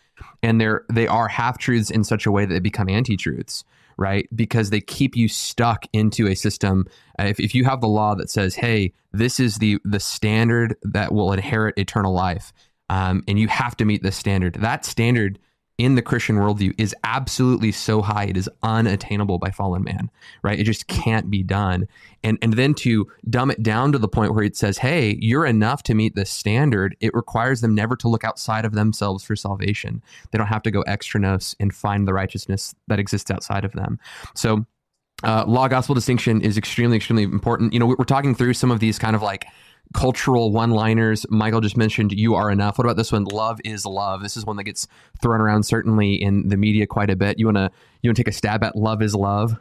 and 0.42 0.62
they're 0.62 0.86
they 0.90 1.08
are 1.08 1.28
half 1.28 1.58
truths 1.58 1.90
in 1.90 2.06
such 2.06 2.26
a 2.26 2.32
way 2.32 2.46
that 2.46 2.54
they 2.54 2.60
become 2.62 2.88
anti 2.88 3.18
truths 3.18 3.66
right? 4.00 4.28
Because 4.34 4.70
they 4.70 4.82
keep 4.82 5.16
you 5.16 5.28
stuck 5.28 5.86
into 5.92 6.28
a 6.28 6.36
system. 6.36 6.88
Uh, 7.20 7.26
if, 7.26 7.40
if 7.40 7.54
you 7.54 7.66
have 7.66 7.82
the 7.82 7.88
law 7.88 8.16
that 8.16 8.30
says, 8.30 8.56
hey, 8.56 8.94
this 9.12 9.40
is 9.40 9.58
the, 9.58 9.78
the 9.84 10.00
standard 10.00 10.76
that 10.84 11.14
will 11.14 11.34
inherit 11.34 11.78
eternal 11.78 12.14
life, 12.14 12.54
um, 12.90 13.24
and 13.28 13.38
you 13.38 13.48
have 13.50 13.76
to 13.78 13.86
meet 13.86 14.02
this 14.02 14.16
standard, 14.16 14.56
that 14.56 14.86
standard 14.86 15.38
in 15.80 15.96
the 15.96 16.02
Christian 16.02 16.36
worldview 16.36 16.76
is 16.78 16.94
absolutely 17.06 17.72
so 17.72 18.02
high 18.02 18.26
it 18.26 18.36
is 18.36 18.50
unattainable 18.62 19.40
by 19.40 19.50
fallen 19.50 19.82
man, 19.82 20.12
right? 20.44 20.60
It 20.60 20.66
just 20.66 20.88
can't 20.88 21.32
be 21.32 21.42
done. 21.42 21.88
And 22.22 22.38
and 22.42 22.54
then 22.54 22.74
to 22.76 23.08
dumb 23.30 23.50
it 23.50 23.64
down 23.64 23.94
to 23.94 23.98
the 23.98 24.10
point 24.10 24.36
where 24.36 24.44
it 24.44 24.58
says, 24.58 24.78
"Hey, 24.78 25.18
you're 25.22 25.46
enough 25.46 25.82
to 25.84 25.94
meet 25.96 26.16
this 26.16 26.30
standard." 26.30 26.98
It 27.00 27.14
requires 27.14 27.62
them 27.62 27.74
never 27.74 27.96
to 27.96 28.10
look 28.10 28.26
outside 28.26 28.66
of 28.66 28.74
themselves 28.74 29.24
for 29.24 29.38
salvation. 29.38 30.04
They 30.32 30.38
don't 30.38 30.48
have 30.48 30.64
to 30.64 30.72
go 30.72 30.82
extra 30.82 31.20
nos 31.22 31.56
and 31.62 31.74
find 31.74 32.06
the 32.06 32.14
righteousness 32.14 32.76
that 32.88 33.00
exists 33.00 33.32
outside 33.32 33.64
of 33.64 33.72
them. 33.72 34.00
So 34.36 34.66
uh, 35.24 35.46
law 35.48 35.70
gospel 35.70 35.96
distinction 35.96 36.42
is 36.42 36.58
extremely 36.58 36.96
extremely 36.96 37.24
important 37.24 37.74
you 37.74 37.80
know 37.80 37.86
we're 37.86 38.06
talking 38.06 38.34
through 38.34 38.54
some 38.54 38.72
of 38.72 38.80
these 38.80 38.98
kind 38.98 39.18
of 39.18 39.22
like 39.22 39.46
cultural 39.94 40.52
one 40.52 40.70
liners 40.70 41.26
michael 41.30 41.62
just 41.62 41.76
mentioned 41.76 42.12
you 42.12 42.36
are 42.36 42.52
enough 42.52 42.78
what 42.78 42.86
about 42.86 42.96
this 42.96 43.12
one 43.12 43.24
love 43.26 43.60
is 43.64 43.86
love 43.86 44.22
this 44.22 44.38
is 44.38 44.46
one 44.46 44.56
that 44.56 44.64
gets 44.64 44.88
thrown 45.22 45.42
around 45.42 45.64
certainly 45.64 46.14
in 46.14 46.48
the 46.50 46.58
media 46.58 46.86
quite 46.86 47.10
a 47.10 47.16
bit 47.16 47.40
you 47.40 47.46
want 47.46 47.58
to 47.58 47.72
you 48.02 48.10
want 48.10 48.16
to 48.16 48.24
take 48.24 48.32
a 48.32 48.36
stab 48.36 48.64
at 48.64 48.76
love 48.76 49.02
is 49.02 49.16
love 49.16 49.60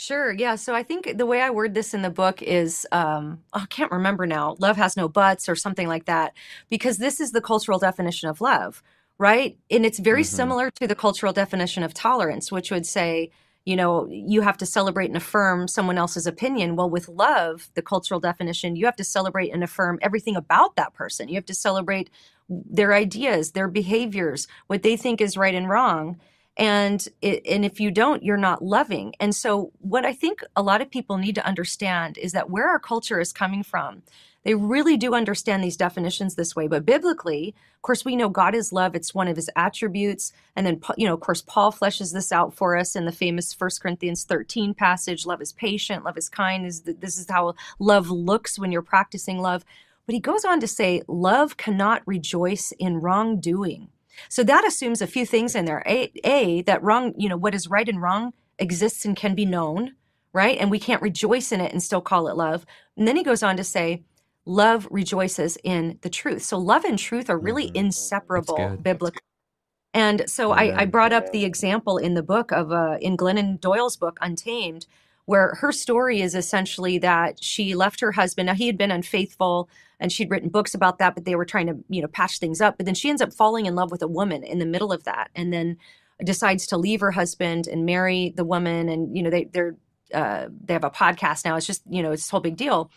Sure. 0.00 0.32
Yeah. 0.32 0.54
So 0.54 0.74
I 0.74 0.82
think 0.82 1.18
the 1.18 1.26
way 1.26 1.42
I 1.42 1.50
word 1.50 1.74
this 1.74 1.92
in 1.92 2.00
the 2.00 2.08
book 2.08 2.40
is 2.40 2.86
um, 2.90 3.42
I 3.52 3.66
can't 3.66 3.92
remember 3.92 4.26
now. 4.26 4.56
Love 4.58 4.78
has 4.78 4.96
no 4.96 5.10
buts 5.10 5.46
or 5.46 5.54
something 5.54 5.88
like 5.88 6.06
that, 6.06 6.32
because 6.70 6.96
this 6.96 7.20
is 7.20 7.32
the 7.32 7.42
cultural 7.42 7.78
definition 7.78 8.30
of 8.30 8.40
love, 8.40 8.82
right? 9.18 9.58
And 9.70 9.84
it's 9.84 9.98
very 9.98 10.22
mm-hmm. 10.22 10.36
similar 10.36 10.70
to 10.70 10.86
the 10.86 10.94
cultural 10.94 11.34
definition 11.34 11.82
of 11.82 11.92
tolerance, 11.92 12.50
which 12.50 12.70
would 12.70 12.86
say 12.86 13.30
you 13.70 13.76
know, 13.76 14.08
you 14.10 14.40
have 14.40 14.58
to 14.58 14.66
celebrate 14.66 15.06
and 15.06 15.16
affirm 15.16 15.68
someone 15.68 15.96
else's 15.96 16.26
opinion. 16.26 16.74
Well, 16.74 16.90
with 16.90 17.08
love, 17.08 17.70
the 17.74 17.82
cultural 17.82 18.18
definition, 18.18 18.74
you 18.74 18.84
have 18.84 18.96
to 18.96 19.04
celebrate 19.04 19.50
and 19.50 19.62
affirm 19.62 20.00
everything 20.02 20.34
about 20.34 20.74
that 20.74 20.92
person. 20.92 21.28
You 21.28 21.36
have 21.36 21.46
to 21.46 21.54
celebrate 21.54 22.10
their 22.48 22.92
ideas, 22.92 23.52
their 23.52 23.68
behaviors, 23.68 24.48
what 24.66 24.82
they 24.82 24.96
think 24.96 25.20
is 25.20 25.36
right 25.36 25.54
and 25.54 25.68
wrong. 25.68 26.18
And 26.60 27.08
it, 27.22 27.44
and 27.46 27.64
if 27.64 27.80
you 27.80 27.90
don't, 27.90 28.22
you're 28.22 28.36
not 28.36 28.62
loving. 28.62 29.14
And 29.18 29.34
so, 29.34 29.72
what 29.80 30.04
I 30.04 30.12
think 30.12 30.44
a 30.54 30.62
lot 30.62 30.80
of 30.80 30.90
people 30.90 31.16
need 31.16 31.34
to 31.34 31.46
understand 31.46 32.18
is 32.18 32.32
that 32.32 32.50
where 32.50 32.68
our 32.68 32.78
culture 32.78 33.18
is 33.18 33.32
coming 33.32 33.64
from 33.64 34.02
they 34.44 34.54
really 34.54 34.96
do 34.96 35.14
understand 35.14 35.62
these 35.62 35.76
definitions 35.76 36.34
this 36.34 36.56
way. 36.56 36.66
But 36.66 36.86
biblically, 36.86 37.54
of 37.76 37.82
course, 37.82 38.04
we 38.04 38.16
know 38.16 38.28
God 38.28 38.54
is 38.54 38.72
love. 38.72 38.94
It's 38.94 39.14
one 39.14 39.28
of 39.28 39.36
his 39.36 39.50
attributes. 39.54 40.32
And 40.56 40.66
then, 40.66 40.80
you 40.96 41.06
know, 41.06 41.14
of 41.14 41.20
course, 41.20 41.42
Paul 41.42 41.72
fleshes 41.72 42.12
this 42.12 42.32
out 42.32 42.54
for 42.54 42.76
us 42.76 42.96
in 42.96 43.04
the 43.04 43.12
famous 43.12 43.54
1 43.58 43.70
Corinthians 43.82 44.24
13 44.24 44.74
passage. 44.74 45.26
Love 45.26 45.42
is 45.42 45.52
patient, 45.52 46.04
love 46.04 46.16
is 46.16 46.28
kind. 46.28 46.64
Is 46.64 46.82
This 46.82 47.18
is 47.18 47.28
how 47.28 47.54
love 47.78 48.10
looks 48.10 48.58
when 48.58 48.72
you're 48.72 48.82
practicing 48.82 49.38
love. 49.38 49.64
But 50.06 50.14
he 50.14 50.20
goes 50.20 50.44
on 50.44 50.60
to 50.60 50.66
say, 50.66 51.02
love 51.06 51.56
cannot 51.56 52.02
rejoice 52.06 52.72
in 52.78 53.00
wrongdoing. 53.00 53.88
So 54.28 54.42
that 54.44 54.66
assumes 54.66 55.00
a 55.00 55.06
few 55.06 55.24
things 55.26 55.54
in 55.54 55.64
there. 55.64 55.82
A, 55.86 56.12
a 56.24 56.62
that 56.62 56.82
wrong, 56.82 57.14
you 57.16 57.28
know, 57.28 57.36
what 57.36 57.54
is 57.54 57.68
right 57.68 57.88
and 57.88 58.00
wrong 58.00 58.32
exists 58.58 59.04
and 59.04 59.16
can 59.16 59.34
be 59.34 59.46
known, 59.46 59.94
right? 60.32 60.58
And 60.58 60.70
we 60.70 60.78
can't 60.78 61.02
rejoice 61.02 61.52
in 61.52 61.60
it 61.60 61.72
and 61.72 61.82
still 61.82 62.00
call 62.00 62.28
it 62.28 62.36
love. 62.36 62.66
And 62.96 63.08
then 63.08 63.16
he 63.16 63.22
goes 63.22 63.42
on 63.42 63.56
to 63.56 63.64
say, 63.64 64.02
love 64.44 64.86
rejoices 64.90 65.56
in 65.64 65.98
the 66.02 66.10
truth. 66.10 66.42
So 66.42 66.58
love 66.58 66.84
and 66.84 66.98
truth 66.98 67.30
are 67.30 67.38
really 67.38 67.66
mm-hmm. 67.66 67.76
inseparable 67.76 68.78
biblically. 68.82 69.20
And 69.92 70.28
so 70.30 70.52
I, 70.52 70.82
I, 70.82 70.84
brought 70.84 71.12
up 71.12 71.32
the 71.32 71.44
example 71.44 71.98
in 71.98 72.14
the 72.14 72.22
book 72.22 72.52
of 72.52 72.70
uh, 72.70 72.98
in 73.00 73.16
Glennon 73.16 73.60
Doyle's 73.60 73.96
book 73.96 74.18
Untamed, 74.20 74.86
where 75.24 75.56
her 75.56 75.72
story 75.72 76.20
is 76.20 76.36
essentially 76.36 76.98
that 76.98 77.42
she 77.42 77.74
left 77.74 78.00
her 78.00 78.12
husband. 78.12 78.46
Now 78.46 78.54
he 78.54 78.68
had 78.68 78.78
been 78.78 78.92
unfaithful, 78.92 79.68
and 80.00 80.10
she'd 80.10 80.30
written 80.30 80.48
books 80.48 80.74
about 80.74 80.98
that, 80.98 81.14
but 81.14 81.24
they 81.24 81.36
were 81.36 81.44
trying 81.44 81.66
to 81.66 81.76
you 81.88 82.02
know 82.02 82.08
patch 82.08 82.38
things 82.38 82.60
up. 82.60 82.76
But 82.76 82.86
then 82.86 82.94
she 82.94 83.10
ends 83.10 83.22
up 83.22 83.32
falling 83.32 83.66
in 83.66 83.74
love 83.74 83.90
with 83.90 84.02
a 84.02 84.08
woman 84.08 84.42
in 84.42 84.58
the 84.58 84.66
middle 84.66 84.92
of 84.92 85.04
that, 85.04 85.30
and 85.34 85.52
then 85.52 85.76
decides 86.24 86.66
to 86.66 86.76
leave 86.76 87.00
her 87.00 87.12
husband 87.12 87.66
and 87.66 87.86
marry 87.86 88.32
the 88.36 88.44
woman. 88.44 88.88
And 88.88 89.16
you 89.16 89.22
know 89.22 89.30
they 89.30 89.44
they're 89.44 89.76
uh, 90.12 90.48
they 90.64 90.72
have 90.72 90.84
a 90.84 90.90
podcast 90.90 91.44
now. 91.44 91.56
It's 91.56 91.66
just 91.66 91.82
you 91.88 92.02
know 92.02 92.12
it's 92.12 92.22
this 92.22 92.30
whole 92.30 92.40
big 92.40 92.56
deal. 92.56 92.90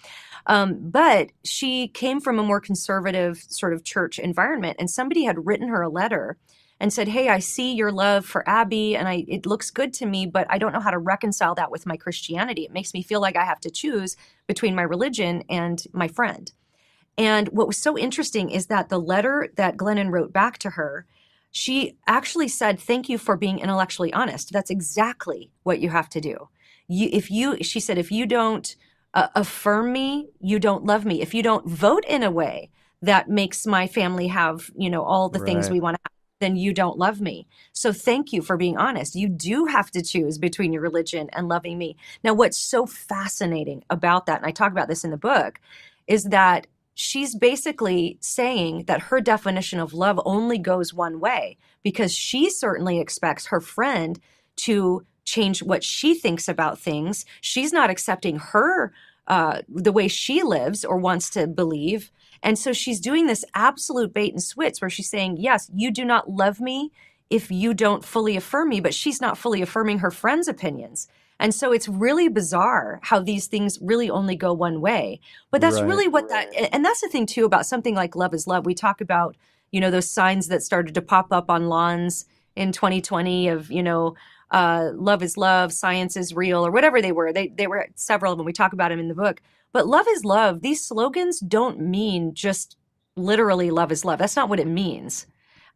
Um, 0.47 0.77
but 0.81 1.31
she 1.43 1.87
came 1.89 2.19
from 2.19 2.39
a 2.39 2.43
more 2.43 2.59
conservative 2.59 3.37
sort 3.47 3.73
of 3.73 3.83
church 3.83 4.19
environment, 4.19 4.77
and 4.79 4.89
somebody 4.89 5.23
had 5.23 5.45
written 5.45 5.67
her 5.67 5.81
a 5.81 5.89
letter 5.89 6.37
and 6.79 6.91
said, 6.91 7.07
"Hey, 7.07 7.29
I 7.29 7.39
see 7.39 7.73
your 7.73 7.91
love 7.91 8.25
for 8.25 8.47
Abby, 8.47 8.95
and 8.95 9.07
I 9.07 9.25
it 9.27 9.45
looks 9.45 9.71
good 9.71 9.93
to 9.95 10.05
me, 10.05 10.25
but 10.25 10.47
I 10.49 10.57
don't 10.57 10.73
know 10.73 10.79
how 10.79 10.91
to 10.91 10.97
reconcile 10.97 11.55
that 11.55 11.71
with 11.71 11.85
my 11.85 11.97
Christianity. 11.97 12.63
It 12.63 12.73
makes 12.73 12.93
me 12.93 13.03
feel 13.03 13.21
like 13.21 13.35
I 13.35 13.45
have 13.45 13.59
to 13.61 13.71
choose 13.71 14.17
between 14.47 14.75
my 14.75 14.83
religion 14.83 15.43
and 15.49 15.83
my 15.93 16.07
friend." 16.07 16.51
And 17.17 17.47
what 17.49 17.67
was 17.67 17.77
so 17.77 17.97
interesting 17.97 18.49
is 18.49 18.67
that 18.67 18.89
the 18.89 18.99
letter 18.99 19.49
that 19.55 19.77
Glennon 19.77 20.11
wrote 20.11 20.33
back 20.33 20.57
to 20.59 20.71
her, 20.71 21.05
she 21.51 21.97
actually 22.07 22.47
said, 22.47 22.79
"Thank 22.79 23.09
you 23.09 23.17
for 23.17 23.37
being 23.37 23.59
intellectually 23.59 24.11
honest. 24.13 24.51
That's 24.51 24.71
exactly 24.71 25.51
what 25.63 25.79
you 25.79 25.89
have 25.89 26.09
to 26.09 26.21
do." 26.21 26.49
You, 26.87 27.09
if 27.11 27.31
you, 27.31 27.57
she 27.63 27.79
said, 27.79 27.97
if 27.97 28.11
you 28.11 28.25
don't 28.25 28.75
uh, 29.13 29.27
affirm 29.35 29.93
me, 29.93 30.29
you 30.39 30.59
don't 30.59 30.85
love 30.85 31.05
me. 31.05 31.21
If 31.21 31.33
you 31.33 31.43
don't 31.43 31.67
vote 31.67 32.03
in 32.07 32.23
a 32.23 32.31
way 32.31 32.71
that 33.01 33.29
makes 33.29 33.65
my 33.65 33.87
family 33.87 34.27
have, 34.27 34.69
you 34.75 34.89
know, 34.89 35.03
all 35.03 35.29
the 35.29 35.39
right. 35.39 35.45
things 35.45 35.69
we 35.69 35.79
want 35.79 35.95
to 35.95 36.01
have, 36.03 36.11
then 36.39 36.55
you 36.57 36.73
don't 36.73 36.97
love 36.97 37.21
me. 37.21 37.47
So 37.71 37.93
thank 37.93 38.33
you 38.33 38.41
for 38.41 38.57
being 38.57 38.77
honest. 38.77 39.15
You 39.15 39.29
do 39.29 39.65
have 39.65 39.91
to 39.91 40.01
choose 40.01 40.37
between 40.37 40.73
your 40.73 40.81
religion 40.81 41.29
and 41.31 41.47
loving 41.47 41.77
me. 41.77 41.95
Now, 42.23 42.33
what's 42.33 42.57
so 42.57 42.85
fascinating 42.85 43.83
about 43.89 44.25
that, 44.25 44.39
and 44.39 44.45
I 44.45 44.51
talk 44.51 44.71
about 44.71 44.87
this 44.87 45.03
in 45.03 45.11
the 45.11 45.17
book, 45.17 45.59
is 46.07 46.25
that 46.25 46.67
she's 46.93 47.35
basically 47.35 48.17
saying 48.21 48.85
that 48.85 49.03
her 49.03 49.21
definition 49.21 49.79
of 49.79 49.93
love 49.93 50.19
only 50.25 50.57
goes 50.57 50.93
one 50.93 51.19
way 51.19 51.57
because 51.83 52.13
she 52.13 52.49
certainly 52.49 52.99
expects 52.99 53.47
her 53.47 53.59
friend 53.59 54.19
to 54.55 55.05
change 55.25 55.63
what 55.63 55.83
she 55.83 56.13
thinks 56.13 56.47
about 56.47 56.79
things. 56.79 57.25
She's 57.41 57.73
not 57.73 57.89
accepting 57.89 58.37
her 58.37 58.93
uh, 59.27 59.61
the 59.69 59.91
way 59.91 60.07
she 60.07 60.43
lives 60.43 60.83
or 60.83 60.97
wants 60.97 61.29
to 61.31 61.47
believe. 61.47 62.11
And 62.41 62.59
so 62.59 62.73
she's 62.73 62.99
doing 62.99 63.25
this 63.25 63.45
absolute 63.55 64.13
bait 64.13 64.33
and 64.33 64.43
switch 64.43 64.79
where 64.79 64.89
she's 64.89 65.09
saying, 65.09 65.37
Yes, 65.37 65.69
you 65.73 65.91
do 65.91 66.03
not 66.03 66.29
love 66.29 66.59
me 66.59 66.91
if 67.29 67.49
you 67.49 67.73
don't 67.73 68.03
fully 68.03 68.35
affirm 68.35 68.69
me, 68.69 68.81
but 68.81 68.93
she's 68.93 69.21
not 69.21 69.37
fully 69.37 69.61
affirming 69.61 69.99
her 69.99 70.11
friends' 70.11 70.47
opinions. 70.47 71.07
And 71.39 71.53
so 71.53 71.71
it's 71.71 71.87
really 71.87 72.29
bizarre 72.29 72.99
how 73.03 73.19
these 73.19 73.47
things 73.47 73.79
really 73.81 74.09
only 74.09 74.35
go 74.35 74.53
one 74.53 74.81
way. 74.81 75.19
But 75.51 75.61
that's 75.61 75.79
right. 75.79 75.87
really 75.87 76.07
what 76.07 76.29
that, 76.29 76.47
and 76.73 76.85
that's 76.85 77.01
the 77.01 77.09
thing 77.09 77.25
too 77.25 77.45
about 77.45 77.65
something 77.65 77.95
like 77.95 78.15
Love 78.15 78.33
is 78.33 78.47
Love. 78.47 78.65
We 78.65 78.75
talk 78.75 79.01
about, 79.01 79.35
you 79.71 79.81
know, 79.81 79.91
those 79.91 80.09
signs 80.09 80.47
that 80.47 80.63
started 80.63 80.93
to 80.95 81.01
pop 81.01 81.31
up 81.31 81.49
on 81.49 81.67
lawns 81.67 82.25
in 82.55 82.71
2020 82.71 83.47
of, 83.47 83.71
you 83.71 83.83
know, 83.83 84.15
uh, 84.51 84.91
love 84.93 85.23
is 85.23 85.35
love, 85.35 85.73
science 85.73 86.15
is 86.15 86.35
real, 86.35 86.65
or 86.65 86.71
whatever 86.71 87.01
they 87.01 87.11
were. 87.11 87.33
They 87.33 87.47
they 87.47 87.65
were 87.65 87.87
several 87.95 88.31
of 88.31 88.37
them. 88.37 88.45
We 88.45 88.53
talk 88.53 88.71
about 88.71 88.89
them 88.89 88.99
in 88.99 89.07
the 89.07 89.15
book. 89.15 89.41
But 89.71 89.87
love 89.87 90.05
is 90.07 90.23
love. 90.23 90.61
These 90.61 90.85
slogans 90.85 91.39
don't 91.39 91.79
mean 91.79 92.35
just 92.35 92.77
literally 93.15 93.71
love 93.71 93.91
is 93.91 94.05
love. 94.05 94.19
That's 94.19 94.35
not 94.35 94.49
what 94.49 94.59
it 94.59 94.67
means. 94.67 95.25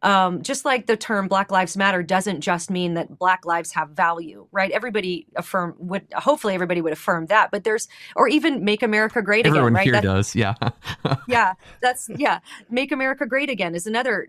Um, 0.02 0.42
just 0.42 0.64
like 0.64 0.86
the 0.86 0.96
term 0.96 1.26
Black 1.26 1.50
Lives 1.50 1.76
Matter 1.76 2.04
doesn't 2.04 2.40
just 2.40 2.70
mean 2.70 2.94
that 2.94 3.18
Black 3.18 3.44
lives 3.44 3.72
have 3.72 3.90
value, 3.90 4.46
right? 4.52 4.70
Everybody 4.70 5.26
affirm 5.34 5.74
would 5.78 6.06
hopefully 6.14 6.54
everybody 6.54 6.80
would 6.80 6.92
affirm 6.92 7.26
that, 7.26 7.50
but 7.50 7.64
there's 7.64 7.88
or 8.14 8.28
even 8.28 8.64
Make 8.64 8.84
America 8.84 9.22
Great 9.22 9.46
Everyone 9.46 9.74
Again, 9.74 9.74
right? 9.74 9.84
Here 9.84 9.92
that's, 9.92 10.04
does, 10.04 10.36
yeah, 10.36 10.54
yeah. 11.28 11.54
That's 11.82 12.08
yeah. 12.16 12.38
Make 12.70 12.92
America 12.92 13.26
Great 13.26 13.50
Again 13.50 13.74
is 13.74 13.86
another 13.86 14.28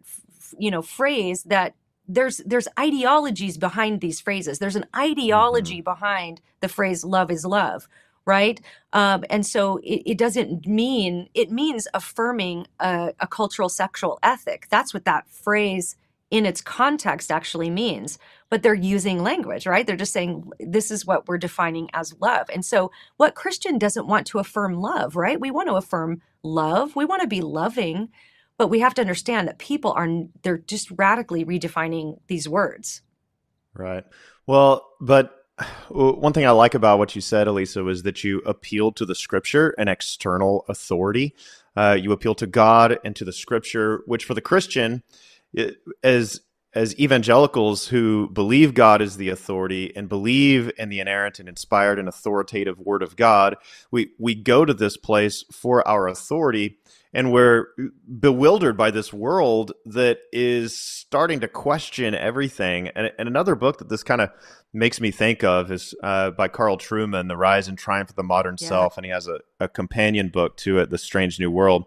you 0.57 0.71
know 0.71 0.81
phrase 0.81 1.43
that 1.43 1.75
there's 2.07 2.37
there's 2.37 2.67
ideologies 2.77 3.57
behind 3.57 4.01
these 4.01 4.19
phrases. 4.19 4.57
There's 4.57 4.75
an 4.75 4.87
ideology 4.95 5.77
mm-hmm. 5.77 5.83
behind 5.83 6.41
the 6.61 6.67
phrase 6.67 7.03
"love 7.03 7.29
is 7.29 7.45
love," 7.45 7.87
right? 8.29 8.61
Um, 8.93 9.23
and 9.31 9.43
so 9.43 9.77
it, 9.77 10.03
it, 10.05 10.17
doesn't 10.19 10.67
mean 10.67 11.29
it 11.33 11.49
means 11.49 11.87
affirming 11.95 12.67
a, 12.79 13.13
a 13.19 13.25
cultural 13.25 13.69
sexual 13.69 14.19
ethic. 14.21 14.67
That's 14.69 14.93
what 14.93 15.05
that 15.05 15.27
phrase 15.27 15.95
in 16.29 16.45
its 16.45 16.61
context 16.61 17.31
actually 17.31 17.71
means. 17.71 18.19
But 18.51 18.61
they're 18.61 18.75
using 18.75 19.23
language, 19.23 19.65
right? 19.65 19.85
They're 19.85 19.95
just 19.95 20.13
saying 20.13 20.51
this 20.59 20.91
is 20.91 21.07
what 21.07 21.27
we're 21.27 21.39
defining 21.39 21.89
as 21.93 22.15
love. 22.19 22.47
And 22.53 22.63
so, 22.63 22.91
what 23.17 23.33
Christian 23.33 23.79
doesn't 23.79 24.07
want 24.07 24.27
to 24.27 24.39
affirm 24.39 24.75
love, 24.75 25.15
right? 25.15 25.39
We 25.39 25.49
want 25.49 25.67
to 25.69 25.75
affirm 25.75 26.21
love. 26.43 26.95
We 26.95 27.05
want 27.05 27.23
to 27.23 27.27
be 27.27 27.41
loving 27.41 28.09
but 28.59 28.67
we 28.67 28.81
have 28.81 28.93
to 28.93 29.01
understand 29.01 29.47
that 29.47 29.57
people 29.57 29.93
are 29.93 30.07
they're 30.43 30.57
just 30.57 30.91
radically 30.91 31.45
redefining 31.45 32.19
these 32.27 32.47
words 32.47 33.01
right 33.73 34.03
well 34.45 34.85
but 34.99 35.38
one 35.89 36.33
thing 36.33 36.45
i 36.45 36.51
like 36.51 36.73
about 36.73 36.99
what 36.99 37.15
you 37.15 37.21
said 37.21 37.47
Alisa 37.47 37.83
was 37.83 38.03
that 38.03 38.23
you 38.23 38.39
appealed 38.39 38.95
to 38.97 39.05
the 39.05 39.15
scripture 39.15 39.73
and 39.77 39.89
external 39.89 40.65
authority. 40.67 41.35
Uh, 41.75 41.97
you 41.99 42.11
appeal 42.11 42.35
to 42.35 42.47
god 42.47 42.99
and 43.03 43.15
to 43.15 43.25
the 43.25 43.33
scripture 43.33 44.01
which 44.05 44.25
for 44.25 44.33
the 44.33 44.41
christian 44.41 45.03
it, 45.53 45.77
as 46.03 46.41
as 46.73 46.97
evangelicals 46.99 47.87
who 47.87 48.29
believe 48.29 48.73
God 48.73 49.01
is 49.01 49.17
the 49.17 49.29
authority 49.29 49.91
and 49.95 50.07
believe 50.07 50.71
in 50.77 50.89
the 50.89 50.99
inerrant 50.99 51.39
and 51.39 51.49
inspired 51.49 51.97
and 51.97 52.07
authoritative 52.07 52.79
Word 52.79 53.01
of 53.01 53.15
God, 53.15 53.55
we 53.89 54.11
we 54.19 54.35
go 54.35 54.65
to 54.65 54.73
this 54.73 54.95
place 54.95 55.43
for 55.51 55.87
our 55.87 56.07
authority, 56.07 56.77
and 57.11 57.33
we're 57.33 57.69
bewildered 58.19 58.77
by 58.77 58.91
this 58.91 59.11
world 59.11 59.71
that 59.85 60.19
is 60.31 60.79
starting 60.79 61.39
to 61.39 61.47
question 61.47 62.13
everything. 62.13 62.89
And, 62.89 63.11
and 63.17 63.27
another 63.27 63.55
book 63.55 63.79
that 63.79 63.89
this 63.89 64.03
kind 64.03 64.21
of 64.21 64.29
makes 64.71 65.01
me 65.01 65.09
think 65.09 65.43
of 65.43 65.71
is 65.71 65.95
uh, 66.03 66.29
by 66.31 66.47
Carl 66.49 66.77
Trueman, 66.77 67.29
The 67.29 67.37
Rise 67.37 67.67
and 67.67 67.79
Triumph 67.79 68.11
of 68.11 68.15
the 68.15 68.23
Modern 68.23 68.57
yeah. 68.59 68.67
Self, 68.67 68.97
and 68.97 69.05
he 69.05 69.11
has 69.11 69.27
a, 69.27 69.39
a, 69.59 69.67
companion 69.67 70.29
book 70.29 70.55
to 70.57 70.77
it, 70.77 70.91
The 70.91 70.99
Strange 70.99 71.39
New 71.39 71.49
World. 71.49 71.85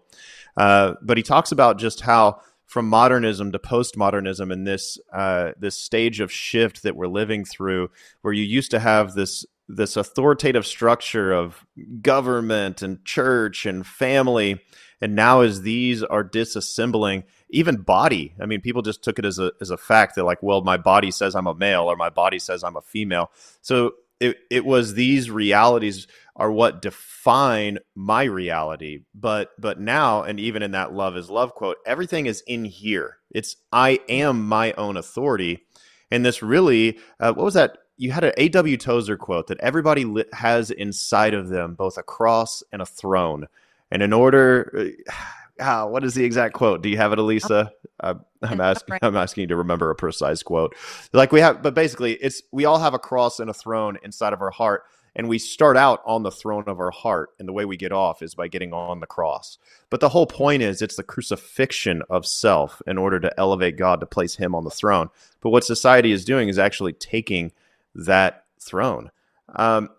Uh, 0.57 0.95
but 1.01 1.15
he 1.15 1.23
talks 1.23 1.53
about 1.53 1.79
just 1.79 2.01
how 2.01 2.41
from 2.73 2.89
modernism 2.89 3.51
to 3.51 3.59
postmodernism 3.59 4.51
and 4.51 4.65
this 4.65 4.97
uh, 5.13 5.51
this 5.59 5.75
stage 5.75 6.19
of 6.19 6.31
shift 6.31 6.81
that 6.81 6.95
we're 6.95 7.05
living 7.05 7.45
through, 7.45 7.91
where 8.23 8.33
you 8.33 8.43
used 8.43 8.71
to 8.71 8.79
have 8.79 9.13
this 9.13 9.45
this 9.69 9.95
authoritative 9.95 10.65
structure 10.65 11.31
of 11.31 11.67
government 12.01 12.81
and 12.81 13.05
church 13.05 13.67
and 13.67 13.85
family, 13.85 14.59
and 14.99 15.15
now 15.15 15.41
as 15.41 15.61
these 15.61 16.01
are 16.01 16.23
disassembling, 16.23 17.25
even 17.51 17.77
body. 17.77 18.33
I 18.41 18.47
mean, 18.47 18.59
people 18.59 18.81
just 18.81 19.03
took 19.03 19.19
it 19.19 19.25
as 19.25 19.37
a 19.37 19.51
as 19.61 19.69
a 19.69 19.77
fact 19.77 20.15
that 20.15 20.23
like, 20.23 20.41
well, 20.41 20.61
my 20.61 20.77
body 20.77 21.11
says 21.11 21.35
I'm 21.35 21.45
a 21.45 21.53
male 21.53 21.83
or 21.83 21.95
my 21.95 22.09
body 22.09 22.39
says 22.39 22.63
I'm 22.63 22.75
a 22.75 22.81
female. 22.81 23.29
So 23.61 23.93
it 24.23 24.37
it 24.49 24.65
was 24.65 24.93
these 24.93 25.29
realities 25.29 26.07
are 26.35 26.51
what 26.51 26.81
define 26.81 27.79
my 27.95 28.23
reality. 28.23 28.99
But 29.13 29.49
but 29.59 29.79
now 29.79 30.23
and 30.23 30.39
even 30.39 30.63
in 30.63 30.71
that 30.71 30.93
love 30.93 31.17
is 31.17 31.29
love 31.29 31.53
quote 31.53 31.77
everything 31.85 32.25
is 32.25 32.41
in 32.47 32.65
here. 32.65 33.17
It's 33.31 33.57
i 33.71 33.99
am 34.07 34.47
my 34.47 34.73
own 34.73 34.97
authority. 34.97 35.65
And 36.09 36.25
this 36.25 36.41
really 36.41 36.99
uh, 37.19 37.33
what 37.33 37.45
was 37.45 37.53
that? 37.55 37.79
You 37.97 38.11
had 38.11 38.23
an 38.23 38.33
A. 38.37 38.49
W. 38.49 38.77
Tozer 38.77 39.17
quote 39.17 39.47
that 39.47 39.59
everybody 39.59 40.05
li- 40.05 40.25
has 40.33 40.71
inside 40.71 41.33
of 41.33 41.49
them 41.49 41.75
both 41.75 41.97
a 41.97 42.03
cross 42.03 42.63
and 42.71 42.81
a 42.81 42.87
throne. 42.87 43.47
And 43.91 44.01
in 44.01 44.13
order 44.13 44.71
uh, 45.07 45.13
what 45.59 46.03
is 46.03 46.13
the 46.13 46.23
exact 46.23 46.53
quote? 46.53 46.81
Do 46.81 46.89
you 46.89 46.97
have 46.97 47.13
it 47.13 47.19
Alisa? 47.19 47.71
Uh, 47.99 48.15
i'm 48.41 48.59
asking 48.59 48.97
i'm 49.01 49.15
asking 49.15 49.41
you 49.41 49.47
to 49.47 49.55
remember 49.55 49.89
a 49.89 49.95
precise 49.95 50.43
quote. 50.43 50.75
Like 51.13 51.31
we 51.31 51.39
have 51.39 51.61
but 51.61 51.73
basically 51.73 52.13
it's 52.13 52.41
we 52.51 52.65
all 52.65 52.79
have 52.79 52.93
a 52.93 52.99
cross 52.99 53.39
and 53.39 53.49
a 53.49 53.53
throne 53.53 53.97
inside 54.03 54.33
of 54.33 54.41
our 54.41 54.51
heart 54.51 54.83
and 55.15 55.29
we 55.29 55.37
start 55.37 55.77
out 55.77 56.01
on 56.05 56.23
the 56.23 56.31
throne 56.31 56.63
of 56.67 56.79
our 56.79 56.91
heart 56.91 57.29
and 57.39 57.47
the 57.47 57.53
way 57.53 57.65
we 57.65 57.77
get 57.77 57.91
off 57.91 58.21
is 58.21 58.33
by 58.33 58.47
getting 58.47 58.73
on 58.73 58.99
the 58.99 59.05
cross. 59.05 59.57
But 59.89 59.99
the 59.99 60.09
whole 60.09 60.25
point 60.25 60.63
is 60.63 60.81
it's 60.81 60.95
the 60.95 61.03
crucifixion 61.03 62.01
of 62.09 62.25
self 62.25 62.81
in 62.87 62.97
order 62.97 63.19
to 63.19 63.39
elevate 63.39 63.77
god 63.77 63.99
to 63.99 64.05
place 64.05 64.35
him 64.35 64.55
on 64.55 64.63
the 64.63 64.71
throne. 64.71 65.09
But 65.41 65.51
what 65.51 65.63
society 65.63 66.11
is 66.11 66.25
doing 66.25 66.49
is 66.49 66.57
actually 66.57 66.93
taking 66.93 67.51
that 67.93 68.45
throne. 68.59 69.11
Um, 69.55 69.89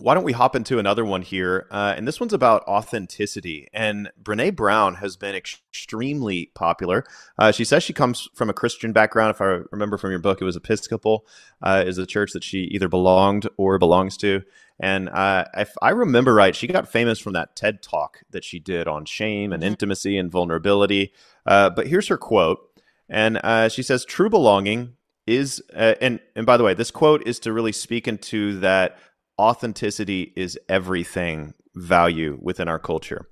why 0.00 0.14
don't 0.14 0.24
we 0.24 0.32
hop 0.32 0.56
into 0.56 0.78
another 0.78 1.04
one 1.04 1.22
here? 1.22 1.66
Uh, 1.70 1.94
and 1.96 2.06
this 2.06 2.18
one's 2.18 2.32
about 2.32 2.62
authenticity. 2.64 3.68
And 3.72 4.10
Brene 4.20 4.56
Brown 4.56 4.96
has 4.96 5.16
been 5.16 5.34
extremely 5.34 6.50
popular. 6.54 7.04
Uh, 7.38 7.52
she 7.52 7.64
says 7.64 7.82
she 7.82 7.92
comes 7.92 8.28
from 8.34 8.50
a 8.50 8.54
Christian 8.54 8.92
background. 8.92 9.30
If 9.30 9.40
I 9.40 9.60
remember 9.70 9.98
from 9.98 10.10
your 10.10 10.18
book, 10.18 10.40
it 10.40 10.44
was 10.44 10.56
Episcopal, 10.56 11.26
uh, 11.62 11.84
is 11.86 11.98
a 11.98 12.06
church 12.06 12.32
that 12.32 12.44
she 12.44 12.60
either 12.64 12.88
belonged 12.88 13.48
or 13.56 13.78
belongs 13.78 14.16
to. 14.18 14.42
And 14.80 15.10
uh, 15.10 15.44
if 15.54 15.74
I 15.82 15.90
remember 15.90 16.34
right, 16.34 16.56
she 16.56 16.66
got 16.66 16.88
famous 16.88 17.18
from 17.18 17.34
that 17.34 17.54
TED 17.54 17.82
talk 17.82 18.22
that 18.30 18.44
she 18.44 18.58
did 18.58 18.88
on 18.88 19.04
shame 19.04 19.52
and 19.52 19.62
mm-hmm. 19.62 19.72
intimacy 19.72 20.16
and 20.16 20.30
vulnerability. 20.30 21.12
Uh, 21.44 21.70
but 21.70 21.86
here's 21.86 22.08
her 22.08 22.16
quote. 22.16 22.60
And 23.08 23.38
uh, 23.44 23.68
she 23.68 23.82
says, 23.82 24.04
True 24.04 24.30
belonging 24.30 24.94
is, 25.26 25.62
and, 25.74 26.20
and 26.34 26.46
by 26.46 26.56
the 26.56 26.64
way, 26.64 26.74
this 26.74 26.90
quote 26.90 27.26
is 27.26 27.38
to 27.40 27.52
really 27.52 27.72
speak 27.72 28.08
into 28.08 28.58
that 28.60 28.98
authenticity 29.40 30.34
is 30.36 30.58
everything 30.68 31.54
value 31.74 32.38
within 32.42 32.68
our 32.68 32.78
culture. 32.78 33.26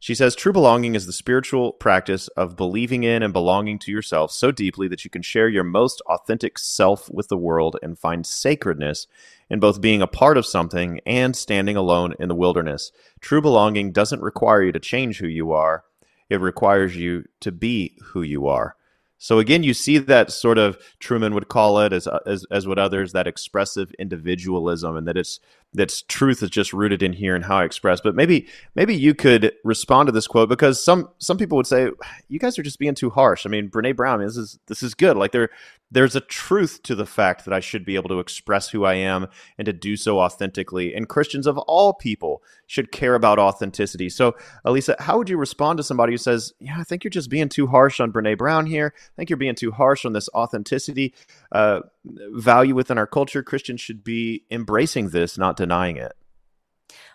She 0.00 0.16
says 0.16 0.34
true 0.34 0.52
belonging 0.52 0.96
is 0.96 1.06
the 1.06 1.12
spiritual 1.12 1.70
practice 1.70 2.26
of 2.28 2.56
believing 2.56 3.04
in 3.04 3.22
and 3.22 3.32
belonging 3.32 3.78
to 3.80 3.92
yourself 3.92 4.32
so 4.32 4.50
deeply 4.50 4.88
that 4.88 5.04
you 5.04 5.10
can 5.10 5.22
share 5.22 5.48
your 5.48 5.62
most 5.62 6.02
authentic 6.06 6.58
self 6.58 7.08
with 7.10 7.28
the 7.28 7.36
world 7.36 7.76
and 7.80 7.96
find 7.96 8.26
sacredness 8.26 9.06
in 9.48 9.60
both 9.60 9.80
being 9.80 10.02
a 10.02 10.08
part 10.08 10.36
of 10.36 10.46
something 10.46 11.00
and 11.06 11.36
standing 11.36 11.76
alone 11.76 12.14
in 12.18 12.28
the 12.28 12.34
wilderness. 12.34 12.90
True 13.20 13.40
belonging 13.40 13.92
doesn't 13.92 14.20
require 14.20 14.64
you 14.64 14.72
to 14.72 14.80
change 14.80 15.20
who 15.20 15.28
you 15.28 15.52
are, 15.52 15.84
it 16.28 16.40
requires 16.40 16.96
you 16.96 17.24
to 17.38 17.52
be 17.52 17.96
who 18.06 18.22
you 18.22 18.48
are. 18.48 18.74
So 19.22 19.38
again, 19.38 19.62
you 19.62 19.72
see 19.72 19.98
that 19.98 20.32
sort 20.32 20.58
of 20.58 20.76
Trueman 20.98 21.32
would 21.34 21.46
call 21.46 21.78
it, 21.78 21.92
as 21.92 22.08
as 22.26 22.44
as 22.50 22.66
would 22.66 22.80
others, 22.80 23.12
that 23.12 23.28
expressive 23.28 23.92
individualism, 23.96 24.96
and 24.96 25.06
that 25.06 25.16
it's 25.16 25.38
that's 25.72 26.02
truth 26.02 26.42
is 26.42 26.50
just 26.50 26.72
rooted 26.72 27.04
in 27.04 27.12
here 27.12 27.36
and 27.36 27.44
how 27.44 27.58
I 27.58 27.64
express. 27.64 28.00
But 28.00 28.16
maybe 28.16 28.48
maybe 28.74 28.96
you 28.96 29.14
could 29.14 29.52
respond 29.62 30.08
to 30.08 30.12
this 30.12 30.26
quote 30.26 30.48
because 30.48 30.84
some 30.84 31.08
some 31.18 31.38
people 31.38 31.54
would 31.54 31.68
say 31.68 31.88
you 32.26 32.40
guys 32.40 32.58
are 32.58 32.64
just 32.64 32.80
being 32.80 32.96
too 32.96 33.10
harsh. 33.10 33.46
I 33.46 33.48
mean, 33.48 33.70
Brene 33.70 33.94
Brown, 33.94 34.18
this 34.18 34.36
is 34.36 34.58
this 34.66 34.82
is 34.82 34.92
good. 34.92 35.16
Like 35.16 35.30
there 35.30 35.50
there's 35.92 36.16
a 36.16 36.20
truth 36.20 36.82
to 36.84 36.94
the 36.94 37.04
fact 37.04 37.44
that 37.44 37.52
I 37.52 37.60
should 37.60 37.84
be 37.84 37.96
able 37.96 38.08
to 38.08 38.18
express 38.18 38.70
who 38.70 38.84
I 38.84 38.94
am 38.94 39.28
and 39.58 39.66
to 39.66 39.74
do 39.74 39.96
so 39.96 40.20
authentically. 40.20 40.94
And 40.94 41.08
Christians 41.08 41.46
of 41.46 41.58
all 41.58 41.92
people 41.92 42.42
should 42.66 42.90
care 42.90 43.14
about 43.14 43.38
authenticity. 43.38 44.08
So, 44.08 44.34
Alisa, 44.64 44.98
how 45.00 45.18
would 45.18 45.28
you 45.28 45.36
respond 45.36 45.76
to 45.76 45.82
somebody 45.82 46.14
who 46.14 46.18
says, 46.18 46.54
Yeah, 46.60 46.78
I 46.78 46.84
think 46.84 47.04
you're 47.04 47.10
just 47.10 47.28
being 47.28 47.50
too 47.50 47.66
harsh 47.66 48.00
on 48.00 48.10
Brene 48.10 48.38
Brown 48.38 48.64
here. 48.64 48.94
I 48.96 49.12
think 49.16 49.28
you're 49.28 49.36
being 49.36 49.54
too 49.54 49.70
harsh 49.70 50.06
on 50.06 50.14
this 50.14 50.30
authenticity 50.34 51.14
uh, 51.52 51.80
value 52.04 52.74
within 52.74 52.96
our 52.96 53.06
culture. 53.06 53.42
Christians 53.42 53.82
should 53.82 54.02
be 54.02 54.44
embracing 54.50 55.10
this, 55.10 55.36
not 55.36 55.58
denying 55.58 55.98
it. 55.98 56.12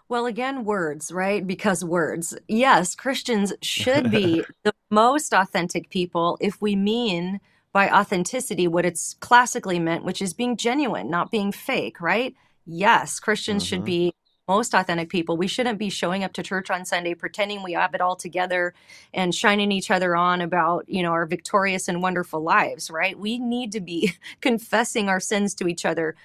Well, 0.09 0.25
again, 0.25 0.63
words, 0.63 1.11
right? 1.11 1.45
Because 1.45 1.83
words. 1.83 2.37
Yes, 2.47 2.95
Christians 2.95 3.53
should 3.61 4.11
be 4.11 4.45
the 4.63 4.73
most 4.89 5.33
authentic 5.33 5.89
people 5.89 6.37
if 6.39 6.61
we 6.61 6.75
mean 6.75 7.41
by 7.73 7.89
authenticity 7.89 8.67
what 8.67 8.85
it's 8.85 9.15
classically 9.15 9.79
meant, 9.79 10.03
which 10.03 10.21
is 10.21 10.33
being 10.33 10.57
genuine, 10.57 11.09
not 11.09 11.31
being 11.31 11.51
fake, 11.51 12.01
right? 12.01 12.35
Yes, 12.65 13.19
Christians 13.19 13.63
mm-hmm. 13.63 13.69
should 13.69 13.85
be 13.85 14.13
most 14.47 14.73
authentic 14.73 15.09
people. 15.09 15.35
We 15.35 15.47
shouldn't 15.47 15.77
be 15.77 15.89
showing 15.89 16.23
up 16.23 16.33
to 16.33 16.43
church 16.43 16.69
on 16.69 16.85
Sunday 16.85 17.13
pretending 17.13 17.63
we 17.63 17.73
have 17.73 17.93
it 17.93 18.01
all 18.01 18.15
together 18.15 18.73
and 19.13 19.35
shining 19.35 19.71
each 19.71 19.91
other 19.91 20.15
on 20.15 20.41
about, 20.41 20.87
you 20.87 21.03
know, 21.03 21.11
our 21.11 21.25
victorious 21.25 21.87
and 21.87 22.01
wonderful 22.01 22.41
lives, 22.41 22.89
right? 22.89 23.17
We 23.19 23.39
need 23.39 23.73
to 23.73 23.81
be 23.81 24.13
confessing 24.41 25.09
our 25.09 25.19
sins 25.19 25.53
to 25.55 25.67
each 25.67 25.85
other, 25.85 26.15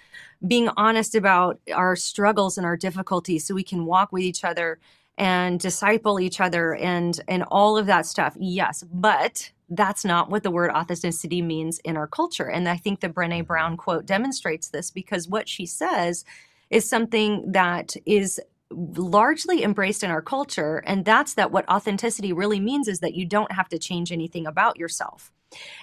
being 0.47 0.69
honest 0.77 1.15
about 1.15 1.61
our 1.75 1.97
struggles 1.97 2.57
and 2.57 2.67
our 2.67 2.77
difficulties 2.77 3.45
so 3.45 3.55
we 3.55 3.65
can 3.65 3.87
walk 3.87 4.13
with 4.13 4.23
each 4.23 4.45
other 4.45 4.79
and 5.19 5.61
disciple 5.61 6.19
each 6.21 6.41
other 6.41 6.75
and 6.75 7.21
and 7.29 7.43
all 7.45 7.77
of 7.77 7.87
that 7.87 8.07
stuff. 8.07 8.37
Yes, 8.39 8.85
but 8.91 9.51
that's 9.75 10.05
not 10.05 10.31
what 10.31 10.43
the 10.43 10.51
word 10.51 10.71
authenticity 10.71 11.41
means 11.41 11.79
in 11.81 11.97
our 11.97 12.07
culture. 12.07 12.49
And 12.49 12.69
I 12.69 12.77
think 12.77 13.01
the 13.01 13.09
Brene 13.09 13.39
mm-hmm. 13.39 13.47
Brown 13.47 13.77
quote 13.77 14.07
demonstrates 14.07 14.69
this 14.69 14.91
because 14.91 15.29
what 15.29 15.49
she 15.49 15.67
says 15.67 16.25
is 16.71 16.89
something 16.89 17.53
that 17.53 17.95
is 18.07 18.41
largely 18.71 19.63
embraced 19.63 20.05
in 20.05 20.11
our 20.11 20.23
culture. 20.23 20.83
And 20.87 21.05
that's 21.05 21.35
that 21.35 21.53
what 21.53 21.69
authenticity 21.69 22.33
really 22.33 22.61
means 22.61 22.87
is 22.89 23.01
that 23.01 23.15
you 23.15 23.27
don't 23.27 23.53
have 23.53 23.69
to 23.71 23.79
change 23.79 24.13
anything 24.13 24.47
about 24.47 24.79
yourself. 24.79 25.33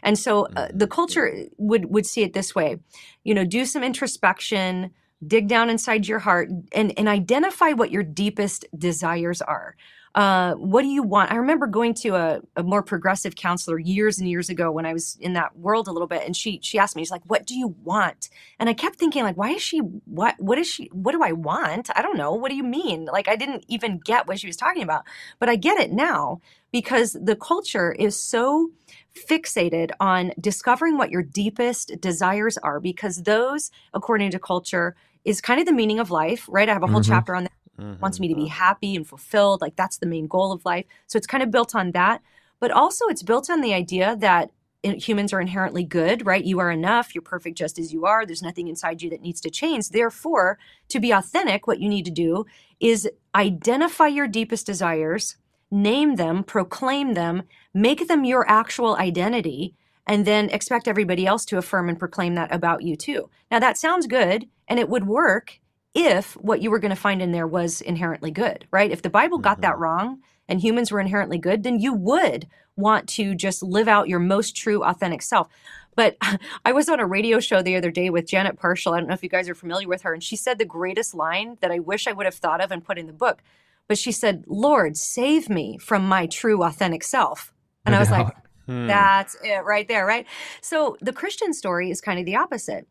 And 0.01 0.17
so 0.17 0.45
uh, 0.45 0.67
the 0.73 0.85
mm-hmm. 0.85 0.93
culture 0.93 1.45
would, 1.57 1.91
would 1.91 2.05
see 2.05 2.21
it 2.21 2.33
this 2.33 2.53
way 2.55 2.79
you 3.23 3.33
know, 3.33 3.43
do 3.43 3.65
some 3.65 3.83
introspection, 3.83 4.91
dig 5.25 5.47
down 5.47 5.69
inside 5.69 6.07
your 6.07 6.19
heart, 6.19 6.49
and, 6.73 6.93
and 6.97 7.07
identify 7.07 7.71
what 7.71 7.91
your 7.91 8.03
deepest 8.03 8.65
desires 8.77 9.41
are 9.41 9.75
uh, 10.15 10.53
what 10.55 10.81
do 10.81 10.87
you 10.87 11.03
want? 11.03 11.31
I 11.31 11.35
remember 11.35 11.67
going 11.67 11.93
to 11.95 12.15
a, 12.15 12.41
a, 12.55 12.63
more 12.63 12.81
progressive 12.81 13.35
counselor 13.35 13.77
years 13.77 14.17
and 14.17 14.27
years 14.27 14.49
ago 14.49 14.71
when 14.71 14.85
I 14.85 14.93
was 14.93 15.17
in 15.21 15.33
that 15.33 15.55
world 15.57 15.87
a 15.87 15.91
little 15.91 16.07
bit, 16.07 16.25
and 16.25 16.35
she 16.35 16.59
she 16.63 16.79
asked 16.79 16.95
me, 16.95 17.03
she's 17.03 17.11
like, 17.11 17.21
"What 17.27 17.45
do 17.45 17.55
you 17.55 17.75
want?" 17.83 18.29
And 18.59 18.69
I 18.69 18.73
kept 18.73 18.97
thinking, 18.97 19.23
like, 19.23 19.37
why 19.37 19.51
is 19.51 19.61
she? 19.61 19.77
What 19.79 20.35
what 20.39 20.57
is 20.57 20.67
she? 20.67 20.89
What 20.91 21.11
do 21.11 21.21
I 21.21 21.31
want? 21.31 21.89
I 21.95 22.01
don't 22.01 22.17
know. 22.17 22.33
What 22.33 22.49
do 22.49 22.55
you 22.55 22.63
mean? 22.63 23.05
Like, 23.05 23.27
I 23.27 23.35
didn't 23.35 23.65
even 23.67 23.99
get 23.99 24.27
what 24.27 24.39
she 24.39 24.47
was 24.47 24.57
talking 24.57 24.81
about, 24.81 25.03
but 25.37 25.47
I 25.47 25.55
get 25.55 25.79
it 25.79 25.91
now 25.91 26.41
because 26.71 27.13
the 27.13 27.35
culture 27.35 27.91
is 27.91 28.15
so 28.15 28.71
fixated 29.15 29.91
on 29.99 30.31
discovering 30.39 30.97
what 30.97 31.11
your 31.11 31.23
deepest 31.23 31.99
desires 32.01 32.57
are 32.59 32.79
because 32.79 33.23
those 33.23 33.69
according 33.93 34.31
to 34.31 34.39
culture 34.39 34.95
is 35.25 35.41
kind 35.41 35.59
of 35.59 35.65
the 35.65 35.73
meaning 35.73 35.99
of 35.99 36.11
life 36.11 36.45
right 36.49 36.69
i 36.69 36.73
have 36.73 36.83
a 36.83 36.87
whole 36.87 37.01
mm-hmm. 37.01 37.11
chapter 37.11 37.35
on 37.35 37.43
that 37.43 37.51
mm-hmm. 37.79 37.99
wants 37.99 38.19
me 38.19 38.27
to 38.27 38.35
be 38.35 38.47
happy 38.47 38.95
and 38.95 39.07
fulfilled. 39.07 39.61
Like 39.61 39.75
that's 39.75 39.97
the 39.97 40.05
main 40.05 40.27
goal 40.27 40.51
of 40.51 40.65
life. 40.65 40.85
So 41.07 41.17
it's 41.17 41.27
kind 41.27 41.43
of 41.43 41.51
built 41.51 41.75
on 41.75 41.91
that. 41.91 42.21
But 42.59 42.71
also, 42.71 43.07
it's 43.07 43.23
built 43.23 43.49
on 43.49 43.61
the 43.61 43.73
idea 43.73 44.17
that 44.17 44.51
humans 44.83 45.33
are 45.33 45.41
inherently 45.41 45.83
good, 45.83 46.25
right? 46.25 46.43
You 46.43 46.59
are 46.59 46.71
enough. 46.71 47.13
You're 47.13 47.21
perfect 47.21 47.57
just 47.57 47.79
as 47.79 47.91
you 47.93 48.05
are. 48.05 48.25
There's 48.25 48.41
nothing 48.41 48.67
inside 48.67 49.01
you 49.01 49.09
that 49.09 49.21
needs 49.21 49.41
to 49.41 49.49
change. 49.49 49.89
Therefore, 49.89 50.57
to 50.89 50.99
be 50.99 51.11
authentic, 51.11 51.67
what 51.67 51.79
you 51.79 51.89
need 51.89 52.05
to 52.05 52.11
do 52.11 52.45
is 52.79 53.09
identify 53.35 54.07
your 54.07 54.27
deepest 54.27 54.65
desires, 54.65 55.37
name 55.71 56.15
them, 56.15 56.43
proclaim 56.43 57.13
them, 57.13 57.43
make 57.73 58.07
them 58.07 58.23
your 58.23 58.49
actual 58.49 58.95
identity, 58.95 59.75
and 60.07 60.25
then 60.25 60.49
expect 60.49 60.87
everybody 60.87 61.25
else 61.25 61.45
to 61.45 61.57
affirm 61.57 61.87
and 61.87 61.99
proclaim 61.99 62.35
that 62.35 62.53
about 62.53 62.81
you 62.81 62.95
too. 62.95 63.29
Now, 63.51 63.59
that 63.59 63.77
sounds 63.77 64.07
good 64.07 64.47
and 64.67 64.79
it 64.79 64.89
would 64.89 65.07
work 65.07 65.59
if 65.93 66.33
what 66.33 66.61
you 66.61 66.71
were 66.71 66.79
going 66.79 66.89
to 66.89 66.95
find 66.95 67.21
in 67.21 67.31
there 67.31 67.47
was 67.47 67.81
inherently 67.81 68.31
good, 68.31 68.67
right? 68.71 68.91
If 68.91 69.01
the 69.01 69.09
Bible 69.09 69.37
got 69.37 69.53
mm-hmm. 69.53 69.61
that 69.61 69.79
wrong 69.79 70.21
and 70.47 70.61
humans 70.61 70.91
were 70.91 70.99
inherently 70.99 71.37
good, 71.37 71.63
then 71.63 71.79
you 71.79 71.93
would 71.93 72.47
want 72.75 73.07
to 73.09 73.35
just 73.35 73.61
live 73.61 73.87
out 73.87 74.07
your 74.07 74.19
most 74.19 74.55
true, 74.55 74.83
authentic 74.83 75.21
self. 75.21 75.47
But 75.95 76.17
I 76.65 76.71
was 76.71 76.89
on 76.89 76.99
a 76.99 77.05
radio 77.05 77.39
show 77.39 77.61
the 77.61 77.75
other 77.75 77.91
day 77.91 78.09
with 78.09 78.27
Janet 78.27 78.57
Parshall. 78.57 78.93
I 78.93 78.99
don't 78.99 79.09
know 79.09 79.13
if 79.13 79.23
you 79.23 79.29
guys 79.29 79.49
are 79.49 79.55
familiar 79.55 79.87
with 79.87 80.03
her. 80.03 80.13
And 80.13 80.23
she 80.23 80.35
said 80.35 80.57
the 80.57 80.65
greatest 80.65 81.13
line 81.13 81.57
that 81.61 81.71
I 81.71 81.79
wish 81.79 82.07
I 82.07 82.13
would 82.13 82.25
have 82.25 82.35
thought 82.35 82.61
of 82.61 82.71
and 82.71 82.83
put 82.83 82.97
in 82.97 83.07
the 83.07 83.13
book. 83.13 83.41
But 83.87 83.97
she 83.97 84.11
said, 84.11 84.45
Lord, 84.47 84.95
save 84.97 85.49
me 85.49 85.77
from 85.77 86.07
my 86.07 86.27
true, 86.27 86.63
authentic 86.63 87.03
self. 87.03 87.51
And 87.85 87.95
I 87.95 87.99
was 87.99 88.11
like, 88.11 88.27
hmm. 88.67 88.87
that's 88.87 89.35
it 89.43 89.65
right 89.65 89.87
there, 89.87 90.05
right? 90.05 90.27
So 90.61 90.95
the 91.01 91.13
Christian 91.13 91.53
story 91.53 91.89
is 91.89 91.99
kind 91.99 92.19
of 92.19 92.25
the 92.25 92.35
opposite. 92.35 92.87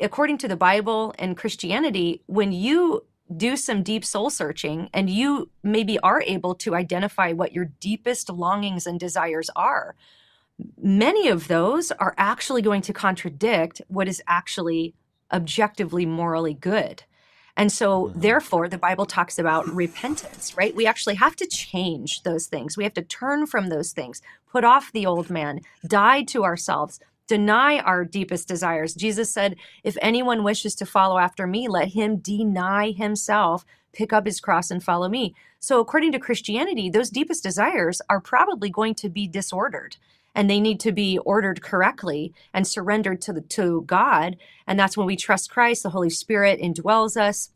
According 0.00 0.38
to 0.38 0.48
the 0.48 0.56
Bible 0.56 1.14
and 1.18 1.36
Christianity, 1.36 2.22
when 2.26 2.52
you 2.52 3.04
do 3.34 3.56
some 3.56 3.82
deep 3.82 4.04
soul 4.04 4.30
searching 4.30 4.88
and 4.92 5.10
you 5.10 5.50
maybe 5.62 5.98
are 6.00 6.22
able 6.22 6.54
to 6.54 6.74
identify 6.74 7.32
what 7.32 7.52
your 7.52 7.66
deepest 7.80 8.30
longings 8.30 8.86
and 8.86 9.00
desires 9.00 9.50
are, 9.56 9.96
many 10.80 11.28
of 11.28 11.48
those 11.48 11.90
are 11.92 12.14
actually 12.16 12.62
going 12.62 12.82
to 12.82 12.92
contradict 12.92 13.82
what 13.88 14.08
is 14.08 14.22
actually 14.26 14.94
objectively 15.32 16.06
morally 16.06 16.54
good. 16.54 17.02
And 17.56 17.72
so, 17.72 18.06
mm-hmm. 18.06 18.20
therefore, 18.20 18.68
the 18.68 18.78
Bible 18.78 19.06
talks 19.06 19.38
about 19.38 19.66
repentance, 19.74 20.56
right? 20.56 20.74
We 20.74 20.86
actually 20.86 21.14
have 21.16 21.36
to 21.36 21.46
change 21.46 22.22
those 22.22 22.46
things. 22.46 22.76
We 22.76 22.84
have 22.84 22.94
to 22.94 23.02
turn 23.02 23.46
from 23.46 23.68
those 23.68 23.92
things, 23.92 24.20
put 24.50 24.64
off 24.64 24.92
the 24.92 25.06
old 25.06 25.30
man, 25.30 25.60
die 25.86 26.22
to 26.24 26.44
ourselves, 26.44 27.00
deny 27.26 27.78
our 27.78 28.04
deepest 28.04 28.48
desires. 28.48 28.94
Jesus 28.94 29.32
said, 29.32 29.56
If 29.84 29.96
anyone 30.00 30.44
wishes 30.44 30.74
to 30.76 30.86
follow 30.86 31.18
after 31.18 31.46
me, 31.46 31.68
let 31.68 31.88
him 31.88 32.18
deny 32.18 32.92
himself, 32.92 33.64
pick 33.92 34.12
up 34.12 34.26
his 34.26 34.40
cross, 34.40 34.70
and 34.70 34.82
follow 34.82 35.08
me. 35.08 35.34
So, 35.58 35.80
according 35.80 36.12
to 36.12 36.18
Christianity, 36.18 36.90
those 36.90 37.10
deepest 37.10 37.42
desires 37.42 38.00
are 38.08 38.20
probably 38.20 38.70
going 38.70 38.94
to 38.96 39.08
be 39.08 39.26
disordered 39.26 39.96
and 40.36 40.50
they 40.50 40.60
need 40.60 40.78
to 40.80 40.92
be 40.92 41.18
ordered 41.18 41.62
correctly 41.62 42.32
and 42.52 42.66
surrendered 42.66 43.22
to 43.22 43.32
the, 43.32 43.40
to 43.40 43.82
God. 43.86 44.36
And 44.66 44.78
that's 44.78 44.96
when 44.96 45.06
we 45.06 45.16
trust 45.16 45.50
Christ, 45.50 45.82
the 45.82 45.90
Holy 45.90 46.10
Spirit 46.10 46.60
indwells 46.60 47.16
us. 47.16 47.50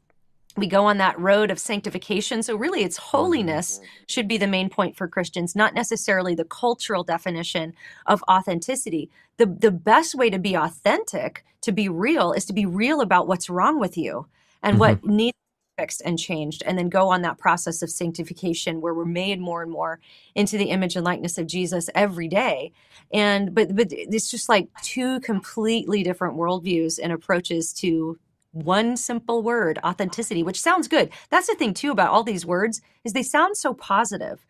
We 0.57 0.67
go 0.67 0.85
on 0.85 0.99
that 0.99 1.19
road 1.19 1.51
of 1.51 1.59
sanctification. 1.59 2.43
So, 2.43 2.57
really, 2.57 2.83
it's 2.83 2.97
holiness 2.97 3.81
should 4.09 4.27
be 4.27 4.37
the 4.37 4.47
main 4.47 4.69
point 4.69 4.97
for 4.97 5.07
Christians, 5.07 5.55
not 5.55 5.75
necessarily 5.75 6.35
the 6.35 6.45
cultural 6.45 7.05
definition 7.05 7.73
of 8.07 8.23
authenticity. 8.29 9.11
The, 9.37 9.47
the 9.47 9.71
best 9.71 10.15
way 10.15 10.29
to 10.29 10.39
be 10.39 10.55
authentic, 10.55 11.45
to 11.63 11.73
be 11.73 11.89
real, 11.89 12.33
is 12.33 12.45
to 12.47 12.53
be 12.53 12.67
real 12.67 13.01
about 13.01 13.29
what's 13.29 13.49
wrong 13.49 13.79
with 13.79 13.97
you 13.97 14.27
and 14.63 14.75
mm-hmm. 14.75 14.81
what 14.81 15.05
needs 15.05 15.37
fixed 15.79 16.03
and 16.05 16.19
changed 16.19 16.63
and 16.67 16.77
then 16.77 16.91
go 16.91 17.09
on 17.09 17.23
that 17.23 17.39
process 17.39 17.81
of 17.81 17.89
sanctification 17.91 18.83
where 18.83 18.93
we're 18.93 19.05
made 19.07 19.41
more 19.41 19.63
and 19.63 19.71
more 19.71 19.99
into 20.35 20.59
the 20.59 20.71
image 20.71 20.95
and 20.95 21.07
likeness 21.07 21.39
of 21.39 21.47
Jesus 21.47 21.89
every 21.95 22.29
day 22.29 22.71
and 23.13 23.55
but 23.55 23.75
but 23.75 23.87
it's 23.91 24.31
just 24.31 24.49
like 24.49 24.69
two 24.83 25.21
completely 25.21 26.03
different 26.03 26.37
worldviews 26.37 26.99
and 27.03 27.13
approaches 27.13 27.73
to 27.73 28.19
one 28.53 28.97
simple 28.97 29.43
word 29.43 29.79
authenticity 29.85 30.43
which 30.43 30.61
sounds 30.61 30.89
good 30.89 31.11
that's 31.29 31.47
the 31.47 31.55
thing 31.55 31.73
too 31.73 31.91
about 31.91 32.11
all 32.11 32.25
these 32.25 32.45
words 32.45 32.81
is 33.05 33.13
they 33.13 33.23
sound 33.23 33.57
so 33.57 33.73
positive 33.73 34.45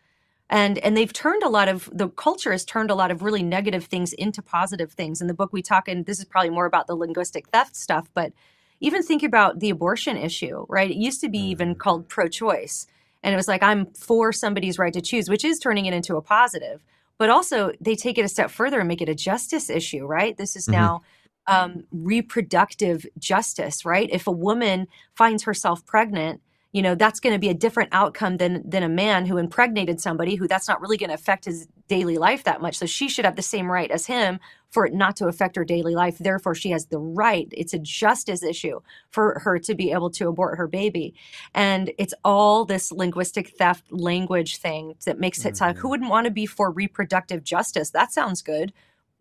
and 0.49 0.79
and 0.79 0.97
they've 0.97 1.13
turned 1.13 1.43
a 1.43 1.49
lot 1.49 1.67
of 1.67 1.89
the 1.93 2.09
culture 2.09 2.51
has 2.51 2.65
turned 2.65 2.89
a 2.89 2.95
lot 2.95 3.11
of 3.11 3.21
really 3.21 3.43
negative 3.43 3.85
things 3.85 4.11
into 4.13 4.41
positive 4.41 4.91
things 4.91 5.21
in 5.21 5.27
the 5.27 5.33
book 5.33 5.53
we 5.53 5.61
talk 5.61 5.87
and 5.87 6.05
this 6.05 6.19
is 6.19 6.25
probably 6.25 6.49
more 6.49 6.65
about 6.65 6.87
the 6.87 6.95
linguistic 6.95 7.47
theft 7.49 7.75
stuff 7.75 8.09
but 8.13 8.33
even 8.81 9.03
think 9.03 9.23
about 9.23 9.59
the 9.59 9.69
abortion 9.69 10.17
issue, 10.17 10.65
right? 10.67 10.89
It 10.89 10.97
used 10.97 11.21
to 11.21 11.29
be 11.29 11.37
even 11.37 11.69
mm-hmm. 11.69 11.79
called 11.79 12.09
pro 12.09 12.27
choice. 12.27 12.87
And 13.23 13.31
it 13.33 13.37
was 13.37 13.47
like, 13.47 13.61
I'm 13.61 13.85
for 13.93 14.33
somebody's 14.33 14.79
right 14.79 14.93
to 14.93 15.01
choose, 15.01 15.29
which 15.29 15.45
is 15.45 15.59
turning 15.59 15.85
it 15.85 15.93
into 15.93 16.17
a 16.17 16.21
positive. 16.21 16.83
But 17.19 17.29
also, 17.29 17.71
they 17.79 17.95
take 17.95 18.17
it 18.17 18.25
a 18.25 18.27
step 18.27 18.49
further 18.49 18.79
and 18.79 18.87
make 18.87 19.01
it 19.01 19.07
a 19.07 19.13
justice 19.13 19.69
issue, 19.69 20.07
right? 20.07 20.35
This 20.35 20.55
is 20.55 20.65
mm-hmm. 20.65 21.05
Um, 21.51 21.83
reproductive 21.91 23.05
justice, 23.19 23.83
right? 23.85 24.09
If 24.11 24.25
a 24.27 24.31
woman 24.31 24.87
finds 25.15 25.43
herself 25.43 25.85
pregnant, 25.85 26.41
you 26.71 26.81
know 26.81 26.95
that's 26.95 27.19
going 27.19 27.33
to 27.33 27.39
be 27.39 27.49
a 27.49 27.53
different 27.53 27.89
outcome 27.91 28.37
than 28.37 28.67
than 28.69 28.83
a 28.83 28.89
man 28.89 29.25
who 29.25 29.37
impregnated 29.37 29.99
somebody 29.99 30.35
who 30.35 30.47
that's 30.47 30.69
not 30.69 30.79
really 30.79 30.95
going 30.95 31.09
to 31.09 31.15
affect 31.15 31.43
his 31.43 31.67
daily 31.89 32.17
life 32.17 32.45
that 32.45 32.61
much. 32.61 32.77
So 32.77 32.85
she 32.85 33.09
should 33.09 33.25
have 33.25 33.35
the 33.35 33.41
same 33.41 33.69
right 33.69 33.91
as 33.91 34.05
him 34.05 34.39
for 34.69 34.85
it 34.85 34.93
not 34.93 35.17
to 35.17 35.27
affect 35.27 35.57
her 35.57 35.65
daily 35.65 35.93
life. 35.93 36.17
Therefore 36.17 36.55
she 36.55 36.71
has 36.71 36.85
the 36.85 36.99
right 36.99 37.49
it's 37.51 37.73
a 37.73 37.79
justice 37.79 38.41
issue 38.41 38.79
for 39.09 39.41
her 39.43 39.59
to 39.59 39.75
be 39.75 39.91
able 39.91 40.11
to 40.11 40.29
abort 40.29 40.57
her 40.57 40.67
baby. 40.67 41.13
And 41.53 41.91
it's 41.97 42.13
all 42.23 42.63
this 42.63 42.89
linguistic 42.89 43.49
theft 43.49 43.91
language 43.91 44.55
thing 44.55 44.95
that 45.05 45.19
makes 45.19 45.43
it 45.43 45.49
mm-hmm. 45.49 45.55
sound 45.55 45.77
who 45.79 45.89
wouldn't 45.89 46.09
want 46.09 46.23
to 46.23 46.31
be 46.31 46.45
for 46.45 46.71
reproductive 46.71 47.43
justice? 47.43 47.89
That 47.89 48.13
sounds 48.13 48.41
good 48.41 48.71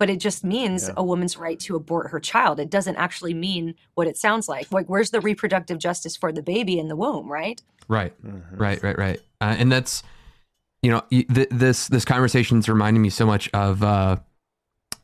but 0.00 0.08
it 0.08 0.18
just 0.18 0.42
means 0.42 0.88
yeah. 0.88 0.94
a 0.96 1.04
woman's 1.04 1.36
right 1.36 1.60
to 1.60 1.76
abort 1.76 2.10
her 2.10 2.18
child. 2.18 2.58
It 2.58 2.70
doesn't 2.70 2.96
actually 2.96 3.34
mean 3.34 3.74
what 3.94 4.06
it 4.06 4.16
sounds 4.16 4.48
like. 4.48 4.72
Like, 4.72 4.86
where's 4.86 5.10
the 5.10 5.20
reproductive 5.20 5.78
justice 5.78 6.16
for 6.16 6.32
the 6.32 6.42
baby 6.42 6.78
in 6.78 6.88
the 6.88 6.96
womb, 6.96 7.30
right? 7.30 7.60
Right, 7.86 8.14
mm-hmm. 8.24 8.56
right, 8.56 8.82
right, 8.82 8.98
right. 8.98 9.20
Uh, 9.42 9.56
and 9.58 9.70
that's, 9.70 10.02
you 10.82 10.90
know, 10.90 11.02
th- 11.10 11.48
this 11.50 11.88
this 11.88 12.06
conversation 12.06 12.58
is 12.58 12.68
reminding 12.68 13.02
me 13.02 13.10
so 13.10 13.26
much 13.26 13.50
of. 13.50 13.84
Uh, 13.84 14.16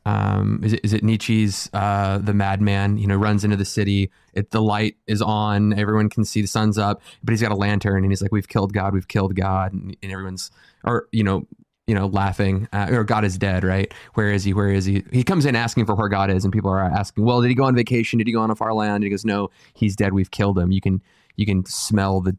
um, 0.07 0.61
is 0.63 0.73
it, 0.73 0.79
is 0.83 0.93
it 0.93 1.03
Nietzsche's 1.03 1.69
uh, 1.73 2.17
The 2.17 2.33
Madman? 2.33 2.97
You 2.97 3.05
know, 3.05 3.17
runs 3.17 3.43
into 3.43 3.57
the 3.57 3.65
city. 3.65 4.09
It, 4.33 4.49
the 4.49 4.61
light 4.61 4.95
is 5.05 5.21
on. 5.21 5.77
Everyone 5.77 6.09
can 6.09 6.25
see 6.25 6.41
the 6.41 6.47
sun's 6.47 6.77
up, 6.77 7.01
but 7.23 7.33
he's 7.33 7.41
got 7.41 7.51
a 7.51 7.55
lantern 7.55 8.03
and 8.03 8.11
he's 8.11 8.21
like, 8.21 8.31
"We've 8.31 8.47
killed 8.47 8.73
God. 8.73 8.93
We've 8.93 9.07
killed 9.07 9.35
God." 9.35 9.73
And, 9.73 9.95
and 10.01 10.11
everyone's, 10.11 10.49
or 10.83 11.07
you 11.11 11.23
know, 11.23 11.45
you 11.87 11.95
know, 11.95 12.07
laughing, 12.07 12.67
uh, 12.73 12.89
or 12.91 13.03
God 13.03 13.23
is 13.23 13.37
dead, 13.37 13.63
right? 13.63 13.91
Where 14.13 14.31
is 14.31 14.43
he? 14.43 14.53
Where 14.53 14.69
is 14.69 14.85
he? 14.85 15.03
He 15.11 15.23
comes 15.23 15.45
in 15.45 15.55
asking 15.55 15.85
for 15.85 15.95
where 15.95 16.09
God 16.09 16.29
is, 16.29 16.43
and 16.43 16.53
people 16.53 16.69
are 16.69 16.83
asking, 16.83 17.23
well, 17.23 17.41
did 17.41 17.47
he 17.47 17.55
go 17.55 17.63
on 17.63 17.75
vacation? 17.75 18.17
Did 18.17 18.27
he 18.27 18.33
go 18.33 18.41
on 18.41 18.51
a 18.51 18.55
far 18.55 18.73
land? 18.73 18.95
And 18.95 19.03
he 19.05 19.09
goes, 19.09 19.23
no, 19.23 19.49
he's 19.73 19.95
dead. 19.95 20.13
We've 20.13 20.29
killed 20.29 20.59
him. 20.59 20.71
You 20.71 20.81
can 20.81 21.01
you 21.37 21.45
can 21.45 21.65
smell 21.65 22.19
the 22.19 22.35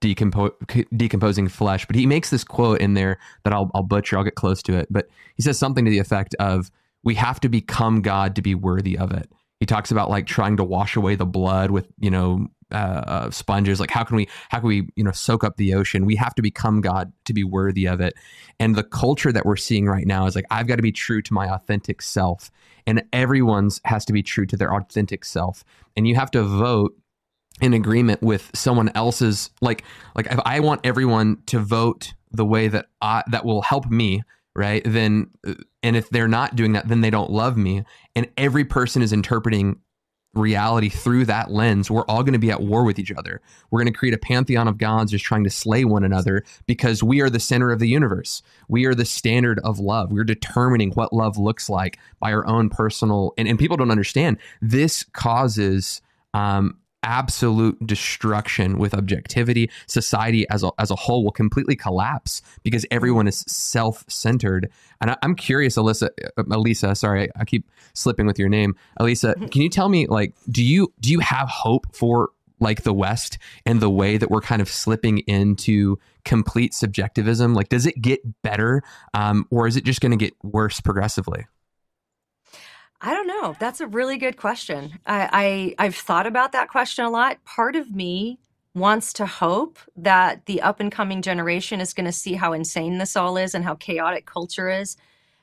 decompo- 0.00 0.86
decomposing 0.96 1.48
flesh. 1.48 1.86
But 1.86 1.96
he 1.96 2.06
makes 2.06 2.30
this 2.30 2.44
quote 2.44 2.80
in 2.80 2.94
there 2.94 3.18
that 3.44 3.52
I'll, 3.52 3.70
I'll 3.74 3.82
butcher. 3.82 4.18
I'll 4.18 4.24
get 4.24 4.34
close 4.34 4.62
to 4.64 4.76
it. 4.76 4.88
But 4.90 5.08
he 5.36 5.42
says 5.42 5.58
something 5.58 5.84
to 5.84 5.90
the 5.90 5.98
effect 5.98 6.34
of, 6.38 6.70
we 7.02 7.14
have 7.14 7.40
to 7.40 7.48
become 7.48 8.02
God 8.02 8.34
to 8.36 8.42
be 8.42 8.54
worthy 8.54 8.98
of 8.98 9.12
it. 9.12 9.30
He 9.60 9.66
talks 9.66 9.90
about 9.90 10.10
like 10.10 10.26
trying 10.26 10.56
to 10.56 10.64
wash 10.64 10.96
away 10.96 11.14
the 11.14 11.26
blood 11.26 11.70
with, 11.70 11.86
you 11.98 12.10
know, 12.10 12.48
uh, 12.72 12.74
uh, 13.06 13.30
sponges. 13.30 13.80
Like 13.80 13.90
how 13.90 14.04
can 14.04 14.16
we 14.16 14.28
how 14.50 14.58
can 14.58 14.68
we 14.68 14.88
you 14.96 15.04
know 15.04 15.12
soak 15.12 15.44
up 15.44 15.56
the 15.56 15.74
ocean? 15.74 16.06
We 16.06 16.16
have 16.16 16.34
to 16.36 16.42
become 16.42 16.80
God 16.80 17.12
to 17.24 17.32
be 17.32 17.44
worthy 17.44 17.86
of 17.86 18.00
it. 18.00 18.14
And 18.58 18.74
the 18.74 18.84
culture 18.84 19.32
that 19.32 19.46
we're 19.46 19.56
seeing 19.56 19.86
right 19.86 20.06
now 20.06 20.26
is 20.26 20.34
like 20.34 20.46
I've 20.50 20.66
got 20.66 20.76
to 20.76 20.82
be 20.82 20.92
true 20.92 21.22
to 21.22 21.34
my 21.34 21.48
authentic 21.48 22.02
self, 22.02 22.50
and 22.86 23.02
everyone's 23.12 23.80
has 23.84 24.04
to 24.06 24.12
be 24.12 24.22
true 24.22 24.46
to 24.46 24.56
their 24.56 24.74
authentic 24.74 25.24
self. 25.24 25.64
And 25.96 26.06
you 26.06 26.14
have 26.14 26.30
to 26.32 26.42
vote 26.42 26.96
in 27.60 27.74
agreement 27.74 28.22
with 28.22 28.50
someone 28.54 28.90
else's 28.94 29.50
like 29.60 29.84
like 30.14 30.26
if 30.26 30.40
I 30.44 30.60
want 30.60 30.80
everyone 30.84 31.42
to 31.46 31.58
vote 31.58 32.14
the 32.32 32.44
way 32.44 32.68
that 32.68 32.86
I, 33.02 33.22
that 33.28 33.44
will 33.44 33.62
help 33.62 33.90
me 33.90 34.22
right 34.54 34.82
then 34.84 35.30
uh, 35.46 35.54
and 35.82 35.96
if 35.96 36.08
they're 36.10 36.28
not 36.28 36.56
doing 36.56 36.72
that 36.72 36.88
then 36.88 37.00
they 37.00 37.10
don't 37.10 37.30
love 37.30 37.56
me 37.56 37.84
and 38.16 38.28
every 38.36 38.64
person 38.64 39.02
is 39.02 39.12
interpreting 39.12 39.80
reality 40.34 40.88
through 40.88 41.24
that 41.26 41.50
lens, 41.50 41.90
we're 41.90 42.04
all 42.04 42.22
going 42.22 42.34
to 42.34 42.38
be 42.38 42.50
at 42.50 42.62
war 42.62 42.84
with 42.84 42.98
each 42.98 43.12
other. 43.12 43.40
We're 43.70 43.80
going 43.80 43.92
to 43.92 43.98
create 43.98 44.14
a 44.14 44.18
pantheon 44.18 44.68
of 44.68 44.78
gods 44.78 45.10
just 45.10 45.24
trying 45.24 45.44
to 45.44 45.50
slay 45.50 45.84
one 45.84 46.04
another 46.04 46.44
because 46.66 47.02
we 47.02 47.20
are 47.20 47.30
the 47.30 47.40
center 47.40 47.70
of 47.72 47.80
the 47.80 47.88
universe. 47.88 48.42
We 48.68 48.86
are 48.86 48.94
the 48.94 49.04
standard 49.04 49.58
of 49.64 49.78
love. 49.78 50.12
We're 50.12 50.24
determining 50.24 50.92
what 50.92 51.12
love 51.12 51.36
looks 51.36 51.68
like 51.68 51.98
by 52.20 52.32
our 52.32 52.46
own 52.46 52.70
personal, 52.70 53.34
and, 53.36 53.48
and 53.48 53.58
people 53.58 53.76
don't 53.76 53.90
understand 53.90 54.38
this 54.60 55.04
causes 55.12 56.00
um, 56.34 56.78
absolute 57.02 57.84
destruction 57.86 58.78
with 58.78 58.94
objectivity. 58.94 59.70
Society 59.86 60.48
as 60.50 60.62
a, 60.62 60.70
as 60.78 60.90
a 60.90 60.96
whole 60.96 61.24
will 61.24 61.32
completely 61.32 61.76
collapse 61.76 62.42
because 62.62 62.86
everyone 62.90 63.28
is 63.28 63.44
self 63.46 64.04
centered. 64.08 64.70
And 65.00 65.10
I, 65.10 65.16
am 65.22 65.34
curious, 65.34 65.76
Alyssa, 65.76 66.08
uh, 66.36 66.42
Alisa, 66.44 66.96
sorry, 66.96 67.28
I 67.36 67.44
keep 67.44 67.70
slipping 67.94 68.26
with 68.26 68.38
your 68.38 68.48
name, 68.48 68.74
Alisa. 68.98 69.34
Mm-hmm. 69.34 69.46
Can 69.46 69.62
you 69.62 69.68
tell 69.68 69.88
me, 69.88 70.06
like, 70.06 70.34
do 70.50 70.62
you 70.62 70.92
do 71.00 71.10
you 71.10 71.20
have 71.20 71.48
hope 71.48 71.94
for 71.94 72.30
like 72.60 72.82
the 72.82 72.92
West 72.92 73.38
and 73.64 73.80
the 73.80 73.90
way 73.90 74.18
that 74.18 74.30
we're 74.30 74.42
kind 74.42 74.60
of 74.60 74.68
slipping 74.68 75.18
into 75.20 75.98
complete 76.24 76.74
subjectivism? 76.74 77.54
Like, 77.54 77.68
does 77.68 77.86
it 77.86 78.00
get 78.00 78.20
better, 78.42 78.82
um, 79.14 79.46
or 79.50 79.66
is 79.66 79.76
it 79.76 79.84
just 79.84 80.00
going 80.00 80.12
to 80.12 80.18
get 80.18 80.34
worse 80.42 80.80
progressively? 80.80 81.46
I 83.00 83.14
don't 83.14 83.26
know. 83.26 83.56
That's 83.58 83.80
a 83.80 83.86
really 83.86 84.18
good 84.18 84.36
question. 84.36 84.98
I, 85.06 85.74
I 85.78 85.86
I've 85.86 85.96
thought 85.96 86.26
about 86.26 86.52
that 86.52 86.68
question 86.68 87.04
a 87.04 87.10
lot. 87.10 87.42
Part 87.44 87.76
of 87.76 87.94
me 87.94 88.38
wants 88.74 89.12
to 89.14 89.26
hope 89.26 89.78
that 89.96 90.46
the 90.46 90.60
up 90.62 90.80
and 90.80 90.92
coming 90.92 91.22
generation 91.22 91.80
is 91.80 91.94
going 91.94 92.06
to 92.06 92.12
see 92.12 92.34
how 92.34 92.52
insane 92.52 92.98
this 92.98 93.16
all 93.16 93.36
is 93.36 93.54
and 93.54 93.64
how 93.64 93.74
chaotic 93.74 94.26
culture 94.26 94.68
is 94.68 94.96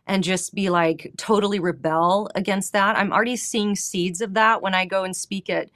and 0.05 0.23
just 0.23 0.53
be 0.53 0.69
like 0.69 1.11
totally 1.17 1.59
rebel 1.59 2.29
against 2.35 2.73
that. 2.73 2.97
I'm 2.97 3.11
already 3.11 3.35
seeing 3.35 3.75
seeds 3.75 4.21
of 4.21 4.35
that 4.35 4.61
when 4.61 4.73
I 4.73 4.85
go 4.85 5.03
and 5.03 5.15
speak 5.15 5.49
at 5.49 5.69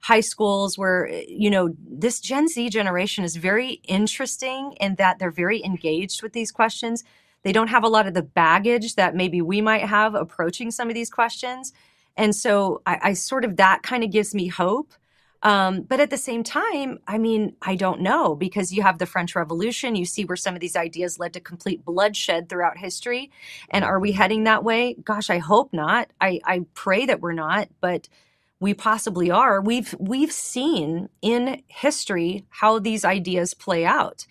high 0.00 0.20
schools 0.20 0.78
where 0.78 1.08
you 1.26 1.50
know 1.50 1.74
this 1.78 2.20
Gen 2.20 2.46
Z 2.48 2.68
generation 2.70 3.24
is 3.24 3.36
very 3.36 3.80
interesting 3.88 4.74
in 4.80 4.94
that 4.96 5.18
they're 5.18 5.30
very 5.30 5.64
engaged 5.64 6.22
with 6.22 6.32
these 6.32 6.52
questions. 6.52 7.02
They 7.44 7.52
don't 7.52 7.68
have 7.68 7.84
a 7.84 7.88
lot 7.88 8.06
of 8.06 8.14
the 8.14 8.22
baggage 8.22 8.96
that 8.96 9.14
maybe 9.14 9.40
we 9.40 9.60
might 9.60 9.84
have 9.84 10.14
approaching 10.14 10.70
some 10.70 10.88
of 10.88 10.94
these 10.94 11.10
questions. 11.10 11.72
And 12.16 12.34
so 12.34 12.82
I, 12.86 12.98
I 13.02 13.12
sort 13.12 13.44
of 13.44 13.56
that 13.56 13.82
kind 13.82 14.02
of 14.02 14.10
gives 14.10 14.34
me 14.34 14.48
hope. 14.48 14.92
Um, 15.42 15.82
but 15.82 16.00
at 16.00 16.08
the 16.08 16.16
same 16.16 16.42
time, 16.42 17.00
I 17.06 17.18
mean, 17.18 17.54
I 17.60 17.76
don't 17.76 18.00
know 18.00 18.34
because 18.34 18.72
you 18.72 18.80
have 18.80 18.98
the 18.98 19.04
French 19.04 19.36
Revolution. 19.36 19.94
You 19.94 20.06
see 20.06 20.24
where 20.24 20.38
some 20.38 20.54
of 20.54 20.60
these 20.60 20.74
ideas 20.74 21.18
led 21.18 21.34
to 21.34 21.40
complete 21.40 21.84
bloodshed 21.84 22.48
throughout 22.48 22.78
history. 22.78 23.30
And 23.68 23.84
are 23.84 24.00
we 24.00 24.12
heading 24.12 24.44
that 24.44 24.64
way? 24.64 24.94
Gosh, 24.94 25.28
I 25.28 25.38
hope 25.38 25.74
not. 25.74 26.10
I, 26.18 26.40
I 26.46 26.64
pray 26.72 27.04
that 27.04 27.20
we're 27.20 27.34
not, 27.34 27.68
but 27.82 28.08
we 28.58 28.72
possibly 28.72 29.30
are. 29.30 29.60
We've 29.60 29.94
we've 29.98 30.32
seen 30.32 31.10
in 31.20 31.62
history 31.68 32.46
how 32.48 32.78
these 32.78 33.04
ideas 33.04 33.52
play 33.52 33.84
out. 33.84 34.26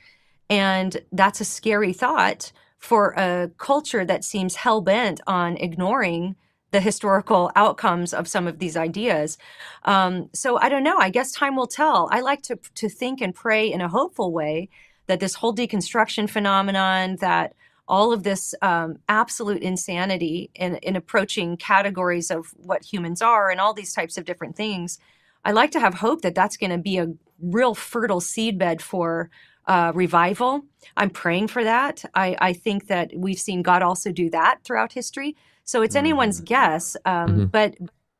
And 0.50 0.98
that's 1.12 1.42
a 1.42 1.46
scary 1.46 1.94
thought 1.94 2.52
for 2.84 3.12
a 3.12 3.50
culture 3.58 4.04
that 4.04 4.26
seems 4.26 4.56
hell 4.56 4.82
bent 4.82 5.22
on 5.26 5.56
ignoring 5.56 6.36
the 6.72 6.82
historical 6.82 7.50
outcomes 7.56 8.14
of 8.14 8.28
some 8.28 8.46
of 8.46 8.60
these 8.60 8.76
ideas. 8.76 9.38
Um, 9.86 10.30
so 10.34 10.58
I 10.58 10.68
don't 10.68 10.84
know. 10.84 10.98
I 10.98 11.10
guess 11.10 11.32
time 11.32 11.56
will 11.56 11.68
tell. 11.68 12.10
I 12.12 12.20
like 12.20 12.42
to 12.44 12.60
to 12.76 12.90
think 12.90 13.22
and 13.22 13.34
pray 13.34 13.72
in 13.72 13.80
a 13.80 13.88
hopeful 13.88 14.34
way 14.34 14.68
that 15.08 15.22
this 15.22 15.36
whole 15.36 15.56
deconstruction 15.56 16.30
phenomenon, 16.30 17.16
that 17.22 17.54
all 17.88 18.12
of 18.12 18.24
this 18.24 18.54
um, 18.62 18.98
absolute 19.08 19.62
insanity 19.62 20.50
in, 20.54 20.76
in 20.78 20.98
approaching 20.98 21.56
categories 21.56 22.30
of 22.30 22.48
what 22.58 22.84
humans 22.84 23.22
are 23.22 23.50
and 23.50 23.62
all 23.62 23.74
these 23.74 23.94
types 23.94 24.18
of 24.18 24.26
different 24.26 24.58
things. 24.58 25.00
I 25.46 25.52
like 25.52 25.72
to 25.72 25.80
have 25.80 25.96
hope 25.96 26.22
that 26.22 26.36
that's 26.36 26.58
going 26.58 26.72
to 26.72 26.78
be 26.78 26.98
a 26.98 27.14
real 27.42 27.76
fertile 27.76 28.22
seedbed 28.22 28.82
for 28.82 29.30
uh, 29.68 29.92
revival. 29.96 30.64
I'm 30.98 31.10
praying 31.10 31.48
for 31.48 31.64
that. 31.64 32.04
I, 32.14 32.36
I, 32.40 32.54
think 32.54 32.88
that 32.88 33.12
we've 33.16 33.40
seen 33.40 33.62
God 33.62 33.82
also 33.82 34.12
do 34.12 34.30
that 34.32 34.60
throughout 34.64 34.92
history. 34.92 35.36
So 35.64 35.82
it's 35.82 35.94
mm-hmm. 35.94 36.00
anyone's 36.00 36.42
guess, 36.42 36.98
um, 37.06 37.30
mm-hmm. 37.30 37.46
but 37.46 37.76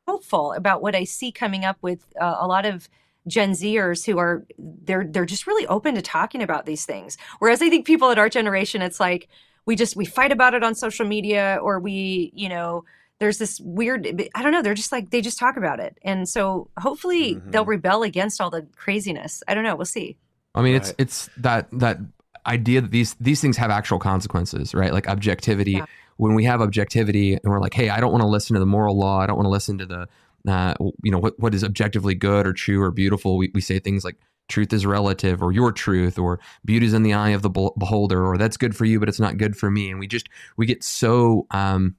hopeful 0.08 0.54
about 0.54 0.82
what 0.82 0.96
I 0.96 1.04
see 1.04 1.32
coming 1.32 1.66
up 1.66 1.78
with 1.82 2.06
uh, 2.20 2.38
a 2.40 2.48
lot 2.48 2.66
of 2.66 2.88
Gen 3.28 3.52
Zers 3.52 4.06
who 4.06 4.18
are 4.18 4.46
they're 4.58 5.06
they're 5.06 5.26
just 5.26 5.48
really 5.48 5.66
open 5.68 5.96
to 5.96 6.02
talking 6.02 6.42
about 6.42 6.66
these 6.66 6.86
things. 6.86 7.18
Whereas 7.40 7.62
I 7.62 7.70
think 7.70 7.86
people 7.86 8.10
at 8.12 8.20
our 8.20 8.30
generation, 8.30 8.82
it's 8.82 9.00
like 9.00 9.30
we 9.66 9.76
just 9.76 9.96
we 9.96 10.06
fight 10.06 10.32
about 10.32 10.54
it 10.54 10.64
on 10.64 10.76
social 10.76 11.06
media, 11.06 11.60
or 11.62 11.80
we 11.80 12.32
you 12.34 12.50
know 12.50 12.84
there's 13.20 13.38
this 13.38 13.60
weird 13.62 14.28
i 14.36 14.42
don't 14.42 14.52
know 14.52 14.62
they're 14.62 14.74
just 14.74 14.92
like 14.92 15.10
they 15.12 15.22
just 15.22 15.40
talk 15.40 15.56
about 15.56 15.80
it 15.80 15.98
and 16.02 16.28
so 16.28 16.70
hopefully 16.78 17.36
mm-hmm. 17.36 17.52
they'll 17.52 17.64
rebel 17.64 18.04
against 18.04 18.42
all 18.42 18.50
the 18.50 18.68
craziness 18.76 19.42
i 19.48 19.54
don't 19.54 19.64
know 19.64 19.76
we'll 19.76 19.86
see 19.86 20.18
I 20.56 20.62
mean, 20.62 20.74
right. 20.74 20.82
it's 20.82 20.94
it's 20.98 21.30
that 21.38 21.68
that 21.72 22.00
idea 22.46 22.82
that 22.82 22.92
these 22.92 23.16
these 23.16 23.42
things 23.42 23.58
have 23.58 23.72
actual 23.72 24.00
consequences, 24.00 24.74
right? 24.74 24.94
Like 24.94 25.08
objectivity. 25.08 25.74
Yeah. 25.74 25.86
When 26.18 26.36
we 26.36 26.44
have 26.44 26.62
objectivity 26.62 27.34
and 27.34 27.42
we're 27.44 27.60
like, 27.60 27.74
hey, 27.74 27.90
I 27.90 28.00
don't 28.00 28.12
want 28.12 28.22
to 28.22 28.28
listen 28.28 28.54
to 28.54 28.60
the 28.60 28.68
moral 28.68 28.98
law. 28.98 29.20
I 29.20 29.26
don't 29.26 29.36
want 29.36 29.48
to 29.48 29.52
listen 29.52 29.80
to 29.80 29.86
the, 29.88 30.08
uh, 30.48 30.76
you 31.02 31.12
know, 31.12 31.18
what 31.18 31.40
what 31.40 31.56
is 31.56 31.64
objectively 31.64 32.14
good 32.14 32.46
or 32.46 32.54
true 32.54 32.82
or 32.82 32.92
beautiful. 32.92 33.38
We 33.38 33.52
we 33.54 33.62
say 33.62 33.80
things 33.80 34.06
like 34.06 34.18
truth 34.50 34.74
is 34.74 34.86
relative 34.86 35.42
or 35.42 35.52
your 35.52 35.72
truth 35.72 36.20
or 36.20 36.40
beauty 36.66 36.86
is 36.86 36.94
in 36.94 37.04
the 37.04 37.14
eye 37.14 37.30
of 37.30 37.42
the 37.42 37.50
beholder 37.50 38.26
or 38.26 38.38
that's 38.38 38.58
good 38.58 38.76
for 38.76 38.86
you 38.86 39.00
but 39.00 39.08
it's 39.08 39.20
not 39.20 39.38
good 39.38 39.56
for 39.56 39.72
me 39.72 39.90
and 39.90 40.00
we 40.00 40.06
just 40.06 40.28
we 40.58 40.66
get 40.66 40.84
so 40.84 41.48
um 41.52 41.96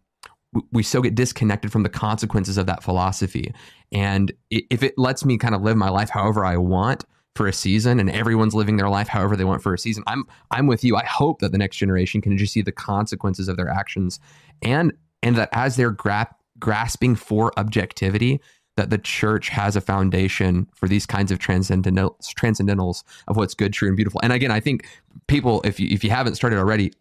we 0.71 0.83
so 0.83 1.01
get 1.01 1.15
disconnected 1.15 1.73
from 1.73 1.83
the 1.83 1.89
consequences 1.89 2.59
of 2.59 2.67
that 2.67 2.83
philosophy 2.83 3.53
and 3.93 4.31
if 4.51 4.83
it 4.83 4.95
lets 4.99 5.25
me 5.25 5.39
kind 5.39 5.55
of 5.55 5.63
live 5.63 5.77
my 5.77 5.89
life 5.89 6.11
however 6.11 6.45
i 6.45 6.57
want 6.57 7.05
for 7.35 7.47
a 7.47 7.53
season 7.53 7.99
and 7.99 8.11
everyone's 8.11 8.55
living 8.55 8.76
their 8.76 8.89
life 8.89 9.09
however 9.09 9.37
they 9.37 9.45
want 9.45 9.62
for 9.62 9.74
a 9.74 9.78
season. 9.78 10.05
I'm 10.07 10.24
I'm 10.51 10.66
with 10.66 10.85
you. 10.85 10.97
I 10.97 11.05
hope 11.05 11.41
that 11.41 11.53
the 11.53 11.59
next 11.59 11.76
generation 11.76 12.20
can 12.20 12.37
just 12.39 12.53
see 12.53 12.62
the 12.62 12.72
consequences 12.72 13.49
of 13.49 13.57
their 13.57 13.68
actions 13.68 14.20
and 14.62 14.93
and 15.22 15.37
that 15.37 15.49
as 15.53 15.76
they're 15.76 15.91
gra- 15.91 16.35
grasping 16.59 17.16
for 17.16 17.53
objectivity 17.59 18.41
that 18.76 18.91
the 18.91 18.99
church 18.99 19.51
has 19.51 19.76
a 19.76 19.80
foundation 19.80 20.68
for 20.74 20.89
these 20.89 21.07
kinds 21.07 21.30
of 21.30 21.39
transcendental 21.39 22.16
transcendentals 22.22 23.05
of 23.28 23.37
what's 23.37 23.55
good, 23.55 23.72
true, 23.72 23.89
and 23.89 23.97
beautiful. 23.97 24.20
And 24.22 24.32
again, 24.32 24.51
I 24.51 24.61
think 24.61 24.87
people, 25.26 25.62
if 25.64 25.78
you, 25.78 25.89
if 25.91 26.03
you 26.03 26.11
haven't 26.11 26.35
started 26.35 26.59
already, 26.59 26.93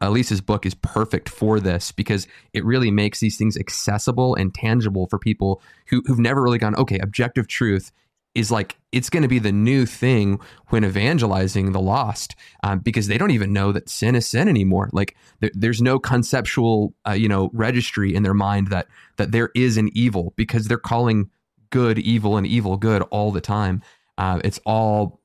Elise's 0.00 0.40
book 0.40 0.64
is 0.64 0.74
perfect 0.74 1.28
for 1.28 1.60
this 1.60 1.92
because 1.92 2.26
it 2.54 2.64
really 2.64 2.90
makes 2.90 3.20
these 3.20 3.36
things 3.36 3.56
accessible 3.56 4.34
and 4.34 4.54
tangible 4.54 5.06
for 5.06 5.18
people 5.18 5.60
who, 5.88 6.02
who've 6.06 6.18
never 6.18 6.42
really 6.42 6.58
gone, 6.58 6.74
okay, 6.76 6.98
objective 6.98 7.46
truth 7.46 7.92
is 8.36 8.50
like 8.50 8.76
it's 8.92 9.10
going 9.10 9.22
to 9.22 9.28
be 9.28 9.38
the 9.38 9.50
new 9.50 9.86
thing 9.86 10.38
when 10.68 10.84
evangelizing 10.84 11.72
the 11.72 11.80
lost 11.80 12.36
um, 12.62 12.78
because 12.80 13.08
they 13.08 13.18
don't 13.18 13.30
even 13.30 13.52
know 13.52 13.72
that 13.72 13.88
sin 13.88 14.14
is 14.14 14.26
sin 14.26 14.46
anymore. 14.46 14.90
Like 14.92 15.16
there, 15.40 15.50
there's 15.54 15.80
no 15.82 15.98
conceptual 15.98 16.94
uh, 17.08 17.12
you 17.12 17.28
know 17.28 17.50
registry 17.52 18.14
in 18.14 18.22
their 18.22 18.34
mind 18.34 18.68
that 18.68 18.86
that 19.16 19.32
there 19.32 19.50
is 19.54 19.76
an 19.76 19.88
evil 19.94 20.34
because 20.36 20.68
they're 20.68 20.78
calling 20.78 21.30
good 21.70 21.98
evil 21.98 22.36
and 22.36 22.46
evil 22.46 22.76
good 22.76 23.02
all 23.10 23.32
the 23.32 23.40
time. 23.40 23.82
Uh, 24.18 24.40
it's 24.44 24.60
all 24.66 25.20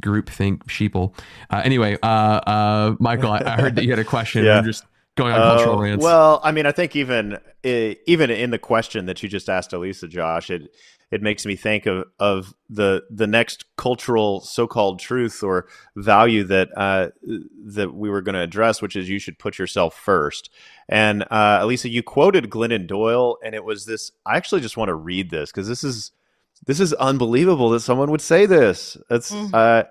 group 0.00 0.30
think 0.30 0.64
sheeple. 0.68 1.14
Uh, 1.50 1.60
anyway 1.64 1.98
uh, 2.02 2.06
uh, 2.06 2.96
michael 2.98 3.30
I, 3.30 3.42
I, 3.44 3.60
heard 3.60 3.76
that 3.76 3.84
you 3.84 3.90
had 3.90 3.98
a 3.98 4.04
question. 4.16 4.44
Yeah. 4.44 4.58
i'm 4.58 4.64
just 4.64 4.84
going 5.16 5.34
on 5.34 5.40
cultural 5.40 5.76
uh, 5.76 5.82
rants. 5.82 6.02
well 6.02 6.40
i 6.42 6.50
mean 6.50 6.64
i 6.64 6.72
think 6.72 6.96
even 6.96 7.38
even 7.62 8.30
in 8.30 8.50
the 8.50 8.58
question 8.58 9.04
that 9.04 9.22
you 9.22 9.28
just 9.28 9.50
asked 9.50 9.72
Alisa 9.72 10.08
josh 10.08 10.48
it 10.48 10.74
it 11.12 11.20
makes 11.20 11.44
me 11.44 11.54
think 11.54 11.84
of 11.84 12.06
of 12.18 12.54
the 12.70 13.02
the 13.10 13.26
next 13.26 13.66
cultural 13.76 14.40
so-called 14.40 14.98
truth 14.98 15.42
or 15.42 15.68
value 15.94 16.42
that 16.44 16.70
uh, 16.74 17.08
that 17.66 17.94
we 17.94 18.08
were 18.08 18.22
going 18.22 18.34
to 18.34 18.40
address, 18.40 18.80
which 18.80 18.96
is 18.96 19.10
you 19.10 19.18
should 19.18 19.38
put 19.38 19.58
yourself 19.58 19.94
first. 19.94 20.48
And 20.88 21.22
uh, 21.30 21.60
Alisa, 21.60 21.90
you 21.90 22.02
quoted 22.02 22.48
Glennon 22.48 22.86
Doyle, 22.86 23.36
and 23.44 23.54
it 23.54 23.62
was 23.62 23.84
this. 23.84 24.10
I 24.24 24.38
actually 24.38 24.62
just 24.62 24.78
want 24.78 24.88
to 24.88 24.94
read 24.94 25.30
this 25.30 25.52
because 25.52 25.68
this 25.68 25.84
is 25.84 26.12
this 26.64 26.80
is 26.80 26.94
unbelievable 26.94 27.68
that 27.70 27.80
someone 27.80 28.10
would 28.10 28.22
say 28.22 28.46
this. 28.46 28.96
It's 29.10 29.30
mm-hmm. 29.30 29.54
uh, 29.54 29.82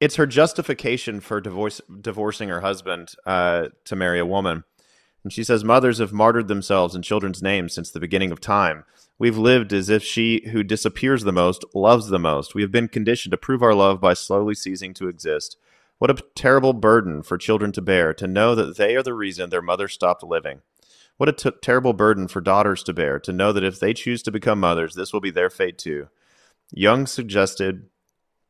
it's 0.00 0.16
her 0.16 0.26
justification 0.26 1.20
for 1.20 1.40
divorce 1.40 1.80
divorcing 2.00 2.48
her 2.48 2.62
husband 2.62 3.12
uh, 3.24 3.68
to 3.84 3.94
marry 3.94 4.18
a 4.18 4.26
woman. 4.26 4.64
And 5.22 5.32
she 5.32 5.44
says, 5.44 5.62
Mothers 5.62 5.98
have 5.98 6.12
martyred 6.12 6.48
themselves 6.48 6.96
in 6.96 7.02
children's 7.02 7.42
names 7.42 7.72
since 7.72 7.90
the 7.90 8.00
beginning 8.00 8.32
of 8.32 8.40
time. 8.40 8.84
We've 9.22 9.38
lived 9.38 9.72
as 9.72 9.88
if 9.88 10.02
she 10.02 10.48
who 10.50 10.64
disappears 10.64 11.22
the 11.22 11.30
most 11.30 11.64
loves 11.76 12.08
the 12.08 12.18
most. 12.18 12.56
We 12.56 12.62
have 12.62 12.72
been 12.72 12.88
conditioned 12.88 13.30
to 13.30 13.36
prove 13.36 13.62
our 13.62 13.72
love 13.72 14.00
by 14.00 14.14
slowly 14.14 14.56
ceasing 14.56 14.94
to 14.94 15.06
exist. 15.06 15.56
What 15.98 16.10
a 16.10 16.20
terrible 16.34 16.72
burden 16.72 17.22
for 17.22 17.38
children 17.38 17.70
to 17.70 17.80
bear 17.80 18.12
to 18.14 18.26
know 18.26 18.56
that 18.56 18.76
they 18.76 18.96
are 18.96 19.02
the 19.04 19.14
reason 19.14 19.48
their 19.48 19.62
mother 19.62 19.86
stopped 19.86 20.24
living. 20.24 20.62
What 21.18 21.28
a 21.28 21.32
t- 21.32 21.52
terrible 21.62 21.92
burden 21.92 22.26
for 22.26 22.40
daughters 22.40 22.82
to 22.82 22.92
bear 22.92 23.20
to 23.20 23.32
know 23.32 23.52
that 23.52 23.62
if 23.62 23.78
they 23.78 23.94
choose 23.94 24.24
to 24.24 24.32
become 24.32 24.58
mothers, 24.58 24.96
this 24.96 25.12
will 25.12 25.20
be 25.20 25.30
their 25.30 25.50
fate 25.50 25.78
too. 25.78 26.08
Young 26.72 27.06
suggested 27.06 27.86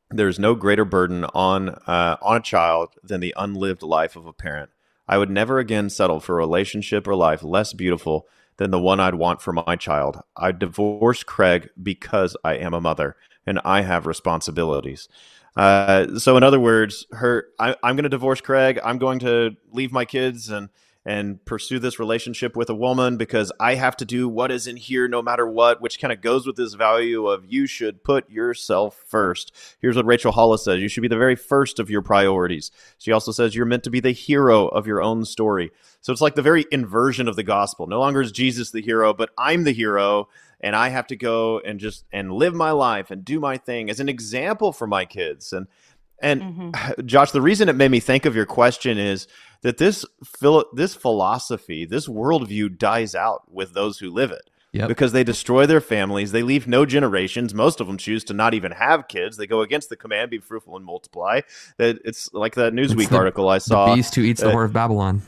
there 0.09 0.27
is 0.27 0.39
no 0.39 0.55
greater 0.55 0.87
burden 0.87 1.27
on 1.35 1.69
uh, 1.69 2.17
on 2.23 2.39
a 2.39 2.41
child 2.41 2.95
than 3.05 3.21
the 3.21 3.35
unlived 3.37 3.83
life 3.83 4.17
of 4.17 4.25
a 4.25 4.33
parent. 4.33 4.71
I 5.07 5.19
would 5.19 5.29
never 5.29 5.59
again 5.59 5.91
settle 5.91 6.19
for 6.19 6.37
a 6.37 6.47
relationship 6.47 7.07
or 7.07 7.15
life 7.15 7.43
less 7.43 7.75
beautiful 7.75 8.27
than 8.57 8.71
the 8.71 8.81
one 8.81 9.01
I'd 9.01 9.15
want 9.15 9.41
for 9.41 9.53
my 9.53 9.77
child. 9.77 10.21
I 10.37 10.53
divorced 10.53 11.27
Craig 11.27 11.71
because 11.83 12.37
I 12.45 12.55
am 12.55 12.75
a 12.75 12.81
mother 12.81 13.17
and 13.47 13.61
I 13.65 13.83
have 13.83 14.07
responsibilities. 14.07 15.09
Uh, 15.57 16.19
so, 16.19 16.37
in 16.37 16.43
other 16.43 16.61
words, 16.61 17.07
her 17.13 17.49
I, 17.59 17.77
I'm 17.83 17.97
going 17.97 18.05
to 18.05 18.09
divorce 18.09 18.41
Craig. 18.41 18.81
I'm 18.83 18.99
going 18.99 19.19
to 19.21 19.57
leave 19.71 19.93
my 19.93 20.05
kids 20.05 20.49
and 20.49 20.71
and 21.05 21.45
pursue 21.45 21.79
this 21.79 21.99
relationship 21.99 22.55
with 22.55 22.71
a 22.71 22.75
woman 22.75 23.17
because 23.17 23.51
I 23.59 23.75
have 23.75 23.97
to 23.99 24.05
do 24.05 24.29
what 24.29 24.53
is 24.53 24.67
in 24.67 24.77
here 24.77 25.09
no 25.09 25.21
matter 25.21 25.47
what, 25.47 25.81
which 25.81 26.01
kind 26.01 26.13
of 26.13 26.21
goes 26.21 26.47
with 26.47 26.57
this 26.57 26.75
value 26.75 27.27
of 27.27 27.45
you 27.47 27.67
should 27.67 28.05
put 28.05 28.31
yourself 28.31 29.03
first. 29.07 29.53
Here's 29.81 29.97
what 29.97 30.07
Rachel 30.07 30.33
Hollis 30.33 30.65
says 30.65 30.81
you 30.81 30.89
should 30.89 31.03
be 31.03 31.09
the 31.09 31.17
very 31.17 31.37
first 31.37 31.81
of 31.81 31.91
your 31.91 32.03
priorities. 32.03 32.71
She 32.99 33.11
also 33.11 33.33
says 33.33 33.55
you're 33.55 33.67
meant 33.67 33.85
to 33.85 33.91
be 33.91 34.01
the 34.01 34.13
hero 34.13 34.69
of 34.69 34.87
your 34.87 35.03
own 35.03 35.25
story. 35.25 35.73
So 36.01 36.13
it's 36.13 36.23
like 36.23 36.35
the 36.35 36.43
very 36.43 36.67
inversion 36.71 37.29
of 37.29 37.37
the 37.37 37.43
gospel. 37.43 37.87
No 37.87 38.01
longer 38.01 38.23
is 38.23 38.33
Jesus 38.33 38.71
the 38.71 38.83
hero, 38.83 39.13
but 39.13 39.31
I'm 39.37 39.65
the 39.65 39.73
hero 39.73 40.29
and 40.63 40.77
I 40.77 40.89
have 40.91 41.09
to 41.09 41.17
go 41.17 41.59
and 41.61 41.81
just 41.81 42.05
and 42.13 42.33
live 42.33 42.55
my 42.55 42.71
life 42.71 43.11
and 43.11 43.25
do 43.25 43.41
my 43.41 43.57
thing 43.57 43.91
as 43.91 43.99
an 44.01 44.09
example 44.09 44.73
for 44.73 44.87
my 44.87 45.05
kids. 45.05 45.53
And 45.53 45.67
and 46.23 46.43
mm-hmm. 46.43 47.03
Josh, 47.07 47.33
the 47.33 47.43
reason 47.43 47.69
it 47.69 47.77
made 47.77 47.91
me 47.91 48.01
think 48.01 48.25
of 48.25 48.35
your 48.35 48.47
question 48.47 48.99
is 48.99 49.27
that 49.63 49.79
this 49.79 50.05
phil- 50.25 50.67
this 50.73 50.95
philosophy, 50.95 51.85
this 51.85 52.09
worldview 52.09 52.79
dies 52.79 53.15
out 53.15 53.43
with 53.53 53.75
those 53.75 53.99
who 53.99 54.11
live 54.11 54.31
it. 54.31 54.49
Yep. 54.73 54.89
Because 54.89 55.13
they 55.13 55.23
destroy 55.23 55.67
their 55.67 55.83
families, 55.83 56.33
they 56.33 56.43
leave 56.43 56.67
no 56.67 56.87
generations. 56.87 57.53
Most 57.53 57.79
of 57.79 57.87
them 57.87 57.99
choose 57.99 58.25
to 58.25 58.33
not 58.33 58.55
even 58.55 58.73
have 58.73 59.07
kids. 59.07 59.37
They 59.37 59.47
go 59.47 59.61
against 59.61 59.91
the 59.91 59.97
command: 59.97 60.31
"Be 60.31 60.39
fruitful 60.39 60.77
and 60.77 60.85
multiply." 60.85 61.43
That 61.77 61.99
it's 62.07 62.33
like 62.33 62.55
that 62.55 62.73
Newsweek 62.73 63.11
the, 63.11 63.17
article 63.17 63.51
I 63.51 63.59
saw. 63.59 63.91
The 63.91 63.97
beast 63.97 64.15
who 64.15 64.23
eats 64.23 64.43
uh, 64.43 64.49
the 64.49 64.55
whore 64.55 64.65
of 64.65 64.73
Babylon. 64.73 65.21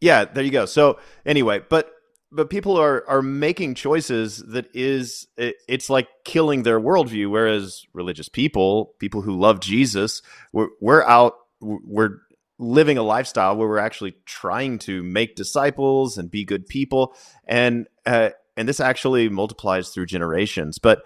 Yeah, 0.00 0.24
there 0.24 0.42
you 0.42 0.50
go. 0.50 0.66
So 0.66 0.98
anyway, 1.24 1.62
but 1.68 1.94
but 2.32 2.50
people 2.50 2.76
are 2.76 3.04
are 3.08 3.22
making 3.22 3.74
choices 3.74 4.38
that 4.38 4.66
is 4.74 5.28
it, 5.36 5.56
it's 5.68 5.90
like 5.90 6.08
killing 6.24 6.62
their 6.62 6.80
worldview. 6.80 7.30
Whereas 7.30 7.84
religious 7.92 8.28
people, 8.28 8.94
people 8.98 9.22
who 9.22 9.38
love 9.38 9.60
Jesus, 9.60 10.22
we're, 10.52 10.68
we're 10.80 11.04
out, 11.04 11.34
we're 11.60 12.18
living 12.58 12.96
a 12.96 13.02
lifestyle 13.02 13.56
where 13.56 13.68
we're 13.68 13.78
actually 13.78 14.16
trying 14.24 14.78
to 14.78 15.02
make 15.02 15.36
disciples 15.36 16.16
and 16.16 16.30
be 16.30 16.44
good 16.44 16.66
people, 16.66 17.14
and 17.44 17.86
uh, 18.06 18.30
and 18.56 18.68
this 18.68 18.80
actually 18.80 19.28
multiplies 19.28 19.90
through 19.90 20.06
generations. 20.06 20.78
But 20.78 21.02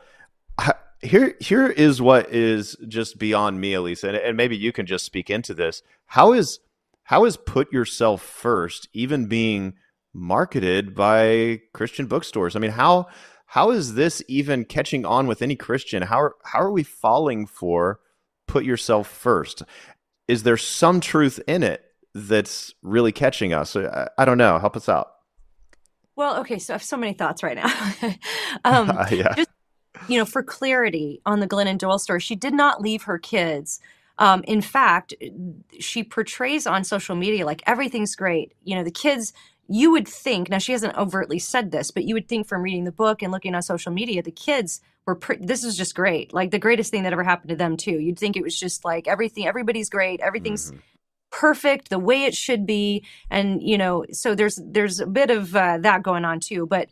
here 1.03 1.35
here 1.41 1.67
is 1.67 2.01
what 2.01 2.33
is 2.33 2.77
just 2.87 3.19
beyond 3.19 3.61
me, 3.61 3.73
Alisa, 3.73 4.09
and, 4.09 4.17
and 4.17 4.37
maybe 4.37 4.57
you 4.57 4.73
can 4.73 4.87
just 4.87 5.05
speak 5.05 5.29
into 5.29 5.55
this. 5.55 5.83
How 6.07 6.33
is 6.33 6.61
how 7.05 7.25
is 7.25 7.37
put 7.37 7.73
yourself 7.73 8.23
first 8.23 8.89
even 8.93 9.27
being 9.27 9.75
marketed 10.17 10.95
by 10.95 11.61
Christian 11.73 12.07
bookstores? 12.07 12.57
I 12.57 12.59
mean, 12.59 12.73
how 12.73 13.09
how 13.47 13.71
is 13.71 13.95
this 13.95 14.23
even 14.27 14.65
catching 14.65 15.05
on 15.05 15.27
with 15.27 15.43
any 15.43 15.55
Christian? 15.55 16.03
How 16.03 16.21
are, 16.21 16.35
how 16.45 16.61
are 16.61 16.71
we 16.73 16.83
falling 16.83 17.47
for 17.47 18.01
put 18.49 18.65
yourself 18.65 19.09
first? 19.09 19.63
Is 20.27 20.43
there 20.43 20.57
some 20.57 21.01
truth 21.01 21.39
in 21.47 21.63
it 21.63 21.85
that's 22.13 22.75
really 22.83 23.13
catching 23.13 23.55
us? 23.55 23.77
I, 23.77 24.09
I 24.19 24.25
don't 24.25 24.39
know. 24.39 24.59
Help 24.59 24.77
us 24.77 24.89
out. 24.89 25.13
Well, 26.17 26.41
okay, 26.41 26.59
so 26.59 26.73
I 26.73 26.75
have 26.75 26.83
so 26.83 26.97
many 26.97 27.13
thoughts 27.13 27.43
right 27.43 27.57
now. 27.57 28.15
um, 28.65 28.89
yeah. 29.11 29.35
Just, 29.37 29.51
you 30.09 30.19
know, 30.19 30.25
for 30.25 30.43
clarity 30.43 31.21
on 31.25 31.41
the 31.41 31.47
Glennon 31.47 31.79
Doyle 31.79 31.99
story, 31.99 32.21
she 32.21 32.35
did 32.35 32.55
not 32.55 32.81
leave 32.81 33.03
her 33.03 33.19
kids 33.19 33.81
um, 34.19 34.43
in 34.47 34.63
fact, 34.63 35.15
she 35.79 36.03
portrays 36.03 36.67
on 36.67 36.85
social 36.85 37.17
media 37.17 37.45
like 37.45 37.63
everything's 37.67 38.17
great. 38.17 38.53
You 38.65 38.77
know, 38.77 38.85
the 38.85 38.91
kids, 38.91 39.33
you 39.69 39.91
would 39.91 40.07
think, 40.07 40.49
now 40.49 40.59
she 40.59 40.73
hasn't 40.73 40.97
overtly 40.97 41.39
said 41.39 41.71
this, 41.71 41.91
but 41.91 42.05
you 42.05 42.15
would 42.15 42.29
think 42.29 42.47
from 42.47 42.63
reading 42.63 42.85
the 42.85 42.93
book 42.93 43.23
and 43.23 43.33
looking 43.33 43.55
on 43.55 43.63
social 43.63 43.93
media, 43.93 44.23
the 44.23 44.31
kids 44.31 44.81
were, 45.07 45.15
pre- 45.15 45.39
this 45.41 45.65
is 45.65 45.77
just 45.77 45.95
great. 45.95 46.33
Like 46.33 46.51
the 46.51 46.59
greatest 46.59 46.91
thing 46.91 47.03
that 47.03 47.13
ever 47.13 47.25
happened 47.25 47.51
to 47.51 47.57
them, 47.57 47.77
too. 47.77 47.99
You'd 47.99 48.19
think 48.19 48.37
it 48.37 48.43
was 48.43 48.59
just 48.59 48.85
like 48.85 49.09
everything, 49.09 49.47
everybody's 49.47 49.91
great, 49.91 50.21
everything's. 50.21 50.71
Mm-hmm 50.71 50.81
perfect 51.33 51.91
the 51.91 51.99
way 51.99 52.23
it 52.23 52.35
should 52.35 52.65
be 52.65 53.05
and 53.31 53.63
you 53.63 53.77
know 53.77 54.05
so 54.13 54.35
there's 54.35 54.61
there's 54.65 55.01
a 55.01 55.07
bit 55.07 55.29
of 55.29 55.55
uh, 55.57 55.77
that 55.79 56.03
going 56.03 56.25
on 56.25 56.41
too 56.41 56.67
but 56.67 56.89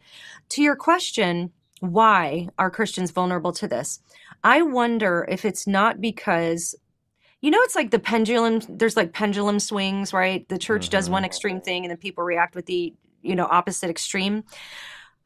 to 0.49 0.61
your 0.61 0.77
question 0.77 1.51
why 1.81 2.49
are 2.59 2.70
christians 2.70 3.11
vulnerable 3.11 3.53
to 3.53 3.68
this 3.68 4.01
i 4.43 4.61
wonder 4.61 5.27
if 5.31 5.45
it's 5.45 5.66
not 5.66 6.01
because 6.01 6.75
you 7.45 7.51
know 7.51 7.59
it's 7.61 7.76
like 7.76 7.90
the 7.90 7.99
pendulum 7.99 8.62
there's 8.70 8.97
like 8.97 9.12
pendulum 9.12 9.61
swings 9.61 10.14
right 10.14 10.49
the 10.49 10.57
church 10.57 10.86
mm-hmm. 10.86 10.92
does 10.92 11.11
one 11.11 11.26
extreme 11.26 11.61
thing 11.61 11.84
and 11.84 11.90
then 11.90 11.99
people 11.99 12.24
react 12.24 12.55
with 12.55 12.64
the 12.64 12.95
you 13.20 13.36
know 13.36 13.47
opposite 13.51 13.90
extreme 13.90 14.42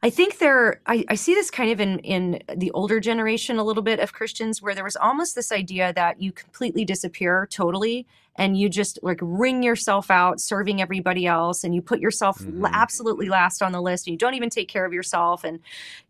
I 0.01 0.09
think 0.09 0.37
there, 0.37 0.79
I, 0.85 1.03
I, 1.09 1.15
see 1.15 1.33
this 1.33 1.51
kind 1.51 1.71
of 1.71 1.81
in 1.81 1.99
in 1.99 2.41
the 2.55 2.71
older 2.71 3.01
generation 3.01 3.57
a 3.57 3.65
little 3.65 3.83
bit 3.83 3.99
of 3.99 4.13
Christians, 4.13 4.61
where 4.61 4.73
there 4.73 4.83
was 4.83 4.95
almost 4.95 5.35
this 5.35 5.51
idea 5.51 5.91
that 5.91 6.21
you 6.21 6.31
completely 6.31 6.85
disappear 6.85 7.49
totally, 7.51 8.07
and 8.37 8.57
you 8.57 8.69
just 8.69 8.97
like 9.03 9.19
wring 9.21 9.61
yourself 9.61 10.09
out 10.09 10.39
serving 10.39 10.81
everybody 10.81 11.25
else, 11.27 11.65
and 11.65 11.75
you 11.75 11.81
put 11.81 11.99
yourself 11.99 12.39
mm-hmm. 12.39 12.65
absolutely 12.71 13.27
last 13.27 13.61
on 13.61 13.73
the 13.73 13.81
list, 13.81 14.07
and 14.07 14.13
you 14.13 14.17
don't 14.17 14.35
even 14.35 14.49
take 14.49 14.69
care 14.69 14.85
of 14.85 14.93
yourself, 14.93 15.43
and 15.43 15.59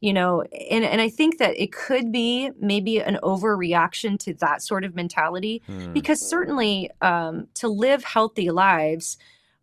you 0.01 0.13
know, 0.13 0.43
and 0.43 0.85
and 0.85 1.01
I 1.01 1.09
think 1.09 1.39
that 1.39 1.59
it 1.59 1.71
could 1.71 2.11
be 2.11 2.51
maybe 2.59 2.99
an 2.99 3.17
overreaction 3.23 4.19
to 4.19 4.35
that 4.35 4.61
sort 4.61 4.83
of 4.83 4.93
mentality, 4.93 5.63
mm-hmm. 5.67 5.93
because 5.93 6.21
certainly 6.21 6.91
um, 7.01 7.47
to 7.55 7.67
live 7.67 8.03
healthy 8.03 8.51
lives 8.51 9.17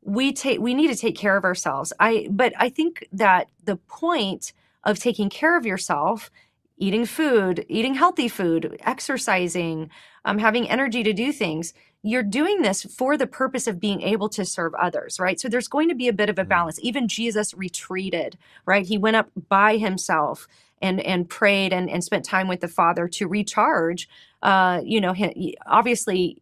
we 0.07 0.33
take 0.33 0.61
we 0.61 0.73
need 0.73 0.89
to 0.89 0.97
take 0.97 1.17
care 1.17 1.37
of 1.37 1.45
ourselves. 1.45 1.93
I 2.01 2.29
but 2.31 2.53
i 2.59 2.69
think 2.69 3.07
that 3.13 3.49
the 3.65 3.77
point 3.77 4.53
of 4.85 4.99
taking 4.99 5.29
care 5.29 5.59
of 5.59 5.67
yourself 5.67 6.31
eating 6.79 7.05
food 7.05 7.67
eating 7.69 7.95
healthy 7.95 8.29
food 8.29 8.79
exercising 8.85 9.91
um, 10.25 10.39
having 10.39 10.69
energy 10.71 11.03
to 11.03 11.13
do 11.13 11.33
things 11.33 11.75
you're 12.03 12.23
doing 12.23 12.63
this 12.63 12.85
for 12.85 13.17
the 13.17 13.27
purpose 13.27 13.67
of 13.67 13.81
being 13.81 14.01
able 14.03 14.29
to 14.29 14.45
serve 14.45 14.75
others 14.75 15.19
right? 15.19 15.41
So 15.41 15.49
there's 15.49 15.69
going 15.69 15.89
to 15.89 15.95
be 15.95 16.09
a 16.09 16.13
bit 16.13 16.31
of 16.31 16.39
a 16.39 16.43
mm-hmm. 16.43 16.51
balance. 16.51 16.79
Even 16.83 17.09
jesus 17.09 17.53
retreated 17.55 18.39
right? 18.65 18.87
He 18.87 18.99
went 18.99 19.17
up 19.17 19.29
by 19.49 19.77
himself 19.77 20.47
and 20.81 21.01
and 21.01 21.29
prayed 21.29 21.73
and, 21.73 21.91
and 21.91 22.05
spent 22.05 22.25
time 22.25 22.47
with 22.47 22.61
the 22.61 22.69
father 22.69 23.09
to 23.09 23.27
recharge 23.27 24.09
uh, 24.43 24.81
you 24.85 25.01
know 25.01 25.13
he, 25.13 25.57
obviously 25.67 26.41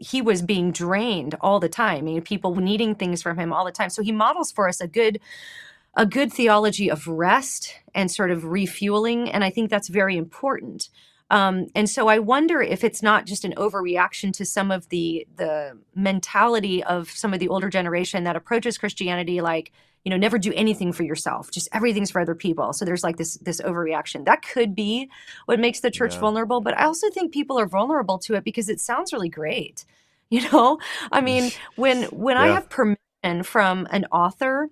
he 0.00 0.22
was 0.22 0.42
being 0.42 0.72
drained 0.72 1.34
all 1.40 1.60
the 1.60 1.68
time. 1.68 1.98
I 1.98 2.02
mean, 2.02 2.22
people 2.22 2.54
needing 2.56 2.94
things 2.94 3.22
from 3.22 3.38
him 3.38 3.52
all 3.52 3.64
the 3.64 3.72
time. 3.72 3.90
So 3.90 4.02
he 4.02 4.12
models 4.12 4.52
for 4.52 4.68
us 4.68 4.80
a 4.80 4.88
good 4.88 5.20
a 5.98 6.04
good 6.04 6.30
theology 6.30 6.90
of 6.90 7.06
rest 7.06 7.74
and 7.94 8.10
sort 8.10 8.30
of 8.30 8.44
refueling, 8.44 9.30
and 9.30 9.42
I 9.42 9.48
think 9.50 9.70
that's 9.70 9.88
very 9.88 10.16
important. 10.16 10.90
Um, 11.30 11.66
and 11.74 11.88
so 11.90 12.06
I 12.06 12.18
wonder 12.18 12.60
if 12.60 12.84
it's 12.84 13.02
not 13.02 13.26
just 13.26 13.44
an 13.44 13.54
overreaction 13.56 14.32
to 14.34 14.44
some 14.44 14.70
of 14.70 14.88
the 14.90 15.26
the 15.36 15.78
mentality 15.94 16.84
of 16.84 17.10
some 17.10 17.34
of 17.34 17.40
the 17.40 17.48
older 17.48 17.68
generation 17.68 18.24
that 18.24 18.36
approaches 18.36 18.78
Christianity 18.78 19.40
like 19.40 19.72
you 20.06 20.10
know 20.10 20.16
never 20.16 20.38
do 20.38 20.52
anything 20.54 20.92
for 20.92 21.02
yourself 21.02 21.50
just 21.50 21.68
everything's 21.72 22.12
for 22.12 22.20
other 22.20 22.36
people 22.36 22.72
so 22.72 22.84
there's 22.84 23.02
like 23.02 23.16
this 23.16 23.36
this 23.38 23.60
overreaction 23.62 24.24
that 24.24 24.40
could 24.40 24.72
be 24.72 25.10
what 25.46 25.58
makes 25.58 25.80
the 25.80 25.90
church 25.90 26.14
yeah. 26.14 26.20
vulnerable 26.20 26.60
but 26.60 26.78
i 26.78 26.84
also 26.84 27.10
think 27.10 27.32
people 27.32 27.58
are 27.58 27.66
vulnerable 27.66 28.16
to 28.16 28.34
it 28.34 28.44
because 28.44 28.68
it 28.68 28.80
sounds 28.80 29.12
really 29.12 29.28
great 29.28 29.84
you 30.30 30.48
know 30.52 30.78
i 31.10 31.20
mean 31.20 31.50
when 31.74 32.04
when 32.04 32.36
yeah. 32.36 32.42
i 32.42 32.46
have 32.46 32.70
permission 32.70 32.96
from 33.42 33.88
an 33.90 34.04
author 34.12 34.70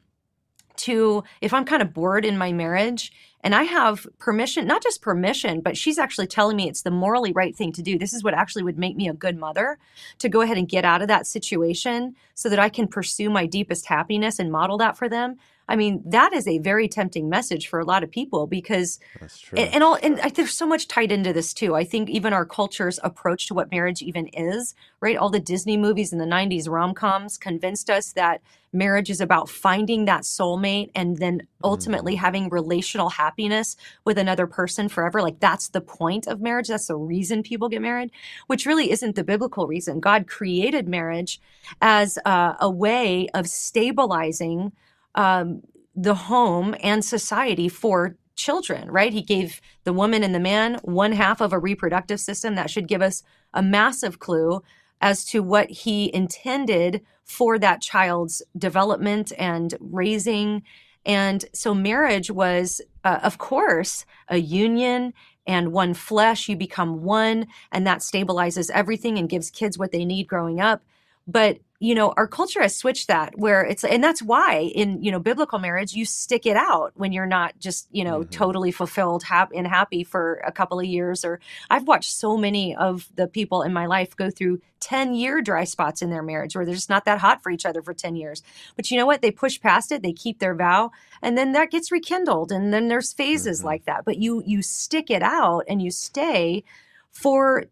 to 0.76 1.24
if 1.41 1.53
i'm 1.53 1.64
kind 1.64 1.82
of 1.82 1.93
bored 1.93 2.24
in 2.24 2.39
my 2.39 2.53
marriage 2.53 3.12
and 3.45 3.55
I 3.55 3.65
have 3.65 4.07
permission, 4.19 4.67
not 4.67 4.83
just 4.83 5.03
permission, 5.03 5.61
but 5.61 5.77
she's 5.77 5.99
actually 5.99 6.27
telling 6.27 6.57
me 6.57 6.67
it's 6.67 6.81
the 6.81 6.91
morally 6.91 7.31
right 7.31 7.55
thing 7.55 7.73
to 7.73 7.83
do. 7.83 7.99
This 7.99 8.15
is 8.15 8.25
what 8.25 8.33
actually 8.33 8.63
would 8.63 8.79
make 8.79 8.97
me 8.97 9.07
a 9.07 9.13
good 9.13 9.37
mother 9.37 9.79
to 10.21 10.31
go 10.31 10.41
ahead 10.41 10.57
and 10.57 10.67
get 10.67 10.87
out 10.87 11.03
of 11.03 11.09
that 11.09 11.27
situation 11.27 12.17
so 12.33 12.49
that 12.49 12.59
I 12.59 12.71
can 12.71 12.89
pursue 12.89 13.29
my 13.29 13.45
deepest 13.45 13.85
happiness 13.85 14.39
and 14.39 14.51
model 14.51 14.79
that 14.79 14.97
for 14.97 15.11
them. 15.11 15.37
I 15.69 15.77
mean, 15.77 16.03
that 16.05 16.33
is 16.33 16.47
a 16.47 16.59
very 16.59 16.89
tempting 16.89 17.29
message 17.29 17.69
for 17.69 17.81
a 17.81 17.85
lot 17.85 18.03
of 18.03 18.11
people 18.11 18.47
because 18.47 18.99
That's 19.21 19.39
true. 19.39 19.59
And, 19.59 19.75
and 19.75 19.83
all 19.83 19.99
and 20.03 20.21
I, 20.21 20.29
there's 20.29 20.57
so 20.57 20.67
much 20.67 20.89
tied 20.89 21.11
into 21.11 21.33
this 21.33 21.55
too. 21.55 21.75
I 21.75 21.85
think 21.85 22.11
even 22.11 22.33
our 22.33 22.45
culture's 22.45 23.01
approach 23.03 23.49
to 23.49 23.55
what 23.55 23.71
marriage 23.71 24.03
even 24.03 24.29
is, 24.29 24.75
right? 25.01 25.17
All 25.17 25.31
the 25.31 25.41
Disney 25.41 25.77
movies 25.77 26.12
in 26.12 26.19
the 26.19 26.27
90s 26.27 26.69
rom-coms 26.69 27.39
convinced 27.39 27.89
us 27.89 28.12
that 28.12 28.43
marriage 28.75 29.09
is 29.09 29.21
about 29.21 29.49
finding 29.49 30.05
that 30.05 30.23
soulmate 30.23 30.91
and 30.95 31.17
then 31.19 31.47
ultimately 31.62 32.17
mm. 32.17 32.19
having 32.19 32.49
relational 32.51 33.09
happiness 33.09 33.77
with 34.05 34.19
another 34.19 34.47
person 34.47 34.89
forever. 34.89 35.23
Like 35.23 35.39
that's 35.41 35.69
the 35.69 35.81
point 35.81 36.27
of 36.27 36.41
marriage. 36.41 36.69
That's 36.69 36.89
the 36.89 36.97
reason 36.97 37.43
people 37.43 37.69
get 37.69 37.81
married, 37.81 38.11
which 38.49 38.67
really 38.67 38.91
isn't 38.91 39.17
the 39.17 39.25
biblical 39.25 39.67
reason. 39.67 40.01
God 40.01 40.27
created 40.27 40.89
marriage 40.89 41.41
as 41.81 42.19
uh, 42.27 42.55
a 42.61 42.69
way 42.69 43.29
of 43.33 43.49
stabilizing 43.49 44.73
um, 45.15 45.62
the 45.95 46.15
home 46.15 46.75
and 46.83 47.05
society 47.05 47.69
for 47.69 48.17
children, 48.37 48.91
right? 48.91 49.12
He 49.12 49.23
gave 49.23 49.61
the 49.85 49.93
woman 49.93 50.25
and 50.25 50.35
the 50.35 50.41
man 50.41 50.81
one 50.83 51.12
half 51.12 51.41
of 51.41 51.53
a 51.53 51.59
reproductive 51.59 52.21
system 52.21 52.57
that 52.57 52.71
should 52.71 52.89
give 52.89 53.03
us 53.03 53.23
a 53.53 53.62
massive 53.62 54.19
clue 54.19 54.62
as 55.01 55.25
to 55.27 55.43
what 55.43 55.71
he 55.71 56.12
intended 56.15 57.03
for 57.25 57.59
that 57.59 57.81
child's 57.81 58.43
development 58.57 59.33
and 59.39 59.75
raising. 59.81 60.62
And 61.07 61.45
so 61.53 61.75
marriage 61.75 62.31
was, 62.31 62.81
uh, 63.05 63.21
of 63.23 63.39
course, 63.39 64.05
a 64.29 64.39
union 64.39 65.12
and 65.47 65.73
one 65.73 65.95
flesh. 65.95 66.49
You 66.49 66.57
become 66.57 67.03
one, 67.03 67.47
and 67.71 67.87
that 67.87 67.99
stabilizes 67.99 68.71
everything 68.71 69.19
and 69.19 69.29
gives 69.29 69.51
kids 69.51 69.79
what 69.79 69.93
they 69.93 70.05
need 70.05 70.27
growing 70.27 70.61
up. 70.61 70.83
But 71.27 71.59
you 71.85 71.95
know 71.95 72.14
our 72.16 72.26
culture 72.26 72.62
has 72.62 72.74
switched 72.74 73.09
that 73.09 73.37
where 73.39 73.62
it's 73.62 73.85
and 73.85 74.03
that's 74.03 74.22
why 74.22 74.70
in 74.74 75.03
you 75.03 75.12
know 75.12 75.18
biblical 75.18 75.59
marriage 75.59 75.93
you 75.93 76.07
stick 76.07 76.47
it 76.47 76.57
out 76.57 76.93
when 76.95 77.12
you're 77.12 77.26
not 77.26 77.59
just 77.59 77.87
you 77.93 78.03
know 78.03 78.20
mm-hmm. 78.20 78.30
totally 78.30 78.70
fulfilled 78.70 79.22
happy 79.22 79.57
and 79.57 79.66
happy 79.66 80.03
for 80.03 80.41
a 80.47 80.51
couple 80.51 80.80
of 80.80 80.87
years 80.87 81.24
or 81.24 81.41
i've 81.68 81.87
watched 81.87 82.11
so 82.11 82.39
many 82.39 82.74
of 82.74 83.09
the 83.16 83.26
people 83.26 83.61
in 83.62 83.72
my 83.72 83.85
life 83.85 84.16
go 84.16 84.30
through 84.30 84.59
10 84.80 85.14
year 85.14 85.43
dry 85.43 85.64
spots 85.64 86.01
in 86.01 86.09
their 86.09 86.22
marriage 86.22 86.57
where 86.57 86.64
they're 86.64 86.74
just 86.74 86.89
not 86.89 87.05
that 87.05 87.18
hot 87.18 87.43
for 87.43 87.51
each 87.51 87.66
other 87.66 87.82
for 87.82 87.93
10 87.93 88.16
years 88.16 88.43
but 88.76 88.91
you 88.91 88.97
know 88.97 89.07
what 89.07 89.20
they 89.20 89.30
push 89.30 89.61
past 89.61 89.93
it 89.93 90.03
they 90.03 90.12
keep 90.12 90.39
their 90.39 90.55
vow 90.55 90.91
and 91.20 91.37
then 91.37 91.53
that 91.53 91.70
gets 91.70 91.93
rekindled 91.93 92.51
and 92.51 92.72
then 92.72 92.89
there's 92.89 93.12
phases 93.12 93.59
mm-hmm. 93.59 93.68
like 93.68 93.85
that 93.85 94.07
but 94.07 94.16
you 94.16 94.43
you 94.47 94.62
stick 94.62 95.11
it 95.11 95.22
out 95.22 95.64
and 95.68 95.82
you 95.82 95.91
stay 95.91 96.64
for 97.11 97.64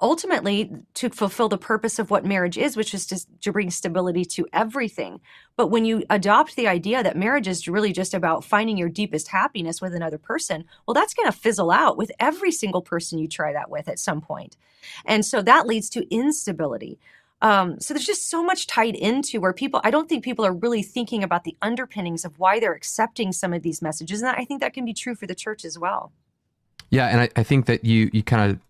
ultimately 0.00 0.70
to 0.94 1.10
fulfill 1.10 1.48
the 1.48 1.58
purpose 1.58 1.98
of 1.98 2.10
what 2.10 2.24
marriage 2.24 2.56
is, 2.56 2.76
which 2.76 2.94
is 2.94 3.06
to, 3.06 3.20
to 3.40 3.52
bring 3.52 3.70
stability 3.70 4.24
to 4.24 4.46
everything. 4.52 5.20
But 5.56 5.68
when 5.68 5.84
you 5.84 6.04
adopt 6.08 6.56
the 6.56 6.68
idea 6.68 7.02
that 7.02 7.16
marriage 7.16 7.48
is 7.48 7.68
really 7.68 7.92
just 7.92 8.14
about 8.14 8.44
finding 8.44 8.76
your 8.76 8.88
deepest 8.88 9.28
happiness 9.28 9.80
with 9.80 9.94
another 9.94 10.18
person, 10.18 10.64
well, 10.86 10.94
that's 10.94 11.14
going 11.14 11.30
to 11.30 11.36
fizzle 11.36 11.70
out 11.70 11.96
with 11.96 12.12
every 12.20 12.52
single 12.52 12.82
person 12.82 13.18
you 13.18 13.28
try 13.28 13.52
that 13.52 13.70
with 13.70 13.88
at 13.88 13.98
some 13.98 14.20
point. 14.20 14.56
And 15.04 15.24
so 15.24 15.42
that 15.42 15.66
leads 15.66 15.88
to 15.90 16.14
instability. 16.14 16.98
Um, 17.40 17.78
so 17.78 17.94
there's 17.94 18.06
just 18.06 18.28
so 18.28 18.42
much 18.42 18.66
tied 18.66 18.96
into 18.96 19.40
where 19.40 19.52
people, 19.52 19.80
I 19.84 19.90
don't 19.90 20.08
think 20.08 20.24
people 20.24 20.44
are 20.44 20.52
really 20.52 20.82
thinking 20.82 21.22
about 21.22 21.44
the 21.44 21.56
underpinnings 21.62 22.24
of 22.24 22.38
why 22.38 22.58
they're 22.58 22.74
accepting 22.74 23.32
some 23.32 23.52
of 23.52 23.62
these 23.62 23.80
messages. 23.80 24.22
And 24.22 24.30
I 24.30 24.44
think 24.44 24.60
that 24.60 24.74
can 24.74 24.84
be 24.84 24.94
true 24.94 25.14
for 25.14 25.26
the 25.26 25.36
church 25.36 25.64
as 25.64 25.78
well. 25.78 26.12
Yeah, 26.90 27.06
and 27.08 27.20
I, 27.20 27.28
I 27.36 27.42
think 27.42 27.66
that 27.66 27.84
you 27.84 28.10
you 28.12 28.22
kind 28.22 28.50
of 28.50 28.60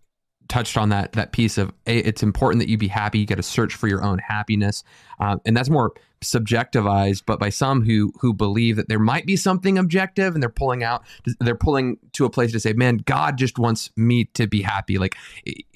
touched 0.49 0.77
on 0.77 0.89
that 0.89 1.13
that 1.13 1.31
piece 1.31 1.57
of 1.57 1.71
it's 1.85 2.21
important 2.21 2.59
that 2.61 2.69
you 2.69 2.77
be 2.77 2.87
happy. 2.87 3.19
You 3.19 3.25
got 3.25 3.35
to 3.35 3.43
search 3.43 3.75
for 3.75 3.87
your 3.87 4.03
own 4.03 4.17
happiness, 4.19 4.83
uh, 5.19 5.37
and 5.45 5.55
that's 5.55 5.69
more 5.69 5.93
subjectivized, 6.21 7.23
but 7.25 7.39
by 7.39 7.49
some 7.49 7.83
who 7.83 8.11
who 8.19 8.33
believe 8.33 8.75
that 8.75 8.89
there 8.89 8.99
might 8.99 9.25
be 9.25 9.37
something 9.37 9.77
objective, 9.77 10.33
and 10.33 10.43
they're 10.43 10.49
pulling 10.49 10.83
out, 10.83 11.03
they're 11.39 11.55
pulling 11.55 11.97
to 12.13 12.25
a 12.25 12.29
place 12.29 12.51
to 12.51 12.59
say, 12.59 12.73
"Man, 12.73 12.97
God 12.97 13.37
just 13.37 13.57
wants 13.57 13.91
me 13.95 14.25
to 14.33 14.47
be 14.47 14.61
happy." 14.61 14.97
Like 14.97 15.15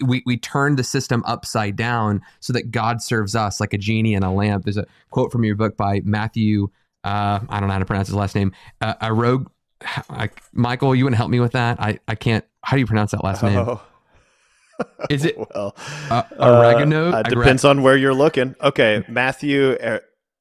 we 0.04 0.24
we 0.26 0.38
turn 0.38 0.76
the 0.76 0.84
system 0.84 1.24
upside 1.26 1.76
down 1.76 2.22
so 2.40 2.52
that 2.54 2.72
God 2.72 3.02
serves 3.02 3.36
us 3.36 3.60
like 3.60 3.74
a 3.74 3.78
genie 3.78 4.16
in 4.16 4.24
a 4.24 4.34
lamp. 4.34 4.66
There's 4.66 4.78
a 4.78 4.86
quote 5.12 5.32
from 5.32 5.44
your 5.44 5.56
book 5.56 5.78
by 5.78 6.02
Matthew. 6.04 6.70
Uh, 7.04 7.40
I 7.50 7.60
don't 7.60 7.68
know 7.68 7.74
how 7.74 7.80
to 7.80 7.86
pronounce 7.86 8.08
his 8.08 8.16
last 8.16 8.36
name. 8.36 8.54
Uh, 8.82 8.96
a 9.02 9.14
rogue. 9.14 9.50
I, 10.10 10.30
Michael, 10.54 10.96
you 10.96 11.10
to 11.10 11.16
help 11.16 11.30
me 11.30 11.42
with 11.42 11.52
that? 11.52 11.80
I, 11.82 12.00
I 12.08 12.16
can't. 12.16 12.46
How 12.64 12.78
do 12.78 12.80
you 12.80 12.86
pronounce 12.88 13.12
that 13.12 13.24
last 13.24 13.44
name? 13.44 13.78
Is 15.10 15.26
it 15.26 15.38
well 15.56 15.76
uh, 16.10 16.24
oregano? 16.40 17.12
Uh, 17.12 17.24
depends 17.24 17.66
on 17.66 17.82
where 17.82 17.98
you're 17.98 18.14
looking. 18.14 18.56
Okay, 18.62 19.04
Matthew 19.08 19.78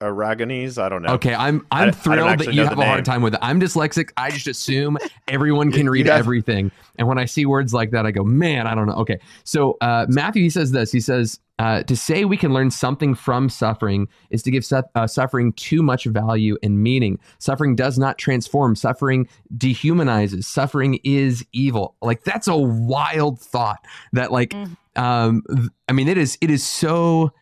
Aragonese. 0.03 0.83
I 0.83 0.89
don't 0.89 1.03
know. 1.03 1.15
Okay, 1.15 1.35
I'm 1.35 1.67
I'm 1.71 1.89
I, 1.89 1.91
thrilled 1.93 2.29
I 2.29 2.37
that 2.37 2.55
you 2.55 2.65
have 2.65 2.79
a 2.79 2.85
hard 2.85 3.05
time 3.05 3.23
with 3.23 3.35
it. 3.35 3.41
I'm 3.43 3.61
dyslexic. 3.61 4.11
I 4.17 4.31
just 4.31 4.47
assume 4.47 4.99
everyone 5.29 5.73
can 5.73 5.89
read 5.89 6.09
everything, 6.09 6.71
and 6.99 7.09
when 7.09 7.19
I 7.19 7.25
see 7.25 7.47
words 7.47 7.73
like 7.73 7.91
that, 7.93 8.07
I 8.07 8.11
go, 8.11 8.25
man, 8.25 8.67
I 8.67 8.75
don't 8.75 8.87
know. 8.87 8.95
Okay, 8.95 9.19
so 9.45 9.77
uh, 9.81 10.07
Matthew 10.09 10.43
he 10.43 10.51
says 10.51 10.73
this. 10.73 10.93
He 10.93 11.01
says 11.01 11.39
uh, 11.59 11.83
to 11.85 11.97
say 11.97 12.25
we 12.25 12.37
can 12.37 12.53
learn 12.53 12.71
something 12.73 13.15
from 13.15 13.49
suffering 13.49 14.09
is 14.31 14.43
to 14.43 14.51
give 14.51 14.65
su- 14.65 14.83
uh, 14.97 15.07
suffering 15.07 15.53
too 15.53 15.81
much 15.81 16.07
value 16.07 16.57
and 16.63 16.83
meaning. 16.83 17.21
Suffering 17.39 17.77
does 17.77 17.99
not 17.99 18.19
transform. 18.19 18.75
Suffering 18.75 19.29
dehumanizes. 19.57 20.45
Suffering 20.45 20.99
is 21.05 21.45
evil. 21.53 21.95
Like 22.03 22.25
that's 22.25 22.49
a 22.49 22.57
wild 22.57 23.39
thought. 23.39 23.79
That 24.13 24.33
like, 24.33 24.51
mm. 24.51 24.77
um, 24.97 25.45
I 25.89 25.93
mean, 25.93 26.09
it 26.09 26.19
is. 26.19 26.37
It 26.41 26.51
is 26.51 26.67
so 26.67 27.33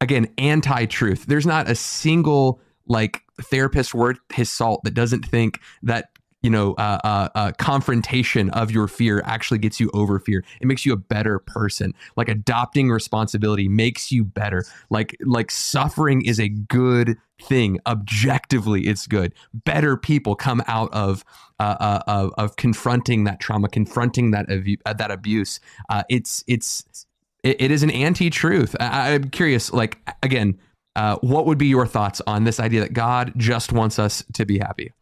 again 0.00 0.28
anti-truth. 0.38 1.26
There's 1.26 1.46
not 1.46 1.68
a 1.70 1.74
single 1.74 2.60
like 2.86 3.22
therapist 3.42 3.94
worth 3.94 4.18
his 4.32 4.50
salt 4.50 4.82
that 4.84 4.94
doesn't 4.94 5.24
think 5.24 5.60
that 5.82 6.10
you 6.42 6.50
know 6.50 6.74
uh, 6.74 6.98
uh, 7.02 7.28
uh, 7.34 7.52
confrontation 7.58 8.50
of 8.50 8.70
your 8.70 8.86
fear 8.86 9.22
actually 9.24 9.58
gets 9.58 9.80
you 9.80 9.90
over 9.94 10.18
fear. 10.20 10.44
It 10.60 10.66
makes 10.66 10.86
you 10.86 10.92
a 10.92 10.96
better 10.96 11.38
person. 11.40 11.92
Like 12.16 12.28
adopting 12.28 12.90
responsibility 12.90 13.68
makes 13.68 14.12
you 14.12 14.24
better. 14.24 14.64
Like 14.90 15.16
like 15.24 15.50
suffering 15.50 16.22
is 16.22 16.38
a 16.38 16.48
good 16.48 17.16
thing. 17.42 17.80
Objectively 17.86 18.86
it's 18.86 19.06
good. 19.06 19.34
Better 19.52 19.96
people 19.96 20.36
come 20.36 20.62
out 20.66 20.92
of 20.92 21.24
uh, 21.58 21.76
uh, 21.80 22.02
of, 22.06 22.32
of 22.38 22.56
confronting 22.56 23.24
that 23.24 23.40
trauma 23.40 23.68
confronting 23.68 24.30
that 24.30 24.50
abu- 24.50 24.76
that 24.84 25.10
abuse. 25.10 25.58
Uh, 25.88 26.04
it's 26.08 26.44
it's 26.46 27.06
it, 27.46 27.56
it 27.60 27.70
is 27.70 27.82
an 27.82 27.90
anti-truth. 27.90 28.74
I, 28.80 29.10
am 29.10 29.30
curious, 29.30 29.72
like 29.72 29.98
again, 30.22 30.58
uh, 30.96 31.16
what 31.20 31.46
would 31.46 31.58
be 31.58 31.66
your 31.66 31.86
thoughts 31.86 32.20
on 32.26 32.44
this 32.44 32.58
idea 32.58 32.80
that 32.80 32.92
God 32.92 33.32
just 33.36 33.72
wants 33.72 33.98
us 33.98 34.24
to 34.34 34.44
be 34.44 34.58
happy? 34.58 34.92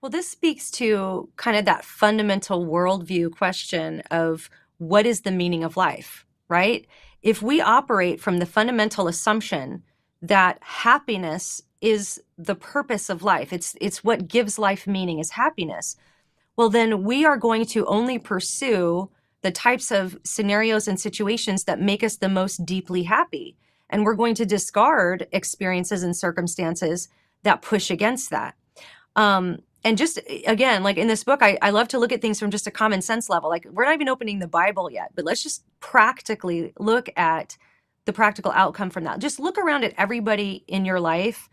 Well, 0.00 0.10
this 0.10 0.28
speaks 0.28 0.70
to 0.72 1.28
kind 1.36 1.56
of 1.56 1.64
that 1.64 1.84
fundamental 1.84 2.66
worldview 2.66 3.32
question 3.36 4.00
of 4.10 4.50
what 4.78 5.06
is 5.06 5.22
the 5.22 5.30
meaning 5.30 5.64
of 5.64 5.76
life, 5.76 6.26
right? 6.48 6.86
If 7.22 7.42
we 7.42 7.60
operate 7.60 8.20
from 8.20 8.38
the 8.38 8.46
fundamental 8.46 9.08
assumption 9.08 9.82
that 10.22 10.58
happiness 10.62 11.62
is 11.80 12.22
the 12.38 12.54
purpose 12.54 13.08
of 13.08 13.22
life, 13.22 13.52
it's 13.52 13.76
it's 13.80 14.02
what 14.02 14.28
gives 14.28 14.58
life 14.58 14.86
meaning 14.86 15.18
is 15.18 15.30
happiness. 15.30 15.96
Well, 16.56 16.70
then 16.70 17.04
we 17.04 17.24
are 17.24 17.36
going 17.36 17.66
to 17.66 17.84
only 17.86 18.18
pursue 18.18 19.10
the 19.42 19.50
types 19.50 19.90
of 19.90 20.18
scenarios 20.24 20.88
and 20.88 20.98
situations 20.98 21.64
that 21.64 21.80
make 21.80 22.02
us 22.02 22.16
the 22.16 22.28
most 22.28 22.64
deeply 22.64 23.04
happy. 23.04 23.56
And 23.90 24.04
we're 24.04 24.14
going 24.14 24.34
to 24.36 24.46
discard 24.46 25.26
experiences 25.32 26.02
and 26.02 26.16
circumstances 26.16 27.08
that 27.42 27.62
push 27.62 27.90
against 27.90 28.30
that. 28.30 28.56
Um, 29.14 29.58
and 29.84 29.96
just 29.96 30.18
again, 30.46 30.82
like 30.82 30.96
in 30.96 31.06
this 31.06 31.22
book, 31.22 31.42
I, 31.42 31.58
I 31.62 31.70
love 31.70 31.86
to 31.88 31.98
look 31.98 32.10
at 32.10 32.20
things 32.20 32.40
from 32.40 32.50
just 32.50 32.66
a 32.66 32.72
common 32.72 33.00
sense 33.02 33.28
level. 33.28 33.48
Like 33.48 33.66
we're 33.70 33.84
not 33.84 33.94
even 33.94 34.08
opening 34.08 34.40
the 34.40 34.48
Bible 34.48 34.90
yet, 34.90 35.12
but 35.14 35.24
let's 35.24 35.42
just 35.42 35.62
practically 35.78 36.72
look 36.78 37.08
at 37.16 37.56
the 38.04 38.12
practical 38.12 38.50
outcome 38.52 38.90
from 38.90 39.04
that. 39.04 39.20
Just 39.20 39.38
look 39.38 39.58
around 39.58 39.84
at 39.84 39.94
everybody 39.96 40.64
in 40.66 40.84
your 40.84 40.98
life 40.98 41.48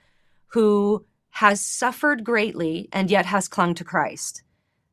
who 0.48 1.06
has 1.30 1.66
suffered 1.66 2.24
greatly 2.24 2.90
and 2.92 3.12
yet 3.12 3.26
has 3.26 3.48
clung 3.48 3.76
to 3.76 3.84
Christ. 3.84 4.44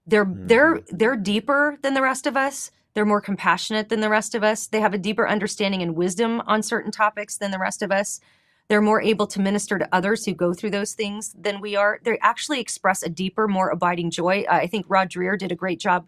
They're 0.07 0.27
mm-hmm. 0.27 0.47
they're 0.47 0.81
they're 0.89 1.17
deeper 1.17 1.79
than 1.83 1.95
the 1.95 2.03
rest 2.03 2.27
of 2.27 2.37
us. 2.37 2.71
They're 2.95 3.05
more 3.05 3.21
compassionate 3.21 3.89
than 3.89 4.01
the 4.01 4.09
rest 4.09 4.35
of 4.35 4.43
us. 4.43 4.67
They 4.67 4.81
have 4.81 4.95
a 4.95 4.99
deeper 4.99 5.29
understanding 5.29 5.83
and 5.83 5.95
wisdom 5.95 6.43
on 6.47 6.63
certain 6.63 6.91
topics 6.91 7.37
than 7.37 7.51
the 7.51 7.59
rest 7.59 7.83
of 7.83 7.93
us. 7.93 8.21
They're 8.69 8.81
more 8.81 9.03
able 9.03 9.27
to 9.29 9.41
minister 9.41 9.79
to 9.79 9.89
others 9.93 10.25
who 10.25 10.33
go 10.33 10.55
through 10.55 10.71
those 10.71 10.95
things 10.95 11.35
than 11.39 11.61
we 11.61 11.75
are. 11.75 11.99
They 12.05 12.19
actually 12.21 12.61
express 12.61 13.03
a 13.03 13.09
deeper, 13.09 13.49
more 13.49 13.71
abiding 13.71 14.11
joy. 14.11 14.45
Uh, 14.49 14.55
I 14.55 14.67
think 14.69 14.87
Rod 14.89 15.11
Dreher 15.11 15.37
did 15.37 15.51
a 15.51 15.57
great 15.57 15.81
job 15.81 16.07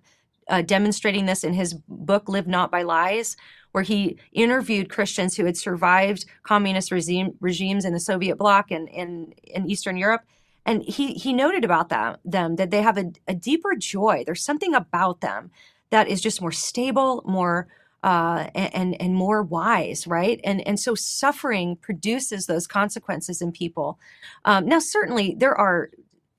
uh, 0.48 0.62
demonstrating 0.62 1.26
this 1.26 1.44
in 1.44 1.54
his 1.54 1.74
book, 1.88 2.28
Live 2.28 2.46
Not 2.46 2.70
by 2.70 2.82
Lies, 2.82 3.36
where 3.72 3.82
he 3.82 4.16
interviewed 4.32 4.90
Christians 4.90 5.36
who 5.36 5.44
had 5.44 5.56
survived 5.56 6.24
communist 6.42 6.92
regime, 6.92 7.34
regimes 7.40 7.84
in 7.84 7.94
the 7.94 8.00
Soviet 8.00 8.36
bloc 8.36 8.70
and 8.70 8.88
in, 8.88 9.34
Eastern 9.66 9.96
Europe. 9.96 10.22
And 10.64 10.82
he, 10.84 11.14
he 11.14 11.32
noted 11.32 11.64
about 11.64 11.88
that, 11.88 12.20
them 12.24 12.56
that 12.56 12.70
they 12.70 12.82
have 12.82 12.96
a, 12.96 13.12
a 13.26 13.34
deeper 13.34 13.74
joy. 13.76 14.22
There's 14.24 14.44
something 14.44 14.74
about 14.74 15.20
them 15.20 15.50
that 15.92 16.08
is 16.08 16.20
just 16.20 16.40
more 16.40 16.52
stable, 16.52 17.22
more 17.26 17.68
uh, 18.02 18.48
and 18.54 19.00
and 19.00 19.14
more 19.14 19.42
wise, 19.42 20.06
right? 20.06 20.40
And 20.42 20.66
and 20.66 20.80
so 20.80 20.94
suffering 20.94 21.76
produces 21.76 22.46
those 22.46 22.66
consequences 22.66 23.40
in 23.40 23.52
people. 23.52 23.98
Um, 24.44 24.66
now, 24.66 24.80
certainly 24.80 25.36
there 25.38 25.54
are 25.54 25.90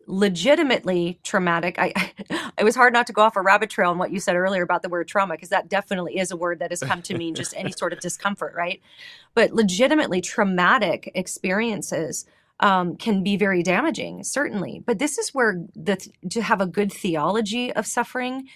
legitimately 0.08 1.20
traumatic. 1.24 1.76
I 1.78 1.94
it 2.58 2.64
was 2.64 2.76
hard 2.76 2.94
not 2.94 3.08
to 3.08 3.14
go 3.14 3.22
off 3.22 3.36
a 3.36 3.42
rabbit 3.42 3.70
trail 3.70 3.92
on 3.92 3.98
what 3.98 4.12
you 4.12 4.20
said 4.20 4.36
earlier 4.36 4.64
about 4.64 4.82
the 4.82 4.90
word 4.90 5.08
trauma 5.08 5.36
because 5.36 5.50
that 5.50 5.70
definitely 5.70 6.18
is 6.18 6.32
a 6.32 6.36
word 6.36 6.60
that 6.60 6.72
has 6.72 6.82
come 6.82 7.02
to 7.04 7.18
mean 7.18 7.36
just 7.36 7.54
any 7.56 7.72
sort 7.72 7.94
of 7.94 8.00
discomfort, 8.00 8.54
right? 8.56 8.82
But 9.34 9.54
legitimately 9.54 10.20
traumatic 10.20 11.12
experiences 11.16 12.26
um, 12.60 12.96
can 12.98 13.24
be 13.24 13.38
very 13.38 13.64
damaging, 13.64 14.24
certainly. 14.24 14.82
But 14.86 15.00
this 15.00 15.18
is 15.18 15.34
where 15.34 15.64
the 15.76 15.98
to 16.32 16.42
have 16.42 16.60
a 16.60 16.66
good 16.66 16.92
theology 16.92 17.72
of 17.72 17.86
suffering 17.86 18.48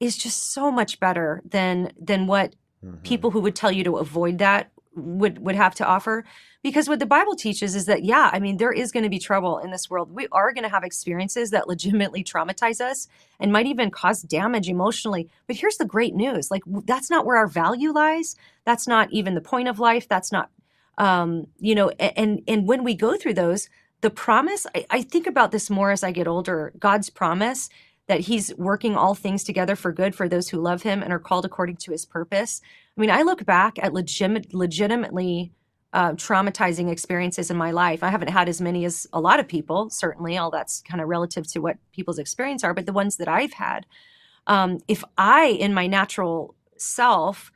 is 0.00 0.16
just 0.16 0.52
so 0.52 0.70
much 0.70 1.00
better 1.00 1.42
than 1.44 1.92
than 2.00 2.26
what 2.26 2.54
mm-hmm. 2.84 2.96
people 2.98 3.30
who 3.30 3.40
would 3.40 3.56
tell 3.56 3.72
you 3.72 3.84
to 3.84 3.96
avoid 3.96 4.38
that 4.38 4.70
would 4.94 5.38
would 5.38 5.54
have 5.54 5.74
to 5.76 5.86
offer. 5.86 6.24
Because 6.62 6.88
what 6.88 6.98
the 6.98 7.06
bible 7.06 7.36
teaches 7.36 7.74
is 7.76 7.86
that 7.86 8.04
yeah 8.04 8.30
i 8.32 8.40
mean 8.40 8.56
there 8.56 8.72
is 8.72 8.90
going 8.90 9.04
to 9.04 9.08
be 9.08 9.18
trouble 9.18 9.58
in 9.58 9.70
this 9.70 9.88
world. 9.88 10.12
We 10.12 10.26
are 10.32 10.52
going 10.52 10.64
to 10.64 10.70
have 10.70 10.84
experiences 10.84 11.50
that 11.50 11.68
legitimately 11.68 12.24
traumatize 12.24 12.80
us 12.80 13.08
and 13.38 13.52
might 13.52 13.66
even 13.66 13.90
cause 13.90 14.22
damage 14.22 14.68
emotionally. 14.68 15.28
But 15.46 15.56
here's 15.56 15.76
the 15.76 15.84
great 15.84 16.14
news 16.14 16.50
like 16.50 16.62
that's 16.84 17.10
not 17.10 17.26
where 17.26 17.36
our 17.36 17.46
value 17.46 17.92
lies. 17.92 18.36
That's 18.64 18.86
not 18.88 19.12
even 19.12 19.34
the 19.34 19.40
point 19.40 19.68
of 19.68 19.78
life. 19.78 20.08
That's 20.08 20.32
not 20.32 20.50
um 20.98 21.46
you 21.58 21.74
know 21.74 21.90
and 21.90 22.42
and 22.48 22.66
when 22.66 22.84
we 22.84 22.94
go 22.94 23.16
through 23.16 23.34
those 23.34 23.68
the 24.00 24.10
promise 24.10 24.66
I, 24.74 24.86
I 24.90 25.02
think 25.02 25.26
about 25.26 25.50
this 25.50 25.70
more 25.70 25.90
as 25.90 26.02
i 26.02 26.12
get 26.12 26.28
older. 26.28 26.72
God's 26.78 27.10
promise 27.10 27.68
that 28.08 28.20
he's 28.20 28.54
working 28.56 28.96
all 28.96 29.14
things 29.14 29.44
together 29.44 29.76
for 29.76 29.92
good 29.92 30.14
for 30.14 30.28
those 30.28 30.48
who 30.48 30.60
love 30.60 30.82
him 30.82 31.02
and 31.02 31.12
are 31.12 31.18
called 31.18 31.44
according 31.44 31.76
to 31.76 31.92
his 31.92 32.04
purpose. 32.04 32.60
I 32.96 33.00
mean, 33.00 33.10
I 33.10 33.22
look 33.22 33.44
back 33.44 33.78
at 33.80 33.92
legit, 33.92 34.52
legitimately 34.52 35.52
uh, 35.92 36.12
traumatizing 36.12 36.90
experiences 36.90 37.50
in 37.50 37.56
my 37.56 37.70
life. 37.70 38.02
I 38.02 38.08
haven't 38.08 38.30
had 38.30 38.48
as 38.48 38.60
many 38.60 38.84
as 38.84 39.06
a 39.12 39.20
lot 39.20 39.40
of 39.40 39.46
people, 39.48 39.90
certainly, 39.90 40.36
all 40.36 40.50
that's 40.50 40.82
kind 40.82 41.00
of 41.00 41.08
relative 41.08 41.46
to 41.52 41.60
what 41.60 41.76
people's 41.92 42.18
experience 42.18 42.64
are, 42.64 42.74
but 42.74 42.86
the 42.86 42.92
ones 42.92 43.16
that 43.16 43.28
I've 43.28 43.54
had, 43.54 43.86
um, 44.46 44.80
if 44.88 45.04
I, 45.16 45.46
in 45.46 45.72
my 45.72 45.86
natural 45.86 46.54
self, 46.76 47.52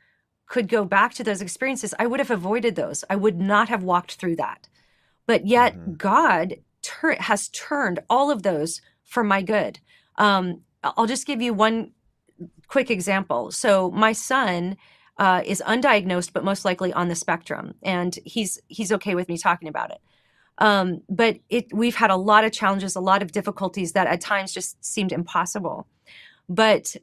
could 0.47 0.67
go 0.67 0.85
back 0.85 1.13
to 1.15 1.23
those 1.23 1.41
experiences, 1.41 1.95
I 1.97 2.05
would 2.05 2.19
have 2.19 2.31
avoided 2.31 2.75
those. 2.75 3.03
I 3.09 3.15
would 3.15 3.39
not 3.39 3.69
have 3.69 3.83
walked 3.83 4.15
through 4.15 4.35
that. 4.35 4.67
But 5.25 5.47
yet, 5.47 5.75
mm-hmm. 5.75 5.93
God 5.93 6.55
ter- 6.81 7.15
has 7.19 7.49
turned 7.49 7.99
all 8.09 8.29
of 8.29 8.43
those 8.43 8.81
for 9.03 9.23
my 9.23 9.41
good. 9.41 9.79
Um, 10.17 10.61
I'll 10.83 11.07
just 11.07 11.25
give 11.25 11.41
you 11.41 11.53
one 11.53 11.91
quick 12.67 12.91
example. 12.91 13.51
So 13.51 13.91
my 13.91 14.13
son 14.13 14.77
uh, 15.17 15.41
is 15.45 15.61
undiagnosed, 15.65 16.33
but 16.33 16.43
most 16.43 16.65
likely 16.65 16.91
on 16.91 17.07
the 17.07 17.15
spectrum, 17.15 17.75
and 17.83 18.17
he's 18.25 18.59
he's 18.67 18.91
okay 18.91 19.15
with 19.15 19.29
me 19.29 19.37
talking 19.37 19.67
about 19.67 19.91
it. 19.91 20.01
Um, 20.57 21.01
but 21.09 21.37
it 21.49 21.73
we've 21.73 21.95
had 21.95 22.09
a 22.09 22.15
lot 22.15 22.43
of 22.43 22.51
challenges, 22.51 22.95
a 22.95 23.01
lot 23.01 23.21
of 23.21 23.31
difficulties 23.31 23.93
that 23.93 24.07
at 24.07 24.21
times 24.21 24.53
just 24.53 24.83
seemed 24.83 25.11
impossible. 25.11 25.87
But 26.49 26.95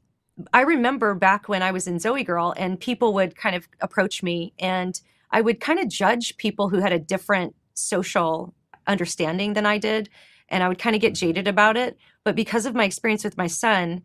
I 0.52 0.62
remember 0.62 1.14
back 1.14 1.48
when 1.48 1.62
I 1.62 1.70
was 1.70 1.86
in 1.86 1.96
ZOEgirl, 1.96 2.54
and 2.56 2.80
people 2.80 3.14
would 3.14 3.36
kind 3.36 3.54
of 3.54 3.68
approach 3.80 4.22
me 4.22 4.52
and 4.58 5.00
I 5.30 5.40
would 5.40 5.60
kind 5.60 5.78
of 5.78 5.88
judge 5.88 6.36
people 6.36 6.68
who 6.68 6.80
had 6.80 6.92
a 6.92 6.98
different 6.98 7.54
social 7.74 8.54
understanding 8.86 9.52
than 9.52 9.66
I 9.66 9.78
did. 9.78 10.08
And 10.50 10.62
I 10.62 10.68
would 10.68 10.78
kind 10.78 10.96
of 10.96 11.02
get 11.02 11.14
jaded 11.14 11.46
about 11.46 11.76
it. 11.76 11.96
But 12.24 12.36
because 12.36 12.66
of 12.66 12.74
my 12.74 12.84
experience 12.84 13.24
with 13.24 13.36
my 13.36 13.46
son, 13.46 14.02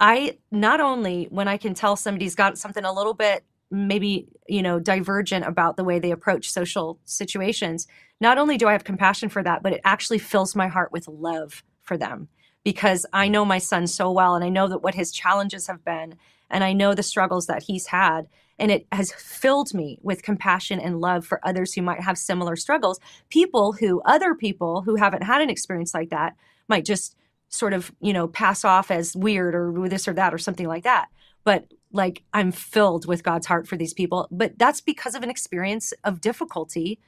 I 0.00 0.38
not 0.50 0.80
only 0.80 1.26
when 1.30 1.48
I 1.48 1.56
can 1.56 1.74
tell 1.74 1.96
somebody's 1.96 2.34
got 2.34 2.58
something 2.58 2.84
a 2.84 2.92
little 2.92 3.14
bit 3.14 3.44
maybe 3.70 4.28
you 4.48 4.62
know 4.62 4.78
divergent 4.78 5.44
about 5.44 5.76
the 5.76 5.84
way 5.84 5.98
they 5.98 6.10
approach 6.10 6.50
social 6.50 6.98
situations 7.04 7.86
not 8.20 8.38
only 8.38 8.56
do 8.56 8.68
i 8.68 8.72
have 8.72 8.84
compassion 8.84 9.28
for 9.28 9.42
that 9.42 9.62
but 9.62 9.72
it 9.72 9.80
actually 9.84 10.18
fills 10.18 10.54
my 10.54 10.68
heart 10.68 10.92
with 10.92 11.08
love 11.08 11.64
for 11.82 11.96
them 11.96 12.28
because 12.62 13.06
i 13.12 13.26
know 13.26 13.44
my 13.44 13.58
son 13.58 13.86
so 13.86 14.10
well 14.10 14.34
and 14.34 14.44
i 14.44 14.48
know 14.48 14.68
that 14.68 14.82
what 14.82 14.94
his 14.94 15.10
challenges 15.10 15.66
have 15.66 15.84
been 15.84 16.14
and 16.50 16.62
i 16.62 16.72
know 16.72 16.94
the 16.94 17.02
struggles 17.02 17.46
that 17.46 17.64
he's 17.64 17.86
had 17.86 18.28
and 18.58 18.70
it 18.70 18.86
has 18.92 19.12
filled 19.12 19.74
me 19.74 19.98
with 20.02 20.22
compassion 20.22 20.78
and 20.78 21.00
love 21.00 21.26
for 21.26 21.40
others 21.42 21.74
who 21.74 21.82
might 21.82 22.00
have 22.00 22.16
similar 22.16 22.56
struggles. 22.56 23.00
People 23.28 23.72
who 23.72 24.00
other 24.02 24.34
people 24.34 24.82
who 24.82 24.96
haven't 24.96 25.22
had 25.22 25.40
an 25.40 25.50
experience 25.50 25.94
like 25.94 26.10
that 26.10 26.34
might 26.68 26.84
just 26.84 27.16
sort 27.48 27.72
of 27.72 27.92
you 28.00 28.12
know 28.12 28.26
pass 28.26 28.64
off 28.64 28.90
as 28.90 29.14
weird 29.14 29.54
or 29.54 29.88
this 29.88 30.08
or 30.08 30.12
that 30.14 30.34
or 30.34 30.38
something 30.38 30.66
like 30.68 30.84
that. 30.84 31.08
But 31.44 31.66
like 31.92 32.24
i'm 32.32 32.50
filled 32.50 33.06
with 33.06 33.22
god's 33.22 33.46
heart 33.46 33.66
for 33.68 33.76
these 33.76 33.94
people. 33.94 34.28
But 34.30 34.58
that's 34.58 34.80
because 34.80 35.14
of 35.14 35.22
an 35.22 35.30
experience 35.30 35.92
of 36.04 36.20
difficulty 36.20 36.98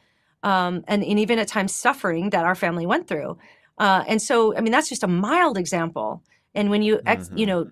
um, 0.43 0.85
and, 0.87 1.03
and 1.03 1.19
even 1.19 1.39
at 1.39 1.49
times 1.49 1.75
suffering 1.75 2.31
that 2.31 2.45
our 2.45 2.55
family 2.55 2.87
went 2.87 3.09
through. 3.09 3.39
Uh, 3.79 4.05
and 4.07 4.23
so 4.23 4.57
i 4.57 4.61
mean 4.61 4.73
that's 4.73 4.89
just 4.89 5.03
a 5.03 5.09
mild 5.09 5.59
example. 5.59 6.23
And 6.55 6.71
when 6.71 6.83
you 6.83 7.01
ex, 7.05 7.29
mm-hmm. 7.29 7.39
you 7.39 7.47
know 7.47 7.71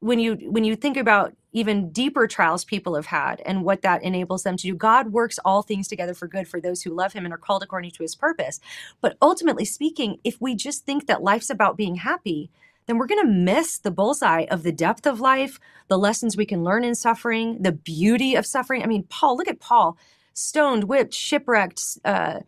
when 0.00 0.18
you 0.18 0.34
when 0.50 0.64
you 0.64 0.76
think 0.76 0.96
about 0.96 1.34
even 1.54 1.90
deeper 1.90 2.26
trials 2.26 2.64
people 2.64 2.96
have 2.96 3.06
had 3.06 3.40
and 3.46 3.62
what 3.62 3.80
that 3.80 4.02
enables 4.02 4.42
them 4.42 4.56
to 4.58 4.66
do. 4.66 4.74
God 4.74 5.12
works 5.12 5.38
all 5.44 5.62
things 5.62 5.88
together 5.88 6.12
for 6.12 6.26
good 6.26 6.48
for 6.48 6.60
those 6.60 6.82
who 6.82 6.90
love 6.90 7.14
him 7.14 7.24
and 7.24 7.32
are 7.32 7.38
called 7.38 7.62
according 7.62 7.92
to 7.92 8.02
his 8.02 8.14
purpose. 8.14 8.60
But 9.00 9.16
ultimately 9.22 9.64
speaking 9.64 10.18
if 10.24 10.40
we 10.40 10.54
just 10.54 10.84
think 10.84 11.06
that 11.06 11.22
life's 11.22 11.48
about 11.48 11.78
being 11.78 11.96
happy 11.96 12.50
then 12.86 12.98
we're 12.98 13.06
going 13.06 13.22
to 13.22 13.32
miss 13.32 13.78
the 13.78 13.90
bullseye 13.90 14.44
of 14.50 14.62
the 14.62 14.72
depth 14.72 15.06
of 15.06 15.20
life 15.20 15.58
the 15.88 15.96
lessons 15.96 16.36
we 16.36 16.44
can 16.44 16.64
learn 16.64 16.84
in 16.84 16.94
suffering 16.94 17.62
the 17.62 17.72
beauty 17.72 18.34
of 18.34 18.44
suffering. 18.44 18.82
I 18.82 18.86
mean 18.86 19.04
paul 19.04 19.36
look 19.36 19.48
at 19.48 19.60
paul. 19.60 19.96
Stoned 20.34 20.84
whipped 20.84 21.14
shipwrecked 21.14 21.98
uh, 22.04 22.40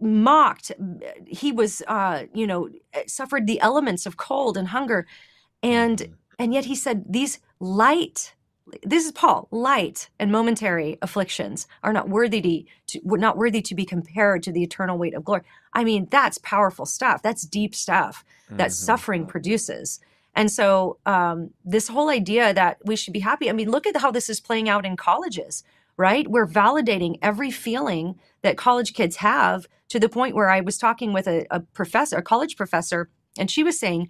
mocked. 0.00 0.72
He 1.28 1.52
was 1.52 1.80
uh, 1.86 2.24
you 2.34 2.48
know 2.48 2.68
suffered 3.06 3.46
the 3.46 3.60
elements 3.60 4.04
of 4.04 4.16
cold 4.16 4.56
and 4.56 4.68
hunger. 4.68 5.06
And 5.62 5.98
mm-hmm. 5.98 6.12
And 6.38 6.52
yet 6.52 6.64
he 6.64 6.74
said, 6.74 7.04
These 7.08 7.38
light, 7.64 8.34
this 8.82 9.04
is 9.04 9.12
Paul, 9.12 9.48
light 9.50 10.10
and 10.18 10.30
momentary 10.30 10.98
afflictions 11.02 11.66
are 11.82 11.92
not 11.92 12.08
worthy 12.08 12.68
to, 12.86 13.00
to 13.00 13.16
not 13.16 13.36
worthy 13.36 13.62
to 13.62 13.74
be 13.74 13.84
compared 13.84 14.42
to 14.42 14.52
the 14.52 14.62
eternal 14.62 14.98
weight 14.98 15.14
of 15.14 15.24
glory. 15.24 15.42
I 15.72 15.84
mean, 15.84 16.06
that's 16.10 16.38
powerful 16.38 16.86
stuff. 16.86 17.22
That's 17.22 17.46
deep 17.46 17.74
stuff 17.74 18.24
that 18.50 18.68
mm-hmm. 18.68 18.70
suffering 18.70 19.26
produces. 19.26 20.00
And 20.36 20.50
so, 20.50 20.98
um, 21.06 21.50
this 21.64 21.88
whole 21.88 22.08
idea 22.08 22.52
that 22.52 22.78
we 22.84 22.96
should 22.96 23.12
be 23.12 23.20
happy, 23.20 23.48
I 23.48 23.52
mean, 23.52 23.70
look 23.70 23.86
at 23.86 23.96
how 23.96 24.10
this 24.10 24.28
is 24.28 24.40
playing 24.40 24.68
out 24.68 24.84
in 24.84 24.96
colleges, 24.96 25.62
right? 25.96 26.26
We're 26.28 26.46
validating 26.46 27.18
every 27.22 27.52
feeling 27.52 28.18
that 28.42 28.56
college 28.56 28.94
kids 28.94 29.16
have 29.16 29.66
to 29.90 30.00
the 30.00 30.08
point 30.08 30.34
where 30.34 30.50
I 30.50 30.60
was 30.60 30.76
talking 30.76 31.12
with 31.12 31.28
a, 31.28 31.46
a 31.50 31.60
professor, 31.60 32.16
a 32.16 32.22
college 32.22 32.56
professor, 32.56 33.08
and 33.38 33.48
she 33.50 33.62
was 33.62 33.78
saying, 33.78 34.08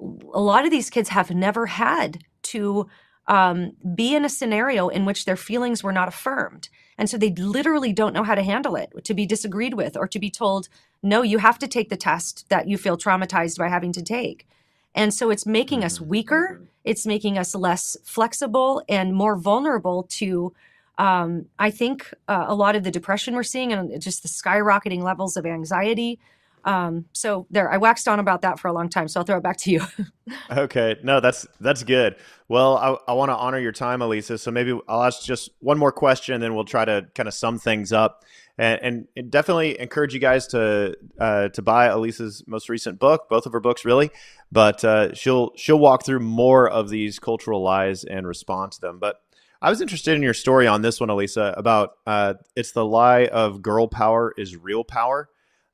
a 0.00 0.40
lot 0.40 0.64
of 0.64 0.70
these 0.70 0.90
kids 0.90 1.08
have 1.08 1.30
never 1.30 1.66
had 1.66 2.22
to 2.52 2.88
um, 3.28 3.72
be 3.94 4.14
in 4.14 4.24
a 4.24 4.28
scenario 4.28 4.88
in 4.88 5.04
which 5.04 5.24
their 5.24 5.36
feelings 5.36 5.82
were 5.82 5.92
not 5.92 6.08
affirmed. 6.08 6.68
And 6.98 7.10
so 7.10 7.18
they 7.18 7.32
literally 7.32 7.92
don't 7.92 8.14
know 8.14 8.22
how 8.22 8.34
to 8.34 8.42
handle 8.42 8.76
it, 8.76 8.92
to 9.04 9.14
be 9.14 9.26
disagreed 9.26 9.74
with, 9.74 9.96
or 9.96 10.08
to 10.08 10.18
be 10.18 10.30
told, 10.30 10.68
no, 11.02 11.22
you 11.22 11.38
have 11.38 11.58
to 11.58 11.68
take 11.68 11.88
the 11.88 11.96
test 11.96 12.48
that 12.48 12.68
you 12.68 12.78
feel 12.78 12.96
traumatized 12.96 13.58
by 13.58 13.68
having 13.68 13.92
to 13.92 14.02
take. 14.02 14.46
And 14.94 15.12
so 15.12 15.30
it's 15.30 15.44
making 15.44 15.84
us 15.84 15.98
mm-hmm. 15.98 16.08
weaker, 16.08 16.52
mm-hmm. 16.54 16.64
it's 16.84 17.06
making 17.06 17.36
us 17.36 17.54
less 17.54 17.96
flexible 18.04 18.82
and 18.88 19.14
more 19.14 19.36
vulnerable 19.36 20.04
to. 20.10 20.54
Um, 20.98 21.46
I 21.58 21.70
think 21.70 22.14
uh, 22.26 22.46
a 22.48 22.54
lot 22.54 22.74
of 22.74 22.82
the 22.82 22.90
depression 22.90 23.34
we're 23.34 23.42
seeing 23.42 23.72
and 23.72 24.00
just 24.00 24.22
the 24.22 24.28
skyrocketing 24.30 25.02
levels 25.02 25.36
of 25.36 25.44
anxiety, 25.44 26.18
um, 26.66 27.04
so 27.12 27.46
there, 27.48 27.70
I 27.70 27.76
waxed 27.76 28.08
on 28.08 28.18
about 28.18 28.42
that 28.42 28.58
for 28.58 28.66
a 28.66 28.72
long 28.72 28.88
time. 28.88 29.06
So 29.06 29.20
I'll 29.20 29.24
throw 29.24 29.36
it 29.36 29.42
back 29.42 29.56
to 29.58 29.70
you. 29.70 29.82
okay, 30.50 30.96
no, 31.04 31.20
that's 31.20 31.46
that's 31.60 31.84
good. 31.84 32.16
Well, 32.48 32.76
I, 32.76 33.12
I 33.12 33.14
want 33.14 33.30
to 33.30 33.36
honor 33.36 33.60
your 33.60 33.72
time, 33.72 34.00
Alisa. 34.00 34.38
So 34.38 34.50
maybe 34.50 34.78
I'll 34.88 35.04
ask 35.04 35.22
just 35.22 35.50
one 35.60 35.78
more 35.78 35.92
question, 35.92 36.34
and 36.34 36.42
then 36.42 36.56
we'll 36.56 36.64
try 36.64 36.84
to 36.84 37.06
kind 37.14 37.28
of 37.28 37.34
sum 37.34 37.58
things 37.58 37.92
up. 37.92 38.24
And, 38.58 39.06
and, 39.14 39.30
definitely 39.30 39.78
encourage 39.78 40.14
you 40.14 40.20
guys 40.20 40.46
to 40.48 40.96
uh, 41.20 41.48
to 41.48 41.62
buy 41.62 41.88
Alisa's 41.88 42.42
most 42.46 42.70
recent 42.70 42.98
book, 42.98 43.28
both 43.28 43.44
of 43.44 43.52
her 43.52 43.60
books, 43.60 43.84
really. 43.84 44.10
But 44.50 44.82
uh, 44.82 45.14
she'll 45.14 45.52
she'll 45.56 45.78
walk 45.78 46.04
through 46.04 46.20
more 46.20 46.68
of 46.68 46.88
these 46.88 47.18
cultural 47.18 47.62
lies 47.62 48.02
and 48.02 48.26
respond 48.26 48.72
to 48.72 48.80
them. 48.80 48.98
But 48.98 49.20
I 49.60 49.68
was 49.68 49.80
interested 49.82 50.16
in 50.16 50.22
your 50.22 50.34
story 50.34 50.66
on 50.66 50.82
this 50.82 51.00
one, 51.00 51.10
Alisa, 51.10 51.56
about 51.56 51.98
uh, 52.06 52.34
it's 52.56 52.72
the 52.72 52.84
lie 52.84 53.26
of 53.26 53.62
girl 53.62 53.88
power 53.88 54.32
is 54.36 54.56
real 54.56 54.84
power 54.84 55.28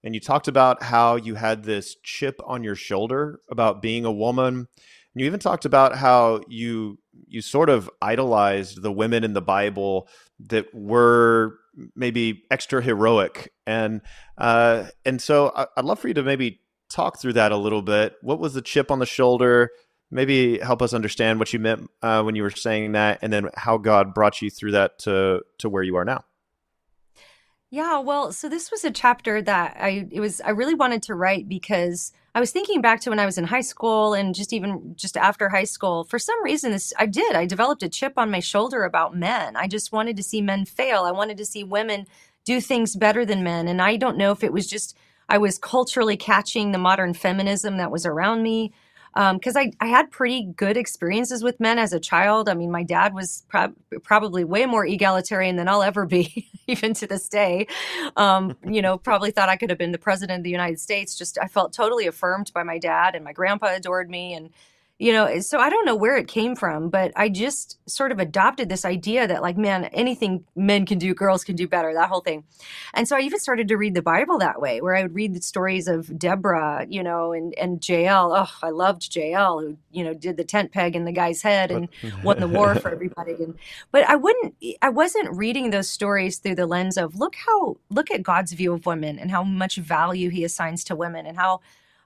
and 0.04 0.14
you 0.14 0.20
talked 0.20 0.48
about 0.48 0.82
how 0.82 1.16
you 1.16 1.34
had 1.34 1.62
this 1.62 1.96
chip 2.02 2.40
on 2.44 2.64
your 2.64 2.74
shoulder 2.74 3.40
about 3.50 3.82
being 3.82 4.04
a 4.04 4.12
woman. 4.12 4.54
And 4.54 5.20
you 5.20 5.26
even 5.26 5.40
talked 5.40 5.64
about 5.64 5.96
how 5.96 6.40
you 6.48 6.98
you 7.28 7.42
sort 7.42 7.68
of 7.68 7.90
idolized 8.00 8.82
the 8.82 8.92
women 8.92 9.24
in 9.24 9.34
the 9.34 9.42
Bible 9.42 10.08
that 10.48 10.66
were 10.74 11.58
maybe 11.94 12.42
extra 12.50 12.82
heroic, 12.82 13.52
and 13.66 14.00
uh, 14.38 14.86
and 15.04 15.20
so 15.20 15.52
I'd 15.76 15.84
love 15.84 15.98
for 15.98 16.08
you 16.08 16.14
to 16.14 16.22
maybe 16.22 16.60
talk 16.88 17.20
through 17.20 17.34
that 17.34 17.52
a 17.52 17.56
little 17.56 17.82
bit. 17.82 18.14
What 18.22 18.38
was 18.38 18.54
the 18.54 18.62
chip 18.62 18.90
on 18.90 18.98
the 18.98 19.06
shoulder? 19.06 19.70
Maybe 20.10 20.58
help 20.58 20.82
us 20.82 20.92
understand 20.92 21.38
what 21.38 21.52
you 21.52 21.58
meant 21.58 21.90
uh, 22.02 22.22
when 22.22 22.34
you 22.34 22.42
were 22.42 22.50
saying 22.50 22.92
that, 22.92 23.18
and 23.22 23.32
then 23.32 23.50
how 23.54 23.76
God 23.76 24.14
brought 24.14 24.40
you 24.40 24.50
through 24.50 24.72
that 24.72 24.98
to 25.00 25.42
to 25.58 25.68
where 25.68 25.82
you 25.82 25.96
are 25.96 26.04
now. 26.04 26.24
Yeah, 27.74 28.00
well, 28.00 28.32
so 28.32 28.50
this 28.50 28.70
was 28.70 28.84
a 28.84 28.90
chapter 28.90 29.40
that 29.40 29.78
I 29.80 30.06
it 30.10 30.20
was 30.20 30.42
I 30.42 30.50
really 30.50 30.74
wanted 30.74 31.02
to 31.04 31.14
write 31.14 31.48
because 31.48 32.12
I 32.34 32.40
was 32.40 32.50
thinking 32.50 32.82
back 32.82 33.00
to 33.00 33.08
when 33.08 33.18
I 33.18 33.24
was 33.24 33.38
in 33.38 33.44
high 33.44 33.62
school 33.62 34.12
and 34.12 34.34
just 34.34 34.52
even 34.52 34.94
just 34.94 35.16
after 35.16 35.48
high 35.48 35.64
school. 35.64 36.04
For 36.04 36.18
some 36.18 36.36
reason 36.44 36.72
this 36.72 36.92
I 36.98 37.06
did. 37.06 37.34
I 37.34 37.46
developed 37.46 37.82
a 37.82 37.88
chip 37.88 38.12
on 38.18 38.30
my 38.30 38.40
shoulder 38.40 38.84
about 38.84 39.16
men. 39.16 39.56
I 39.56 39.68
just 39.68 39.90
wanted 39.90 40.18
to 40.18 40.22
see 40.22 40.42
men 40.42 40.66
fail. 40.66 41.04
I 41.04 41.12
wanted 41.12 41.38
to 41.38 41.46
see 41.46 41.64
women 41.64 42.06
do 42.44 42.60
things 42.60 42.94
better 42.94 43.24
than 43.24 43.42
men. 43.42 43.66
And 43.68 43.80
I 43.80 43.96
don't 43.96 44.18
know 44.18 44.32
if 44.32 44.44
it 44.44 44.52
was 44.52 44.66
just 44.66 44.94
I 45.30 45.38
was 45.38 45.56
culturally 45.56 46.18
catching 46.18 46.72
the 46.72 46.78
modern 46.78 47.14
feminism 47.14 47.78
that 47.78 47.90
was 47.90 48.04
around 48.04 48.42
me 48.42 48.74
because 49.14 49.56
um, 49.56 49.70
I, 49.80 49.84
I 49.84 49.86
had 49.88 50.10
pretty 50.10 50.44
good 50.56 50.76
experiences 50.76 51.42
with 51.42 51.60
men 51.60 51.78
as 51.78 51.92
a 51.92 52.00
child. 52.00 52.48
I 52.48 52.54
mean, 52.54 52.70
my 52.70 52.82
dad 52.82 53.14
was 53.14 53.44
pro- 53.48 53.74
probably 54.02 54.44
way 54.44 54.64
more 54.64 54.86
egalitarian 54.86 55.56
than 55.56 55.68
I'll 55.68 55.82
ever 55.82 56.06
be, 56.06 56.50
even 56.66 56.94
to 56.94 57.06
this 57.06 57.28
day. 57.28 57.66
Um, 58.16 58.56
you 58.66 58.80
know, 58.80 58.96
probably 58.96 59.30
thought 59.30 59.48
I 59.48 59.56
could 59.56 59.70
have 59.70 59.78
been 59.78 59.92
the 59.92 59.98
president 59.98 60.38
of 60.38 60.44
the 60.44 60.50
United 60.50 60.80
States. 60.80 61.16
Just 61.16 61.38
I 61.40 61.48
felt 61.48 61.72
totally 61.72 62.06
affirmed 62.06 62.52
by 62.54 62.62
my 62.62 62.78
dad, 62.78 63.14
and 63.14 63.24
my 63.24 63.32
grandpa 63.32 63.74
adored 63.74 64.08
me, 64.08 64.34
and 64.34 64.50
you 65.02 65.12
know 65.12 65.24
eh, 65.24 65.40
so 65.40 65.58
i 65.58 65.68
don't 65.68 65.84
know 65.84 65.96
where 65.96 66.16
it 66.16 66.28
came 66.28 66.54
from 66.54 66.88
but 66.88 67.10
i 67.16 67.28
just 67.28 67.76
sort 67.90 68.12
of 68.12 68.20
adopted 68.20 68.68
this 68.68 68.84
idea 68.84 69.26
that 69.26 69.42
like 69.42 69.56
man 69.56 69.86
anything 69.86 70.44
men 70.54 70.86
can 70.86 70.96
do 70.96 71.12
girls 71.12 71.42
can 71.42 71.56
do 71.56 71.66
better 71.66 71.92
that 71.92 72.08
whole 72.08 72.20
thing. 72.20 72.44
And 72.94 73.08
so 73.08 73.16
i 73.16 73.20
even 73.20 73.40
started 73.40 73.66
to 73.68 73.76
read 73.76 73.94
the 73.94 74.02
bible 74.02 74.38
that 74.38 74.60
way 74.60 74.80
where 74.80 74.94
i 74.94 75.02
would 75.02 75.14
read 75.14 75.34
the 75.34 75.42
stories 75.42 75.88
of 75.88 76.16
deborah 76.16 76.86
you 76.88 77.02
know 77.02 77.32
and 77.32 77.52
and 77.58 77.86
jael. 77.86 78.32
Oh 78.32 78.52
i 78.62 78.70
loved 78.70 79.14
jael 79.14 79.58
who 79.58 79.76
you 79.90 80.04
know 80.04 80.14
did 80.14 80.36
the 80.36 80.44
tent 80.44 80.70
peg 80.70 80.94
in 80.94 81.04
the 81.04 81.12
guy's 81.12 81.42
head 81.42 81.72
and 81.72 81.88
won 82.22 82.38
the 82.38 82.48
war 82.48 82.76
for 82.76 82.90
everybody. 82.90 83.32
And 83.32 83.56
but 83.90 84.08
i 84.08 84.14
wouldn't 84.14 84.54
i 84.82 84.88
wasn't 84.88 85.36
reading 85.36 85.70
those 85.70 85.90
stories 85.90 86.38
through 86.38 86.54
the 86.54 86.66
lens 86.66 86.96
of 86.96 87.16
look 87.16 87.34
how 87.34 87.76
look 87.90 88.12
at 88.12 88.22
god's 88.22 88.52
view 88.52 88.72
of 88.72 88.86
women 88.86 89.18
and 89.18 89.32
how 89.32 89.42
much 89.42 89.76
value 89.76 90.30
he 90.30 90.44
assigns 90.44 90.84
to 90.84 90.94
women 90.94 91.26
and 91.26 91.36
how 91.36 91.60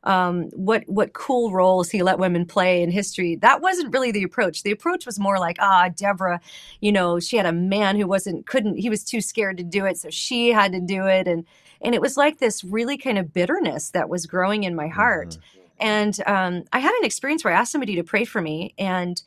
um, 0.07 0.45
what 0.55 0.85
what 0.87 1.13
cool 1.13 1.51
roles 1.51 1.91
he 1.91 2.03
let 2.03 2.19
women 2.19 2.47
play 2.47 2.83
in 2.83 2.91
history. 2.91 3.35
That 3.37 3.61
wasn't 3.61 3.93
really 3.93 4.13
the 4.13 4.23
approach. 4.23 4.63
The 4.63 4.71
approach 4.71 5.05
was 5.05 5.19
more 5.19 5.39
like, 5.39 5.57
ah, 5.61 5.91
Deborah, 5.95 6.41
you 6.81 6.93
know, 6.93 7.19
she 7.19 7.37
had 7.37 7.45
a 7.45 7.53
man 7.53 7.97
who 7.97 8.07
wasn't 8.07 8.47
couldn't 8.47 8.77
he 8.77 8.89
was 8.89 9.05
too 9.05 9.21
scared 9.21 9.59
to 9.59 9.65
do 9.65 9.85
it, 9.85 9.99
so 9.99 10.09
she 10.09 10.51
had 10.51 10.73
to 10.73 10.81
do 10.81 11.07
it, 11.07 11.27
and 11.27 11.45
and 11.83 11.95
it 11.95 12.01
was 12.01 12.17
like 12.17 12.39
this 12.39 12.63
really 12.65 12.97
kind 12.97 13.19
of 13.19 13.35
bitterness 13.35 13.91
that 13.91 14.09
was 14.09 14.27
growing 14.27 14.65
in 14.65 14.75
my 14.75 14.89
heart. 14.89 15.31
Mm-hmm. 15.31 15.61
And 15.79 16.21
um, 16.27 16.65
I 16.73 16.79
had 16.79 16.95
an 16.95 17.05
experience 17.05 17.45
where 17.45 17.53
I 17.53 17.59
asked 17.59 17.73
somebody 17.73 17.97
to 17.97 18.05
pray 18.05 18.25
for 18.25 18.41
me, 18.41 18.75
and 18.79 19.21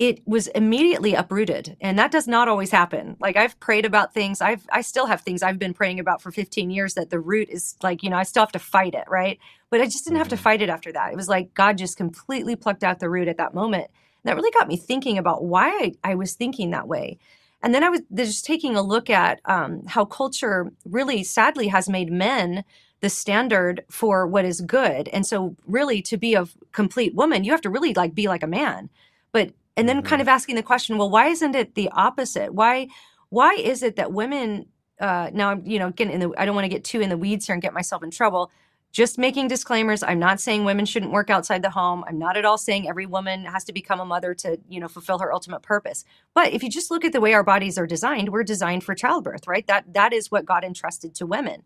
it 0.00 0.26
was 0.26 0.48
immediately 0.48 1.14
uprooted 1.14 1.76
and 1.80 1.98
that 1.98 2.10
does 2.10 2.26
not 2.26 2.48
always 2.48 2.70
happen 2.70 3.16
like 3.20 3.36
i've 3.36 3.58
prayed 3.60 3.84
about 3.84 4.12
things 4.12 4.40
i've 4.40 4.66
i 4.72 4.80
still 4.80 5.06
have 5.06 5.20
things 5.20 5.42
i've 5.42 5.58
been 5.58 5.74
praying 5.74 6.00
about 6.00 6.20
for 6.20 6.32
15 6.32 6.70
years 6.70 6.94
that 6.94 7.10
the 7.10 7.20
root 7.20 7.48
is 7.50 7.76
like 7.82 8.02
you 8.02 8.10
know 8.10 8.16
i 8.16 8.24
still 8.24 8.42
have 8.42 8.52
to 8.52 8.58
fight 8.58 8.94
it 8.94 9.04
right 9.08 9.38
but 9.68 9.80
i 9.80 9.84
just 9.84 10.04
didn't 10.04 10.18
have 10.18 10.28
to 10.28 10.34
mm-hmm. 10.34 10.42
fight 10.42 10.62
it 10.62 10.70
after 10.70 10.90
that 10.90 11.12
it 11.12 11.16
was 11.16 11.28
like 11.28 11.54
god 11.54 11.78
just 11.78 11.96
completely 11.96 12.56
plucked 12.56 12.82
out 12.82 12.98
the 12.98 13.10
root 13.10 13.28
at 13.28 13.36
that 13.36 13.54
moment 13.54 13.84
and 13.84 14.30
that 14.30 14.36
really 14.36 14.50
got 14.50 14.68
me 14.68 14.76
thinking 14.76 15.18
about 15.18 15.44
why 15.44 15.68
I, 15.68 15.92
I 16.12 16.14
was 16.14 16.34
thinking 16.34 16.70
that 16.70 16.88
way 16.88 17.18
And 17.62 17.74
then 17.74 17.84
I 17.84 17.90
was 17.90 18.00
just 18.16 18.44
taking 18.44 18.76
a 18.76 18.82
look 18.82 19.10
at 19.10 19.40
um, 19.44 19.82
how 19.86 20.04
culture 20.04 20.72
really 20.84 21.22
sadly 21.24 21.68
has 21.68 21.88
made 21.88 22.10
men 22.10 22.64
the 23.00 23.10
standard 23.10 23.84
for 23.90 24.26
what 24.26 24.44
is 24.44 24.60
good. 24.60 25.08
And 25.08 25.26
so 25.26 25.56
really 25.66 26.02
to 26.02 26.16
be 26.16 26.34
a 26.34 26.46
complete 26.72 27.14
woman, 27.14 27.44
you 27.44 27.52
have 27.52 27.62
to 27.62 27.70
really 27.70 27.94
like 27.94 28.14
be 28.14 28.28
like 28.28 28.42
a 28.42 28.46
man. 28.46 28.90
But 29.32 29.52
and 29.76 29.88
then 29.88 29.98
mm-hmm. 29.98 30.06
kind 30.06 30.22
of 30.22 30.28
asking 30.28 30.56
the 30.56 30.62
question, 30.62 30.98
well, 30.98 31.10
why 31.10 31.28
isn't 31.28 31.54
it 31.54 31.74
the 31.74 31.88
opposite? 31.90 32.54
Why 32.54 32.88
why 33.28 33.54
is 33.54 33.82
it 33.82 33.96
that 33.96 34.12
women 34.12 34.66
uh, 35.00 35.30
now 35.32 35.50
I'm 35.50 35.66
you 35.66 35.78
know 35.78 35.90
getting 35.90 36.12
in 36.14 36.20
the 36.20 36.32
I 36.36 36.44
don't 36.44 36.54
want 36.54 36.64
to 36.64 36.68
get 36.68 36.84
too 36.84 37.00
in 37.00 37.08
the 37.08 37.16
weeds 37.16 37.46
here 37.46 37.54
and 37.54 37.62
get 37.62 37.72
myself 37.72 38.02
in 38.02 38.10
trouble. 38.10 38.50
Just 38.92 39.18
making 39.18 39.46
disclaimers. 39.46 40.02
I'm 40.02 40.18
not 40.18 40.40
saying 40.40 40.64
women 40.64 40.84
shouldn't 40.84 41.12
work 41.12 41.30
outside 41.30 41.62
the 41.62 41.70
home. 41.70 42.04
I'm 42.08 42.18
not 42.18 42.36
at 42.36 42.44
all 42.44 42.58
saying 42.58 42.88
every 42.88 43.06
woman 43.06 43.44
has 43.44 43.62
to 43.64 43.72
become 43.72 44.00
a 44.00 44.04
mother 44.04 44.34
to, 44.34 44.58
you 44.68 44.80
know, 44.80 44.88
fulfill 44.88 45.20
her 45.20 45.32
ultimate 45.32 45.62
purpose. 45.62 46.04
But 46.34 46.52
if 46.52 46.64
you 46.64 46.68
just 46.68 46.90
look 46.90 47.04
at 47.04 47.12
the 47.12 47.20
way 47.20 47.32
our 47.32 47.44
bodies 47.44 47.78
are 47.78 47.86
designed, 47.86 48.30
we're 48.30 48.42
designed 48.42 48.82
for 48.82 48.96
childbirth, 48.96 49.46
right? 49.46 49.64
That 49.68 49.94
that 49.94 50.12
is 50.12 50.30
what 50.32 50.44
God 50.44 50.64
entrusted 50.64 51.14
to 51.14 51.26
women. 51.26 51.62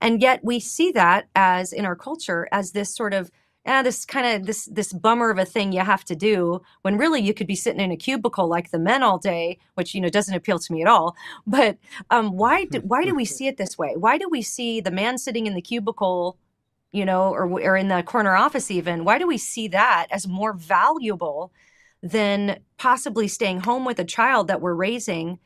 And 0.00 0.20
yet 0.20 0.44
we 0.44 0.60
see 0.60 0.92
that 0.92 1.28
as 1.34 1.72
in 1.72 1.86
our 1.86 1.96
culture 1.96 2.46
as 2.52 2.72
this 2.72 2.94
sort 2.94 3.14
of 3.14 3.30
ah, 3.68 3.82
this 3.82 4.04
kind 4.04 4.26
of 4.26 4.46
this 4.46 4.66
this 4.66 4.92
bummer 4.92 5.30
of 5.30 5.38
a 5.38 5.44
thing 5.44 5.72
you 5.72 5.80
have 5.80 6.04
to 6.04 6.16
do 6.16 6.62
when 6.82 6.96
really 6.96 7.20
you 7.20 7.34
could 7.34 7.46
be 7.46 7.54
sitting 7.54 7.80
in 7.80 7.90
a 7.90 7.96
cubicle 7.96 8.48
like 8.48 8.70
the 8.70 8.78
men 8.78 9.02
all 9.02 9.18
day, 9.18 9.58
which 9.74 9.94
you 9.94 10.00
know 10.00 10.08
doesn't 10.08 10.34
appeal 10.34 10.58
to 10.58 10.72
me 10.72 10.82
at 10.82 10.88
all. 10.88 11.16
But 11.46 11.78
um, 12.10 12.32
why 12.36 12.64
do, 12.66 12.80
why 12.80 13.04
do 13.04 13.14
we 13.14 13.24
see 13.24 13.46
it 13.46 13.56
this 13.56 13.78
way? 13.78 13.94
Why 13.96 14.18
do 14.18 14.28
we 14.30 14.42
see 14.42 14.80
the 14.80 14.90
man 14.90 15.18
sitting 15.18 15.46
in 15.46 15.54
the 15.54 15.62
cubicle, 15.62 16.38
you 16.92 17.04
know, 17.04 17.30
or 17.30 17.46
or 17.60 17.76
in 17.76 17.88
the 17.88 18.02
corner 18.02 18.34
office 18.36 18.70
even? 18.70 19.04
Why 19.04 19.18
do 19.18 19.26
we 19.26 19.38
see 19.38 19.68
that 19.68 20.06
as 20.10 20.26
more 20.26 20.52
valuable 20.54 21.52
than 22.02 22.60
possibly 22.78 23.28
staying 23.28 23.60
home 23.60 23.84
with 23.84 23.98
a 23.98 24.04
child 24.04 24.48
that 24.48 24.60
we're 24.60 24.74
raising? 24.74 25.38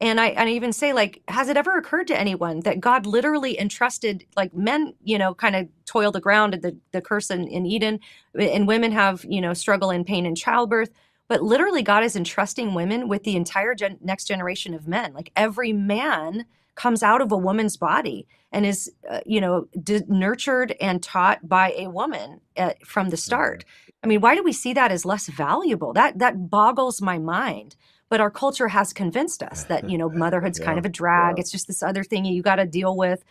And 0.00 0.20
I, 0.20 0.28
and 0.28 0.48
I 0.48 0.52
even 0.52 0.72
say 0.72 0.92
like 0.92 1.22
has 1.28 1.48
it 1.48 1.56
ever 1.56 1.76
occurred 1.76 2.06
to 2.08 2.18
anyone 2.18 2.60
that 2.60 2.80
god 2.80 3.06
literally 3.06 3.58
entrusted 3.58 4.26
like 4.36 4.54
men 4.54 4.94
you 5.02 5.18
know 5.18 5.34
kind 5.34 5.56
of 5.56 5.68
toil 5.86 6.12
the 6.12 6.20
ground 6.20 6.54
at 6.54 6.62
the, 6.62 6.76
the 6.92 7.00
curse 7.00 7.30
in, 7.30 7.48
in 7.48 7.66
eden? 7.66 8.00
And 8.38 8.68
women 8.68 8.92
have 8.92 9.24
you 9.28 9.40
know 9.40 9.54
struggle 9.54 9.90
and 9.90 10.06
pain 10.06 10.26
in 10.26 10.34
childbirth 10.34 10.90
but 11.28 11.42
literally 11.42 11.82
god 11.82 12.04
is 12.04 12.16
entrusting 12.16 12.74
women 12.74 13.08
with 13.08 13.24
the 13.24 13.36
entire 13.36 13.74
gen- 13.74 13.98
next 14.02 14.24
generation 14.24 14.74
of 14.74 14.86
men. 14.86 15.12
Like 15.14 15.32
every 15.36 15.72
man 15.72 16.44
comes 16.74 17.02
out 17.02 17.22
of 17.22 17.32
a 17.32 17.36
woman's 17.38 17.78
body 17.78 18.28
and 18.52 18.66
is 18.66 18.92
uh, 19.10 19.20
you 19.24 19.40
know 19.40 19.66
d- 19.82 20.02
nurtured 20.08 20.76
and 20.80 21.02
taught 21.02 21.48
by 21.48 21.72
a 21.76 21.88
woman 21.88 22.40
at, 22.56 22.86
from 22.86 23.08
the 23.08 23.16
start. 23.16 23.64
Mm-hmm. 23.64 23.92
i 24.04 24.06
mean 24.08 24.20
why 24.20 24.34
do 24.34 24.42
we 24.42 24.52
see 24.52 24.74
that 24.74 24.92
as 24.92 25.06
less 25.06 25.26
valuable? 25.28 25.94
That 25.94 26.18
that 26.18 26.50
boggles 26.50 27.00
my 27.00 27.18
mind 27.18 27.76
but 28.08 28.20
our 28.20 28.30
culture 28.30 28.68
has 28.68 28.92
convinced 28.92 29.42
us 29.42 29.64
that 29.64 29.88
you 29.90 29.98
know 29.98 30.08
motherhood's 30.14 30.58
yeah, 30.58 30.66
kind 30.66 30.78
of 30.78 30.84
a 30.84 30.88
drag. 30.88 31.36
yeah. 31.36 31.40
it's 31.40 31.50
just 31.50 31.66
this 31.66 31.82
other 31.82 32.04
thing 32.04 32.24
you 32.24 32.42
got 32.42 32.56
to 32.56 32.66
deal 32.66 32.96
with. 32.96 33.24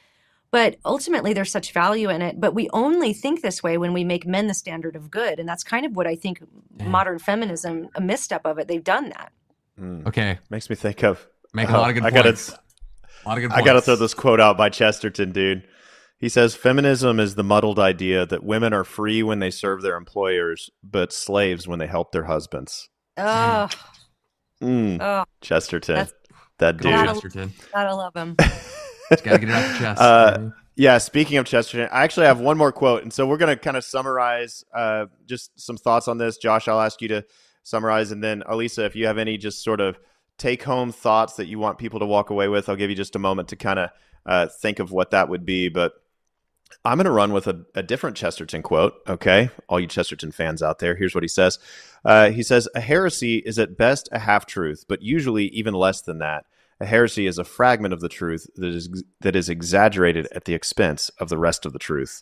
But 0.52 0.78
ultimately 0.86 1.34
there's 1.34 1.52
such 1.52 1.74
value 1.74 2.10
in 2.10 2.22
it. 2.22 2.40
But 2.40 2.54
we 2.54 2.70
only 2.72 3.14
think 3.14 3.42
this 3.42 3.62
way 3.62 3.78
when 3.78 3.94
we 3.94 4.04
make 4.04 4.26
men 4.26 4.48
the 4.48 4.54
standard 4.54 4.96
of 4.96 5.12
good. 5.12 5.40
And 5.40 5.50
that's 5.50 5.64
kind 5.64 5.86
of 5.86 5.96
what 5.96 6.08
i 6.08 6.16
think 6.16 6.42
yeah. 6.78 6.88
modern 6.88 7.20
feminism 7.20 7.90
a 7.96 8.02
misstep 8.02 8.46
of 8.46 8.58
it 8.58 8.68
they've 8.68 8.84
done 8.84 9.10
that. 9.10 9.32
Mm. 9.80 10.08
okay. 10.08 10.40
Makes 10.50 10.70
me 10.70 10.76
think 10.76 11.04
of 11.04 11.28
make 11.54 11.70
a 11.70 11.74
lot 11.74 11.90
of 11.90 11.96
good 11.96 12.04
I 12.04 12.12
points. 12.12 12.52
gotta, 12.52 12.62
a 13.26 13.28
lot 13.28 13.38
of 13.38 13.42
good 13.42 13.52
I 13.52 13.62
gotta 13.62 13.82
throw 13.82 13.96
this 13.96 14.14
quote 14.14 14.40
out 14.40 14.58
by 14.58 14.70
chesterton 14.70 15.32
dude. 15.32 15.68
He 16.18 16.30
says 16.30 16.56
feminism 16.56 17.20
is 17.20 17.36
the 17.36 17.44
muddled 17.44 17.78
idea 17.78 18.26
that 18.26 18.42
women 18.42 18.72
are 18.72 18.86
free 18.86 19.22
when 19.22 19.40
they 19.40 19.52
serve 19.52 19.82
their 19.82 19.98
employers 19.98 20.70
but 20.82 21.12
slaves 21.12 21.68
when 21.68 21.80
they 21.80 21.88
help 21.88 22.12
their 22.14 22.26
husbands. 22.26 22.88
Oh 23.18 23.68
Mm, 24.66 25.02
oh, 25.02 25.26
Chesterton. 25.42 26.08
That 26.58 26.78
dude. 26.78 26.92
Gotta, 26.92 27.14
Chesterton. 27.14 27.54
Gotta 27.74 27.96
love 27.96 28.16
him. 28.16 28.36
Just 29.10 29.24
gotta 29.24 29.40
get 29.40 29.50
it 29.50 29.56
off 29.56 29.72
the 29.74 29.80
chest. 29.80 30.02
Uh, 30.02 30.50
yeah, 30.76 30.98
speaking 30.98 31.38
of 31.38 31.46
Chesterton, 31.46 31.88
I 31.92 32.04
actually 32.04 32.26
have 32.26 32.40
one 32.40 32.58
more 32.58 32.72
quote. 32.72 33.04
And 33.04 33.14
so 33.14 33.26
we're 33.26 33.38
going 33.38 33.56
to 33.56 33.62
kind 33.62 33.78
of 33.78 33.84
summarize 33.86 34.66
uh, 34.74 35.06
just 35.26 35.58
some 35.60 35.78
thoughts 35.78 36.08
on 36.08 36.18
this. 36.18 36.38
Josh, 36.38 36.68
I'll 36.68 36.82
ask 36.82 37.02
you 37.02 37.08
to 37.10 37.26
summarize. 37.64 38.12
And 38.12 38.24
then, 38.24 38.44
Alisa, 38.50 38.86
if 38.86 38.96
you 38.96 39.08
have 39.08 39.18
any 39.18 39.38
just 39.38 39.64
sort 39.64 39.80
of 39.80 39.98
take 40.38 40.64
home 40.64 40.92
thoughts 40.92 41.36
that 41.36 41.48
you 41.48 41.60
want 41.60 41.78
people 41.78 42.00
to 42.00 42.06
walk 42.06 42.30
away 42.30 42.50
with, 42.50 42.68
I'll 42.68 42.76
give 42.76 42.90
you 42.90 42.96
just 42.96 43.16
a 43.16 43.20
moment 43.20 43.50
to 43.50 43.56
kind 43.56 43.80
of 43.80 43.90
uh, 44.26 44.48
think 44.48 44.80
of 44.80 44.92
what 44.92 45.12
that 45.12 45.30
would 45.30 45.46
be. 45.46 45.70
But 45.70 45.94
I'm 46.84 46.98
going 46.98 47.06
to 47.06 47.12
run 47.12 47.32
with 47.32 47.48
a, 47.48 47.64
a, 47.74 47.84
different 47.84 48.18
Chesterton 48.18 48.62
quote. 48.62 48.96
Okay. 49.08 49.50
All 49.70 49.80
you 49.80 49.88
Chesterton 49.88 50.32
fans 50.32 50.62
out 50.62 50.80
there, 50.80 50.96
here's 50.96 51.16
what 51.16 51.24
he 51.24 51.30
says. 51.30 51.58
Uh, 52.06 52.30
he 52.30 52.44
says, 52.44 52.70
A 52.76 52.82
heresy 52.82 53.38
is 53.38 53.58
at 53.58 53.78
best 53.78 54.08
a 54.12 54.20
half 54.20 54.46
truth, 54.46 54.86
but 54.88 55.02
usually 55.02 55.46
even 55.48 55.74
less 55.74 56.02
than 56.02 56.20
that. 56.20 56.46
A 56.80 56.86
heresy 56.86 57.26
is 57.26 57.38
a 57.38 57.44
fragment 57.44 57.94
of 57.94 58.02
the 58.02 58.10
truth 58.10 58.48
that 58.56 58.68
is, 58.68 59.04
that 59.22 59.36
is 59.36 59.50
exaggerated 59.50 60.28
at 60.32 60.46
the 60.46 60.54
expense 60.54 61.10
of 61.20 61.30
the 61.30 61.38
rest 61.38 61.66
of 61.66 61.74
the 61.74 61.80
truth. 61.80 62.22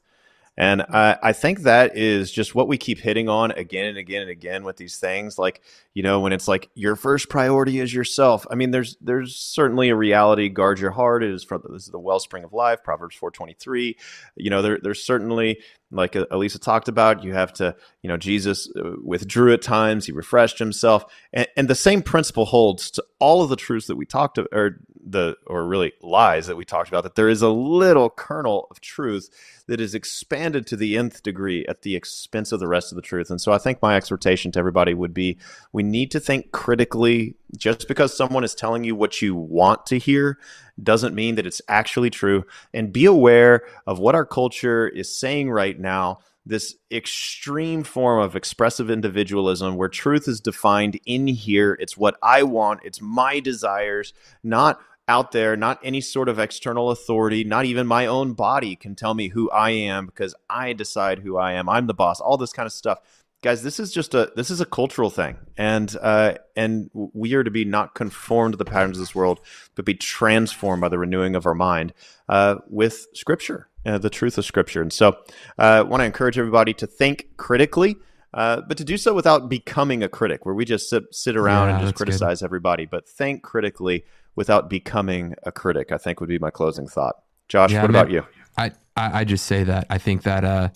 And 0.56 0.84
I, 0.84 1.18
I 1.24 1.34
think 1.34 1.62
that 1.62 1.98
is 1.98 2.32
just 2.32 2.54
what 2.54 2.68
we 2.68 2.78
keep 2.78 3.00
hitting 3.00 3.28
on 3.28 3.52
again 3.52 3.86
and 3.86 3.98
again 3.98 4.22
and 4.22 4.30
again 4.30 4.64
with 4.64 4.78
these 4.78 4.98
things. 4.98 5.40
Like, 5.40 5.62
you 5.96 6.04
know, 6.04 6.20
when 6.20 6.32
it's 6.32 6.48
like 6.48 6.70
your 6.76 6.96
first 6.96 7.28
priority 7.28 7.80
is 7.80 7.92
yourself. 7.92 8.46
I 8.52 8.56
mean, 8.56 8.70
there's 8.70 8.96
there's 9.02 9.36
certainly 9.36 9.90
a 9.90 9.96
reality. 9.96 10.50
Guard 10.50 10.80
your 10.80 10.92
heart. 10.92 11.24
It 11.24 11.32
is 11.32 11.44
from 11.44 11.64
this 11.70 11.86
is 11.86 11.90
the 11.90 12.00
wellspring 12.00 12.44
of 12.44 12.54
life. 12.54 12.84
Proverbs 12.84 13.16
four 13.16 13.32
twenty 13.32 13.54
three. 13.54 13.98
You 14.36 14.52
know, 14.52 14.62
there, 14.62 14.78
there's 14.80 15.04
certainly 15.04 15.60
like 15.90 16.14
Alisa 16.14 16.60
talked 16.60 16.88
about. 16.88 17.24
You 17.24 17.34
have 17.34 17.54
to, 17.54 17.76
you 18.04 18.08
know, 18.08 18.18
Jesus 18.18 18.70
uh, 18.76 18.92
withdrew 19.04 19.54
at 19.54 19.64
times. 19.64 20.06
He 20.06 20.12
refreshed 20.12 20.60
himself, 20.60 21.06
and, 21.32 21.48
and 21.58 21.68
the 21.68 21.76
same 21.76 22.04
principle 22.04 22.46
holds 22.46 22.92
to 22.92 23.04
all 23.20 23.42
of 23.42 23.50
the 23.50 23.56
truths 23.56 23.88
that 23.88 23.96
we 23.96 24.06
talked 24.06 24.36
to, 24.36 24.48
or 24.52 24.82
the 25.06 25.36
or 25.48 25.66
really 25.66 25.94
lies 26.02 26.48
that 26.48 26.56
we 26.56 26.66
talked 26.66 26.90
about. 26.90 27.04
That 27.04 27.16
there 27.16 27.30
is 27.30 27.42
a 27.42 27.50
little 27.50 28.10
kernel 28.10 28.68
of 28.72 28.82
truth 28.82 29.30
that 29.68 29.82
is 29.82 29.96
expanded 29.96 30.68
to 30.68 30.76
the 30.76 30.98
nth 30.98 31.24
degree 31.24 31.66
at 31.68 31.82
the 31.82 31.96
expense 31.96 32.52
of 32.52 32.60
the 32.60 32.68
rest 32.68 32.92
of 32.92 32.96
the 32.96 33.02
truth. 33.02 33.30
And 33.30 33.40
so 33.40 33.52
I 33.52 33.58
think 33.58 33.82
my 33.82 33.96
exhortation 33.96 34.52
to 34.54 34.60
everybody 34.60 34.94
would 34.94 35.14
be 35.14 35.38
we 35.72 35.84
need 35.84 36.12
to 36.12 36.20
think 36.20 36.52
critically. 36.52 37.36
Just 37.56 37.88
because 37.88 38.18
someone 38.18 38.44
is 38.44 38.56
telling 38.56 38.84
you 38.84 38.96
what 38.96 39.22
you 39.22 39.36
want 39.36 39.86
to 39.88 40.00
hear 40.00 40.40
doesn't 40.82 41.14
mean 41.14 41.36
that 41.36 41.46
it's 41.46 41.62
actually 41.68 42.10
true. 42.10 42.46
And 42.74 42.92
be 42.92 43.06
aware 43.06 43.64
of 43.86 44.00
what 44.00 44.16
our 44.16 44.26
culture 44.26 44.88
is 44.88 45.16
saying 45.16 45.52
right 45.52 45.80
now 45.80 46.20
this 46.46 46.76
extreme 46.92 47.84
form 47.84 48.20
of 48.20 48.36
expressive 48.36 48.90
individualism 48.90 49.76
where 49.76 49.88
truth 49.88 50.28
is 50.28 50.42
defined 50.42 51.00
in 51.06 51.28
here. 51.28 51.78
It's 51.80 51.98
what 51.98 52.18
I 52.22 52.44
want, 52.44 52.82
it's 52.84 53.02
my 53.02 53.40
desires, 53.40 54.14
not 54.44 54.80
out 55.08 55.32
there, 55.32 55.58
not 55.58 55.80
any 55.84 56.02
sort 56.02 56.30
of 56.30 56.40
external 56.40 56.90
authority, 56.90 57.44
not 57.44 57.66
even 57.66 57.86
my 57.86 58.06
own 58.06 58.34
body 58.34 58.76
can 58.76 58.96
tell 58.96 59.14
me 59.14 59.30
who 59.30 59.50
I 59.52 59.72
am 59.72 60.06
because 60.06 60.34
I 60.50 60.74
decide 60.74 61.20
who 61.20 61.38
I 61.38 61.54
am. 61.54 61.68
I'm 61.68 61.88
the 61.88 61.94
boss. 61.94 62.22
All 62.22 62.38
this 62.38 62.54
kind 62.54 62.66
of 62.66 62.74
stuff. 62.74 63.00
Guys, 63.42 63.62
this 63.62 63.78
is 63.78 63.92
just 63.92 64.14
a 64.14 64.32
this 64.38 64.50
is 64.50 64.62
a 64.62 64.66
cultural 64.66 65.10
thing, 65.10 65.36
and 65.58 65.98
uh, 66.02 66.36
and 66.56 66.90
we 66.94 67.34
are 67.34 67.44
to 67.44 67.52
be 67.52 67.66
not 67.66 67.94
conformed 67.94 68.54
to 68.54 68.58
the 68.58 68.64
patterns 68.64 68.98
of 68.98 69.02
this 69.02 69.14
world, 69.14 69.42
but 69.76 69.84
be 69.84 69.94
transformed 69.94 70.80
by 70.80 70.88
the 70.88 70.98
renewing 70.98 71.36
of 71.36 71.46
our 71.46 71.54
mind 71.54 71.94
uh, 72.30 72.56
with 72.70 73.08
Scripture, 73.14 73.68
uh, 73.86 73.98
the 73.98 74.10
truth 74.10 74.38
of 74.38 74.46
Scripture. 74.46 74.82
And 74.82 74.94
so, 74.94 75.18
I 75.58 75.80
uh, 75.80 75.84
want 75.84 76.00
to 76.00 76.06
encourage 76.06 76.40
everybody 76.40 76.74
to 76.76 76.88
think 76.88 77.36
critically, 77.36 77.98
uh, 78.34 78.62
but 78.62 78.78
to 78.78 78.86
do 78.86 78.96
so 78.96 79.14
without 79.14 79.50
becoming 79.50 80.04
a 80.04 80.08
critic, 80.08 80.46
where 80.46 80.56
we 80.56 80.64
just 80.64 80.90
sit, 80.90 81.04
sit 81.12 81.36
around 81.36 81.68
yeah, 81.68 81.76
and 81.76 81.84
just 81.84 81.96
criticize 81.96 82.40
good. 82.40 82.46
everybody. 82.46 82.86
But 82.86 83.10
think 83.10 83.44
critically 83.44 84.06
without 84.36 84.70
becoming 84.70 85.36
a 85.44 85.52
critic. 85.52 85.92
I 85.92 85.98
think 85.98 86.20
would 86.20 86.30
be 86.30 86.40
my 86.40 86.52
closing 86.52 86.88
thought. 86.88 87.16
Josh, 87.48 87.72
yeah, 87.72 87.82
what 87.82 87.90
about 87.90 88.10
you? 88.12 88.26
I, 88.58 88.72
I 88.96 89.24
just 89.24 89.46
say 89.46 89.64
that 89.64 89.88
I 89.90 89.98
think 89.98 90.24
that 90.24 90.44
uh, 90.44 90.70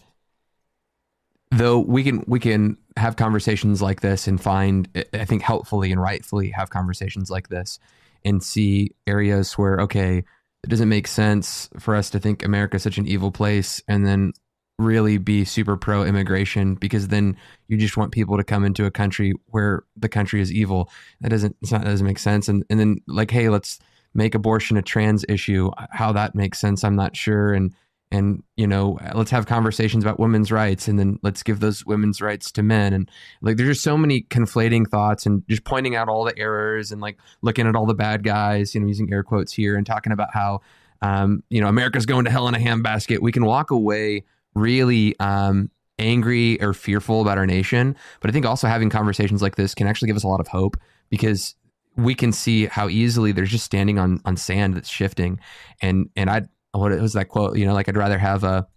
though 1.51 1.79
we 1.79 2.03
can 2.03 2.23
we 2.27 2.39
can 2.39 2.77
have 2.97 3.15
conversations 3.15 3.81
like 3.81 4.01
this 4.01 4.27
and 4.27 4.41
find 4.41 4.89
I 5.13 5.25
think 5.25 5.41
helpfully 5.43 5.91
and 5.91 6.01
rightfully 6.01 6.49
have 6.51 6.69
conversations 6.69 7.29
like 7.29 7.49
this 7.49 7.79
and 8.25 8.41
see 8.41 8.91
areas 9.05 9.53
where 9.53 9.79
okay 9.81 10.23
it 10.63 10.69
doesn't 10.69 10.89
make 10.89 11.07
sense 11.07 11.69
for 11.79 11.95
us 11.95 12.09
to 12.09 12.19
think 12.19 12.43
America 12.43 12.75
is 12.77 12.83
such 12.83 12.97
an 12.97 13.07
evil 13.07 13.31
place 13.31 13.81
and 13.87 14.05
then 14.05 14.33
really 14.79 15.17
be 15.17 15.43
super 15.43 15.75
pro 15.75 16.03
immigration 16.03 16.75
because 16.75 17.07
then 17.07 17.35
you 17.67 17.77
just 17.77 17.97
want 17.97 18.11
people 18.11 18.37
to 18.37 18.43
come 18.43 18.63
into 18.63 18.85
a 18.85 18.91
country 18.91 19.33
where 19.47 19.83
the 19.95 20.09
country 20.09 20.41
is 20.41 20.51
evil. 20.51 20.89
That 21.21 21.29
doesn't 21.29 21.55
it's 21.61 21.71
not, 21.71 21.81
that 21.81 21.89
doesn't 21.89 22.05
make 22.05 22.19
sense. 22.19 22.47
And 22.47 22.63
and 22.69 22.79
then 22.79 22.97
like, 23.07 23.31
hey, 23.31 23.49
let's 23.49 23.79
make 24.13 24.35
abortion 24.35 24.77
a 24.77 24.81
trans 24.81 25.25
issue. 25.27 25.71
How 25.91 26.11
that 26.13 26.35
makes 26.35 26.59
sense, 26.59 26.83
I'm 26.83 26.95
not 26.95 27.15
sure. 27.15 27.53
And 27.53 27.73
and 28.11 28.43
you 28.55 28.67
know, 28.67 28.97
let's 29.15 29.31
have 29.31 29.47
conversations 29.47 30.03
about 30.03 30.19
women's 30.19 30.51
rights, 30.51 30.87
and 30.87 30.97
then 30.97 31.19
let's 31.23 31.43
give 31.43 31.59
those 31.59 31.85
women's 31.85 32.21
rights 32.21 32.51
to 32.53 32.63
men. 32.63 32.93
And 32.93 33.09
like, 33.41 33.57
there's 33.57 33.69
just 33.69 33.83
so 33.83 33.97
many 33.97 34.21
conflating 34.21 34.87
thoughts, 34.87 35.25
and 35.25 35.43
just 35.49 35.65
pointing 35.65 35.95
out 35.95 36.07
all 36.07 36.23
the 36.23 36.37
errors, 36.37 36.91
and 36.91 37.01
like 37.01 37.17
looking 37.41 37.67
at 37.67 37.75
all 37.75 37.85
the 37.85 37.93
bad 37.93 38.23
guys, 38.23 38.73
you 38.73 38.79
know, 38.81 38.87
using 38.87 39.11
air 39.11 39.23
quotes 39.23 39.51
here, 39.51 39.75
and 39.75 39.85
talking 39.85 40.13
about 40.13 40.29
how 40.33 40.61
um, 41.01 41.43
you 41.49 41.59
know 41.59 41.67
America's 41.67 42.05
going 42.05 42.25
to 42.25 42.31
hell 42.31 42.47
in 42.47 42.55
a 42.55 42.59
handbasket. 42.59 43.19
We 43.19 43.33
can 43.33 43.43
walk 43.43 43.71
away 43.71 44.23
really 44.57 45.17
um, 45.19 45.69
angry 45.99 46.61
or 46.61 46.73
fearful 46.73 47.21
about 47.21 47.37
our 47.37 47.45
nation. 47.45 47.95
But 48.21 48.29
I 48.29 48.33
think 48.33 48.45
also 48.45 48.67
having 48.67 48.89
conversations 48.89 49.41
like 49.41 49.55
this 49.55 49.73
can 49.73 49.87
actually 49.87 50.07
give 50.07 50.17
us 50.17 50.23
a 50.23 50.27
lot 50.27 50.39
of 50.39 50.47
hope 50.47 50.77
because 51.09 51.55
we 51.95 52.13
can 52.13 52.31
see 52.31 52.67
how 52.67 52.89
easily 52.89 53.31
they're 53.31 53.45
just 53.45 53.65
standing 53.65 53.97
on 53.97 54.21
on 54.25 54.37
sand 54.37 54.75
that's 54.75 54.89
shifting, 54.89 55.39
and 55.81 56.09
and 56.15 56.29
I 56.29 56.43
what 56.71 56.91
was 56.99 57.13
that 57.13 57.29
quote? 57.29 57.57
You 57.57 57.65
know, 57.65 57.73
like 57.73 57.89
I'd 57.89 57.97
rather 57.97 58.19
have 58.19 58.43
a 58.43 58.67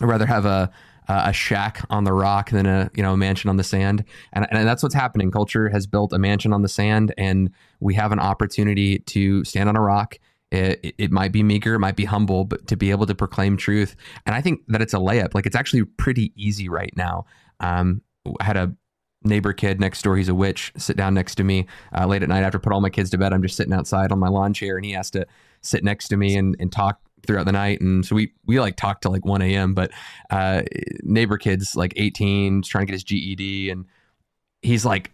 I'd 0.00 0.08
rather 0.08 0.26
have 0.26 0.44
a 0.44 0.70
a 1.06 1.32
shack 1.32 1.84
on 1.90 2.04
the 2.04 2.12
rock 2.12 2.50
than 2.50 2.66
a 2.66 2.90
you 2.94 3.02
know 3.02 3.12
a 3.12 3.16
mansion 3.16 3.50
on 3.50 3.56
the 3.56 3.64
sand 3.64 4.04
and, 4.32 4.46
and 4.50 4.66
that's 4.66 4.82
what's 4.82 4.94
happening 4.94 5.30
culture 5.30 5.68
has 5.68 5.86
built 5.86 6.12
a 6.12 6.18
mansion 6.18 6.52
on 6.52 6.62
the 6.62 6.68
sand 6.68 7.12
and 7.18 7.50
we 7.80 7.94
have 7.94 8.10
an 8.10 8.18
opportunity 8.18 9.00
to 9.00 9.44
stand 9.44 9.68
on 9.68 9.76
a 9.76 9.80
rock 9.80 10.18
it, 10.54 10.94
it 10.98 11.10
might 11.10 11.32
be 11.32 11.42
meager, 11.42 11.74
it 11.74 11.80
might 11.80 11.96
be 11.96 12.04
humble, 12.04 12.44
but 12.44 12.66
to 12.68 12.76
be 12.76 12.90
able 12.90 13.06
to 13.06 13.14
proclaim 13.14 13.56
truth. 13.56 13.96
And 14.26 14.34
I 14.34 14.40
think 14.40 14.60
that 14.68 14.82
it's 14.82 14.94
a 14.94 14.98
layup. 14.98 15.34
Like 15.34 15.46
it's 15.46 15.56
actually 15.56 15.84
pretty 15.84 16.32
easy 16.36 16.68
right 16.68 16.92
now. 16.96 17.26
Um, 17.60 18.02
I 18.40 18.44
had 18.44 18.56
a 18.56 18.74
neighbor 19.24 19.52
kid 19.52 19.80
next 19.80 20.02
door. 20.02 20.16
He's 20.16 20.28
a 20.28 20.34
witch. 20.34 20.72
Sit 20.76 20.96
down 20.96 21.14
next 21.14 21.34
to 21.36 21.44
me 21.44 21.66
uh, 21.96 22.06
late 22.06 22.22
at 22.22 22.28
night 22.28 22.42
after 22.42 22.58
I 22.58 22.60
put 22.60 22.72
all 22.72 22.80
my 22.80 22.90
kids 22.90 23.10
to 23.10 23.18
bed. 23.18 23.32
I'm 23.32 23.42
just 23.42 23.56
sitting 23.56 23.72
outside 23.72 24.12
on 24.12 24.18
my 24.18 24.28
lawn 24.28 24.52
chair, 24.54 24.76
and 24.76 24.84
he 24.84 24.92
has 24.92 25.10
to 25.12 25.26
sit 25.62 25.82
next 25.82 26.08
to 26.08 26.16
me 26.16 26.36
and, 26.36 26.56
and 26.60 26.70
talk 26.70 27.00
throughout 27.26 27.46
the 27.46 27.52
night. 27.52 27.80
And 27.80 28.04
so 28.04 28.14
we 28.14 28.32
we 28.46 28.60
like 28.60 28.76
talk 28.76 29.00
till 29.00 29.10
like 29.10 29.24
1 29.24 29.42
a.m. 29.42 29.74
But 29.74 29.90
uh, 30.30 30.62
neighbor 31.02 31.38
kid's 31.38 31.74
like 31.74 31.94
18, 31.96 32.62
trying 32.62 32.82
to 32.82 32.86
get 32.86 32.92
his 32.94 33.04
GED, 33.04 33.70
and 33.70 33.86
he's 34.62 34.84
like 34.84 35.10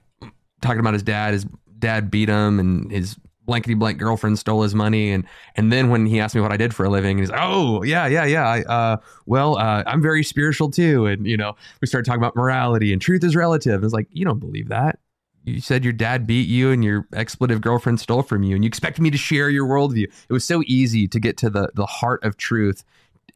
talking 0.60 0.80
about 0.80 0.94
his 0.94 1.02
dad. 1.02 1.32
His 1.32 1.46
dad 1.78 2.10
beat 2.10 2.28
him, 2.28 2.58
and 2.58 2.90
his 2.90 3.16
blankety 3.46 3.74
blank 3.74 3.98
girlfriend 3.98 4.38
stole 4.38 4.62
his 4.62 4.74
money 4.74 5.10
and 5.10 5.24
and 5.56 5.72
then 5.72 5.90
when 5.90 6.06
he 6.06 6.20
asked 6.20 6.34
me 6.34 6.40
what 6.40 6.52
I 6.52 6.56
did 6.56 6.74
for 6.74 6.84
a 6.84 6.88
living 6.88 7.18
he's 7.18 7.30
like 7.30 7.40
oh 7.42 7.82
yeah 7.82 8.06
yeah 8.06 8.24
yeah 8.24 8.46
I, 8.46 8.62
uh, 8.62 8.96
well 9.26 9.56
uh, 9.56 9.82
I'm 9.86 10.02
very 10.02 10.22
spiritual 10.22 10.70
too. 10.70 11.06
And 11.06 11.26
you 11.26 11.36
know 11.36 11.54
we 11.80 11.86
started 11.86 12.06
talking 12.06 12.20
about 12.20 12.36
morality 12.36 12.92
and 12.92 13.00
truth 13.00 13.24
is 13.24 13.34
relative. 13.34 13.82
It's 13.82 13.92
like 13.92 14.08
you 14.12 14.24
don't 14.24 14.40
believe 14.40 14.68
that. 14.68 14.98
You 15.44 15.60
said 15.60 15.84
your 15.84 15.94
dad 15.94 16.26
beat 16.26 16.48
you 16.48 16.70
and 16.70 16.84
your 16.84 17.08
expletive 17.14 17.62
girlfriend 17.62 17.98
stole 17.98 18.22
from 18.22 18.42
you 18.42 18.54
and 18.54 18.62
you 18.62 18.68
expect 18.68 19.00
me 19.00 19.10
to 19.10 19.18
share 19.18 19.48
your 19.48 19.66
worldview. 19.66 20.04
It 20.04 20.32
was 20.32 20.44
so 20.44 20.62
easy 20.66 21.08
to 21.08 21.18
get 21.18 21.36
to 21.38 21.50
the 21.50 21.70
the 21.74 21.86
heart 21.86 22.22
of 22.22 22.36
truth 22.36 22.84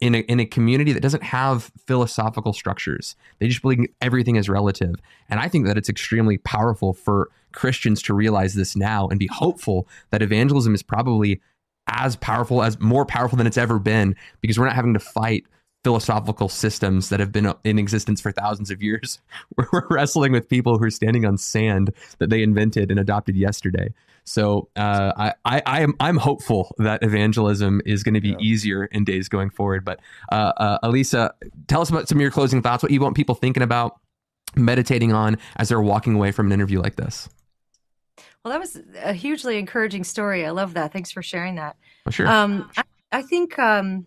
in 0.04 0.14
a, 0.14 0.18
in 0.18 0.38
a 0.38 0.44
community 0.44 0.92
that 0.92 1.00
doesn't 1.00 1.22
have 1.22 1.72
philosophical 1.86 2.52
structures. 2.52 3.16
They 3.38 3.48
just 3.48 3.62
believe 3.62 3.86
everything 4.02 4.36
is 4.36 4.50
relative. 4.50 4.96
And 5.30 5.40
I 5.40 5.48
think 5.48 5.64
that 5.64 5.78
it's 5.78 5.88
extremely 5.88 6.36
powerful 6.36 6.92
for 6.92 7.30
Christians 7.52 8.02
to 8.02 8.12
realize 8.12 8.52
this 8.52 8.76
now 8.76 9.08
and 9.08 9.18
be 9.18 9.28
hopeful 9.28 9.88
that 10.10 10.20
evangelism 10.20 10.74
is 10.74 10.82
probably 10.82 11.40
as 11.86 12.16
powerful 12.16 12.62
as 12.62 12.78
more 12.80 13.06
powerful 13.06 13.38
than 13.38 13.46
it's 13.46 13.56
ever 13.56 13.78
been 13.78 14.14
because 14.42 14.58
we're 14.58 14.66
not 14.66 14.74
having 14.74 14.92
to 14.92 15.00
fight 15.00 15.46
philosophical 15.84 16.48
systems 16.48 17.10
that 17.10 17.20
have 17.20 17.30
been 17.30 17.52
in 17.62 17.78
existence 17.78 18.20
for 18.20 18.32
thousands 18.32 18.70
of 18.70 18.82
years. 18.82 19.20
We're 19.56 19.86
wrestling 19.90 20.32
with 20.32 20.48
people 20.48 20.78
who 20.78 20.84
are 20.84 20.90
standing 20.90 21.24
on 21.24 21.36
sand 21.36 21.92
that 22.18 22.30
they 22.30 22.42
invented 22.42 22.90
and 22.90 22.98
adopted 22.98 23.36
yesterday. 23.36 23.92
So 24.24 24.70
uh, 24.74 25.12
I, 25.16 25.34
I, 25.44 25.62
I, 25.66 25.80
am 25.82 25.94
I'm 26.00 26.16
hopeful 26.16 26.74
that 26.78 27.02
evangelism 27.02 27.82
is 27.84 28.02
going 28.02 28.14
to 28.14 28.22
be 28.22 28.30
yeah. 28.30 28.38
easier 28.40 28.86
in 28.86 29.04
days 29.04 29.28
going 29.28 29.50
forward. 29.50 29.84
But 29.84 30.00
uh, 30.32 30.52
uh, 30.56 30.78
Alisa, 30.88 31.32
tell 31.68 31.82
us 31.82 31.90
about 31.90 32.08
some 32.08 32.16
of 32.16 32.22
your 32.22 32.30
closing 32.30 32.62
thoughts. 32.62 32.82
What 32.82 32.90
you 32.90 33.00
want 33.00 33.16
people 33.16 33.34
thinking 33.34 33.62
about, 33.62 34.00
meditating 34.56 35.12
on 35.12 35.36
as 35.56 35.68
they're 35.68 35.82
walking 35.82 36.14
away 36.14 36.32
from 36.32 36.46
an 36.46 36.52
interview 36.52 36.80
like 36.80 36.96
this. 36.96 37.28
Well, 38.44 38.52
that 38.52 38.60
was 38.60 38.80
a 39.02 39.12
hugely 39.12 39.58
encouraging 39.58 40.04
story. 40.04 40.46
I 40.46 40.50
love 40.50 40.74
that. 40.74 40.92
Thanks 40.92 41.10
for 41.10 41.22
sharing 41.22 41.56
that. 41.56 41.76
Oh, 42.06 42.10
sure. 42.10 42.26
Um, 42.26 42.70
I, 42.76 42.82
I, 43.12 43.22
think, 43.22 43.58
um, 43.58 44.06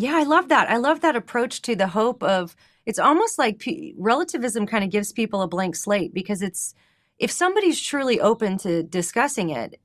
yeah, 0.00 0.16
I 0.16 0.24
love 0.24 0.48
that. 0.48 0.70
I 0.70 0.76
love 0.76 1.00
that 1.00 1.16
approach 1.16 1.62
to 1.62 1.76
the 1.76 1.88
hope 1.88 2.22
of. 2.22 2.56
It's 2.86 2.98
almost 2.98 3.38
like 3.38 3.58
p- 3.58 3.94
relativism 3.98 4.66
kind 4.66 4.82
of 4.82 4.90
gives 4.90 5.12
people 5.12 5.42
a 5.42 5.48
blank 5.48 5.76
slate 5.76 6.14
because 6.14 6.42
it's 6.42 6.74
if 7.18 7.30
somebody's 7.30 7.80
truly 7.80 8.18
open 8.18 8.56
to 8.58 8.82
discussing 8.82 9.50
it, 9.50 9.78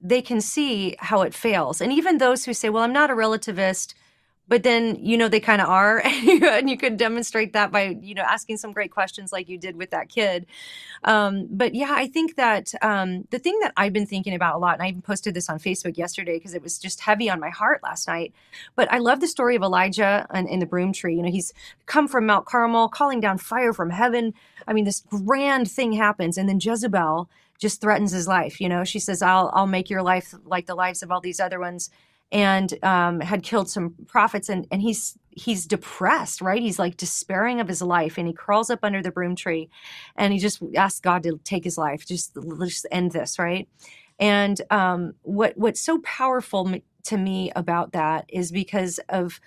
they 0.00 0.22
can 0.22 0.40
see 0.40 0.94
how 1.00 1.22
it 1.22 1.34
fails. 1.34 1.80
And 1.80 1.92
even 1.92 2.18
those 2.18 2.44
who 2.44 2.54
say, 2.54 2.68
well, 2.68 2.84
I'm 2.84 2.92
not 2.92 3.10
a 3.10 3.14
relativist, 3.14 3.94
but 4.48 4.62
then 4.62 4.96
you 5.00 5.16
know 5.16 5.28
they 5.28 5.40
kind 5.40 5.60
of 5.60 5.68
are 5.68 6.00
and 6.04 6.70
you 6.70 6.76
could 6.76 6.96
demonstrate 6.96 7.52
that 7.52 7.72
by 7.72 7.96
you 8.00 8.14
know 8.14 8.22
asking 8.22 8.56
some 8.56 8.72
great 8.72 8.90
questions 8.90 9.32
like 9.32 9.48
you 9.48 9.58
did 9.58 9.76
with 9.76 9.90
that 9.90 10.08
kid. 10.08 10.46
Um, 11.04 11.46
but 11.50 11.74
yeah 11.74 11.92
i 11.92 12.06
think 12.06 12.36
that 12.36 12.72
um, 12.82 13.26
the 13.30 13.38
thing 13.38 13.58
that 13.60 13.72
i've 13.76 13.92
been 13.92 14.06
thinking 14.06 14.34
about 14.34 14.56
a 14.56 14.58
lot 14.58 14.74
and 14.74 14.82
i 14.82 14.88
even 14.88 15.02
posted 15.02 15.34
this 15.34 15.48
on 15.48 15.58
facebook 15.58 15.96
yesterday 15.96 16.36
because 16.36 16.54
it 16.54 16.62
was 16.62 16.78
just 16.78 17.00
heavy 17.00 17.28
on 17.30 17.38
my 17.38 17.50
heart 17.50 17.82
last 17.82 18.08
night 18.08 18.32
but 18.74 18.90
i 18.92 18.98
love 18.98 19.20
the 19.20 19.28
story 19.28 19.56
of 19.56 19.62
elijah 19.62 20.26
and 20.30 20.48
in 20.48 20.58
the 20.58 20.66
broom 20.66 20.92
tree. 20.92 21.16
You 21.16 21.22
know 21.22 21.30
he's 21.30 21.52
come 21.86 22.08
from 22.08 22.26
mount 22.26 22.46
carmel 22.46 22.88
calling 22.88 23.20
down 23.20 23.38
fire 23.38 23.72
from 23.72 23.90
heaven. 23.90 24.34
I 24.66 24.72
mean 24.72 24.84
this 24.84 25.02
grand 25.08 25.70
thing 25.70 25.92
happens 25.92 26.38
and 26.38 26.48
then 26.48 26.58
jezebel 26.60 27.28
just 27.58 27.80
threatens 27.80 28.12
his 28.12 28.28
life 28.28 28.60
you 28.60 28.68
know? 28.68 28.84
She 28.84 28.98
says 28.98 29.22
i'll 29.22 29.50
i'll 29.54 29.66
make 29.66 29.90
your 29.90 30.02
life 30.02 30.34
like 30.44 30.66
the 30.66 30.74
lives 30.74 31.02
of 31.02 31.10
all 31.10 31.20
these 31.20 31.40
other 31.40 31.60
ones 31.60 31.90
and 32.32 32.74
um, 32.82 33.20
had 33.20 33.42
killed 33.42 33.70
some 33.70 33.94
prophets 34.06 34.48
and, 34.48 34.66
and 34.70 34.82
he's 34.82 35.18
he's 35.30 35.66
depressed 35.66 36.40
right? 36.40 36.62
He's 36.62 36.78
like 36.78 36.96
despairing 36.96 37.60
of 37.60 37.68
his 37.68 37.82
life 37.82 38.18
and 38.18 38.26
he 38.26 38.32
crawls 38.32 38.70
up 38.70 38.80
under 38.82 39.02
the 39.02 39.10
broom 39.10 39.36
tree 39.36 39.68
and 40.16 40.32
he 40.32 40.38
just 40.38 40.62
asks 40.74 41.00
god 41.00 41.22
to 41.24 41.38
take 41.44 41.64
his 41.64 41.78
life 41.78 42.06
just 42.06 42.36
just 42.64 42.86
end 42.90 43.12
this 43.12 43.38
right? 43.38 43.68
And 44.18 44.60
um, 44.70 45.14
what 45.22 45.56
what's 45.56 45.80
so 45.80 45.98
powerful 45.98 46.74
to 47.04 47.16
me 47.16 47.52
about 47.54 47.92
that 47.92 48.24
is 48.28 48.50
because 48.50 48.98
of 49.08 49.40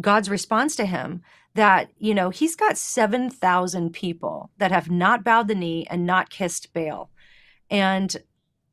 god's 0.00 0.30
response 0.30 0.74
to 0.76 0.86
him 0.86 1.22
that 1.54 1.90
you 1.98 2.14
know 2.14 2.30
he's 2.30 2.56
got 2.56 2.76
7000 2.76 3.92
people 3.92 4.50
that 4.58 4.72
have 4.72 4.90
not 4.90 5.24
bowed 5.24 5.48
the 5.48 5.54
knee 5.54 5.86
and 5.88 6.04
not 6.06 6.30
kissed 6.30 6.72
baal. 6.72 7.10
And 7.70 8.16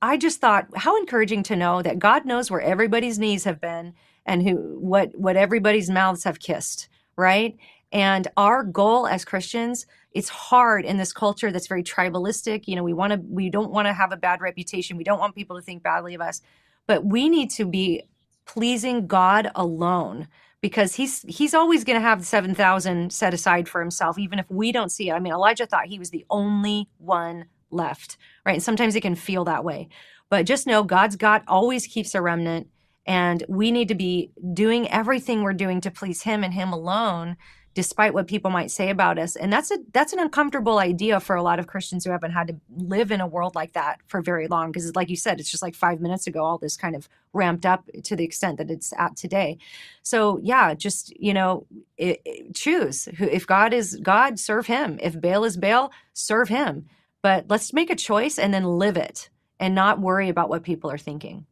I 0.01 0.17
just 0.17 0.41
thought 0.41 0.67
how 0.75 0.97
encouraging 0.97 1.43
to 1.43 1.55
know 1.55 1.81
that 1.81 1.99
God 1.99 2.25
knows 2.25 2.49
where 2.49 2.61
everybody's 2.61 3.19
knees 3.19 3.43
have 3.43 3.61
been 3.61 3.93
and 4.25 4.41
who 4.43 4.77
what 4.79 5.11
what 5.15 5.35
everybody's 5.35 5.89
mouths 5.89 6.23
have 6.23 6.39
kissed, 6.39 6.89
right? 7.15 7.57
And 7.91 8.27
our 8.37 8.63
goal 8.63 9.05
as 9.05 9.25
Christians, 9.25 9.85
it's 10.13 10.29
hard 10.29 10.85
in 10.85 10.97
this 10.97 11.13
culture 11.13 11.51
that's 11.51 11.67
very 11.67 11.83
tribalistic. 11.83 12.67
You 12.67 12.75
know, 12.75 12.83
we 12.83 12.93
want 12.93 13.13
to 13.13 13.19
we 13.27 13.49
don't 13.49 13.71
want 13.71 13.87
to 13.87 13.93
have 13.93 14.11
a 14.11 14.17
bad 14.17 14.41
reputation. 14.41 14.97
We 14.97 15.03
don't 15.03 15.19
want 15.19 15.35
people 15.35 15.55
to 15.57 15.61
think 15.61 15.83
badly 15.83 16.15
of 16.15 16.21
us. 16.21 16.41
But 16.87 17.05
we 17.05 17.29
need 17.29 17.51
to 17.51 17.65
be 17.65 18.03
pleasing 18.45 19.07
God 19.07 19.51
alone 19.55 20.27
because 20.61 20.95
he's 20.95 21.21
he's 21.23 21.53
always 21.53 21.83
going 21.83 21.97
to 21.97 22.01
have 22.01 22.25
7000 22.25 23.11
set 23.11 23.33
aside 23.33 23.69
for 23.69 23.81
himself 23.81 24.17
even 24.17 24.39
if 24.39 24.49
we 24.49 24.71
don't 24.71 24.91
see 24.91 25.09
it. 25.09 25.13
I 25.13 25.19
mean, 25.19 25.33
Elijah 25.33 25.65
thought 25.65 25.87
he 25.87 25.99
was 25.99 26.09
the 26.09 26.25
only 26.29 26.89
one 26.97 27.45
left, 27.71 28.17
right? 28.45 28.53
And 28.53 28.63
sometimes 28.63 28.95
it 28.95 29.01
can 29.01 29.15
feel 29.15 29.45
that 29.45 29.63
way. 29.63 29.89
But 30.31 30.45
just 30.45 30.65
know 30.65 30.83
God's 30.83 31.17
got 31.17 31.43
always 31.45 31.85
keeps 31.85 32.15
a 32.15 32.21
remnant, 32.21 32.67
and 33.05 33.43
we 33.49 33.69
need 33.69 33.89
to 33.89 33.95
be 33.95 34.31
doing 34.53 34.89
everything 34.89 35.41
we're 35.41 35.53
doing 35.53 35.81
to 35.81 35.91
please 35.91 36.23
Him 36.23 36.41
and 36.43 36.53
Him 36.53 36.71
alone, 36.71 37.35
despite 37.73 38.13
what 38.13 38.27
people 38.27 38.49
might 38.49 38.71
say 38.71 38.89
about 38.89 39.19
us. 39.19 39.35
And 39.35 39.51
that's 39.51 39.71
a 39.71 39.79
that's 39.91 40.13
an 40.13 40.19
uncomfortable 40.19 40.79
idea 40.79 41.19
for 41.19 41.35
a 41.35 41.43
lot 41.43 41.59
of 41.59 41.67
Christians 41.67 42.05
who 42.05 42.11
haven't 42.11 42.31
had 42.31 42.47
to 42.47 42.55
live 42.77 43.11
in 43.11 43.19
a 43.19 43.27
world 43.27 43.55
like 43.55 43.73
that 43.73 43.99
for 44.07 44.21
very 44.21 44.47
long. 44.47 44.71
Because, 44.71 44.95
like 44.95 45.09
you 45.09 45.17
said, 45.17 45.41
it's 45.41 45.51
just 45.51 45.63
like 45.63 45.75
five 45.75 45.99
minutes 45.99 46.27
ago, 46.27 46.45
all 46.45 46.57
this 46.57 46.77
kind 46.77 46.95
of 46.95 47.09
ramped 47.33 47.65
up 47.65 47.89
to 48.05 48.15
the 48.15 48.23
extent 48.23 48.57
that 48.57 48.71
it's 48.71 48.93
at 48.97 49.17
today. 49.17 49.57
So, 50.01 50.39
yeah, 50.41 50.73
just 50.75 51.13
you 51.19 51.33
know, 51.33 51.67
it, 51.97 52.21
it, 52.23 52.55
choose. 52.55 53.09
If 53.19 53.45
God 53.45 53.73
is 53.73 53.99
God, 54.01 54.39
serve 54.39 54.67
Him. 54.67 54.97
If 55.01 55.19
Baal 55.19 55.43
is 55.43 55.57
Baal, 55.57 55.91
serve 56.13 56.47
Him 56.47 56.87
but 57.21 57.45
let's 57.49 57.73
make 57.73 57.89
a 57.89 57.95
choice 57.95 58.37
and 58.37 58.53
then 58.53 58.63
live 58.63 58.97
it 58.97 59.29
and 59.59 59.75
not 59.75 59.99
worry 59.99 60.29
about 60.29 60.49
what 60.49 60.63
people 60.63 60.91
are 60.91 60.97
thinking. 60.97 61.45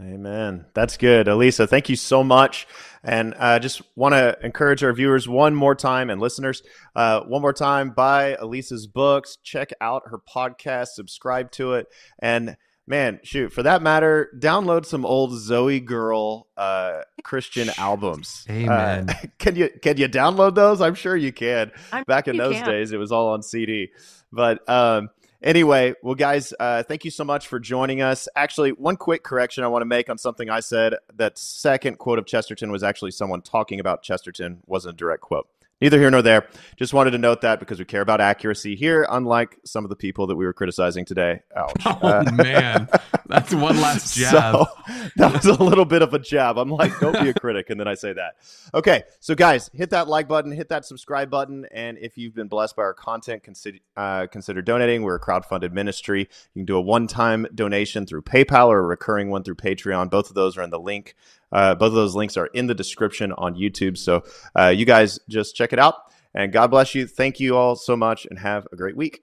Amen. 0.00 0.66
That's 0.74 0.96
good. 0.96 1.28
Alisa, 1.28 1.68
thank 1.68 1.88
you 1.88 1.94
so 1.94 2.24
much. 2.24 2.66
And 3.04 3.32
I 3.38 3.56
uh, 3.56 3.58
just 3.60 3.80
want 3.94 4.14
to 4.14 4.36
encourage 4.42 4.82
our 4.82 4.92
viewers 4.92 5.28
one 5.28 5.54
more 5.54 5.76
time 5.76 6.10
and 6.10 6.20
listeners, 6.20 6.64
uh, 6.96 7.20
one 7.20 7.42
more 7.42 7.52
time, 7.52 7.90
buy 7.90 8.36
Alisa's 8.40 8.88
books, 8.88 9.38
check 9.44 9.70
out 9.80 10.02
her 10.06 10.18
podcast, 10.18 10.88
subscribe 10.88 11.52
to 11.52 11.74
it. 11.74 11.86
And 12.18 12.56
man, 12.86 13.20
shoot, 13.22 13.52
for 13.52 13.62
that 13.62 13.82
matter, 13.82 14.30
download 14.38 14.86
some 14.86 15.04
old 15.04 15.32
ZOEgirl 15.32 16.44
uh, 16.56 17.00
Christian 17.22 17.70
albums. 17.78 18.44
Amen. 18.48 19.08
Uh, 19.08 19.14
can 19.38 19.56
you 19.56 19.70
can 19.82 19.96
you 19.96 20.08
download 20.08 20.54
those? 20.54 20.80
I'm 20.80 20.94
sure 20.94 21.16
you 21.16 21.32
can. 21.32 21.72
I'm 21.92 22.04
Back 22.04 22.28
in 22.28 22.36
those 22.36 22.56
can. 22.56 22.66
days, 22.66 22.92
it 22.92 22.98
was 22.98 23.12
all 23.12 23.28
on 23.30 23.42
CD. 23.42 23.92
But 24.32 24.68
um, 24.68 25.10
anyway, 25.42 25.94
well, 26.02 26.14
guys, 26.14 26.52
uh, 26.58 26.82
thank 26.82 27.04
you 27.04 27.10
so 27.10 27.24
much 27.24 27.46
for 27.46 27.58
joining 27.58 28.02
us. 28.02 28.28
Actually, 28.36 28.70
one 28.70 28.96
quick 28.96 29.22
correction 29.22 29.64
I 29.64 29.68
want 29.68 29.82
to 29.82 29.86
make 29.86 30.10
on 30.10 30.18
something 30.18 30.50
I 30.50 30.60
said. 30.60 30.94
That 31.14 31.38
second 31.38 31.98
quote 31.98 32.18
of 32.18 32.26
Chesterton 32.26 32.70
was 32.70 32.82
actually 32.82 33.12
someone 33.12 33.42
talking 33.42 33.80
about 33.80 34.02
Chesterton, 34.02 34.60
wasn't 34.66 34.94
a 34.94 34.96
direct 34.96 35.22
quote. 35.22 35.48
Neither 35.84 35.98
here 35.98 36.10
nor 36.10 36.22
there. 36.22 36.48
Just 36.76 36.94
wanted 36.94 37.10
to 37.10 37.18
note 37.18 37.42
that 37.42 37.60
because 37.60 37.78
we 37.78 37.84
care 37.84 38.00
about 38.00 38.18
accuracy 38.18 38.74
here, 38.74 39.06
unlike 39.10 39.58
some 39.66 39.84
of 39.84 39.90
the 39.90 39.96
people 39.96 40.26
that 40.28 40.36
we 40.36 40.46
were 40.46 40.54
criticizing 40.54 41.04
today. 41.04 41.40
Ouch. 41.54 41.72
Oh 41.86 42.08
uh, 42.08 42.24
man, 42.32 42.88
that's 43.26 43.54
one 43.54 43.80
last 43.80 44.14
jab. 44.18 44.32
So, 44.32 44.66
that 45.16 45.32
was 45.32 45.44
a 45.46 45.62
little 45.62 45.84
bit 45.84 46.02
of 46.02 46.12
a 46.12 46.18
jab. 46.18 46.58
I'm 46.58 46.70
like, 46.70 46.98
don't 46.98 47.20
be 47.20 47.28
a 47.28 47.34
critic, 47.34 47.70
and 47.70 47.78
then 47.78 47.86
I 47.86 47.94
say 47.94 48.12
that. 48.14 48.36
Okay, 48.72 49.04
so 49.20 49.34
guys, 49.34 49.70
hit 49.74 49.90
that 49.90 50.08
like 50.08 50.26
button, 50.26 50.50
hit 50.50 50.70
that 50.70 50.84
subscribe 50.84 51.30
button, 51.30 51.66
and 51.72 51.98
if 51.98 52.18
you've 52.18 52.34
been 52.34 52.48
blessed 52.48 52.74
by 52.76 52.82
our 52.82 52.94
content, 52.94 53.42
consider 53.42 53.78
uh, 53.96 54.26
consider 54.26 54.60
donating. 54.60 55.02
We're 55.02 55.16
a 55.16 55.20
crowd-funded 55.20 55.72
ministry. 55.72 56.28
You 56.54 56.60
can 56.60 56.64
do 56.64 56.76
a 56.76 56.80
one-time 56.80 57.46
donation 57.54 58.06
through 58.06 58.22
PayPal 58.22 58.68
or 58.68 58.80
a 58.80 58.82
recurring 58.82 59.30
one 59.30 59.44
through 59.44 59.56
Patreon. 59.56 60.10
Both 60.10 60.30
of 60.30 60.34
those 60.34 60.56
are 60.56 60.62
in 60.62 60.70
the 60.70 60.80
link. 60.80 61.14
Uh, 61.54 61.74
both 61.74 61.88
of 61.88 61.94
those 61.94 62.14
links 62.14 62.36
are 62.36 62.46
in 62.46 62.66
the 62.66 62.74
description 62.74 63.32
on 63.32 63.54
YouTube. 63.54 63.96
So 63.96 64.24
uh, 64.58 64.68
you 64.68 64.84
guys 64.84 65.18
just 65.28 65.56
check 65.56 65.72
it 65.72 65.78
out. 65.78 65.94
And 66.34 66.52
God 66.52 66.66
bless 66.72 66.94
you. 66.94 67.06
Thank 67.06 67.38
you 67.38 67.56
all 67.56 67.76
so 67.76 67.96
much 67.96 68.26
and 68.26 68.38
have 68.38 68.66
a 68.72 68.76
great 68.76 68.96
week. 68.96 69.22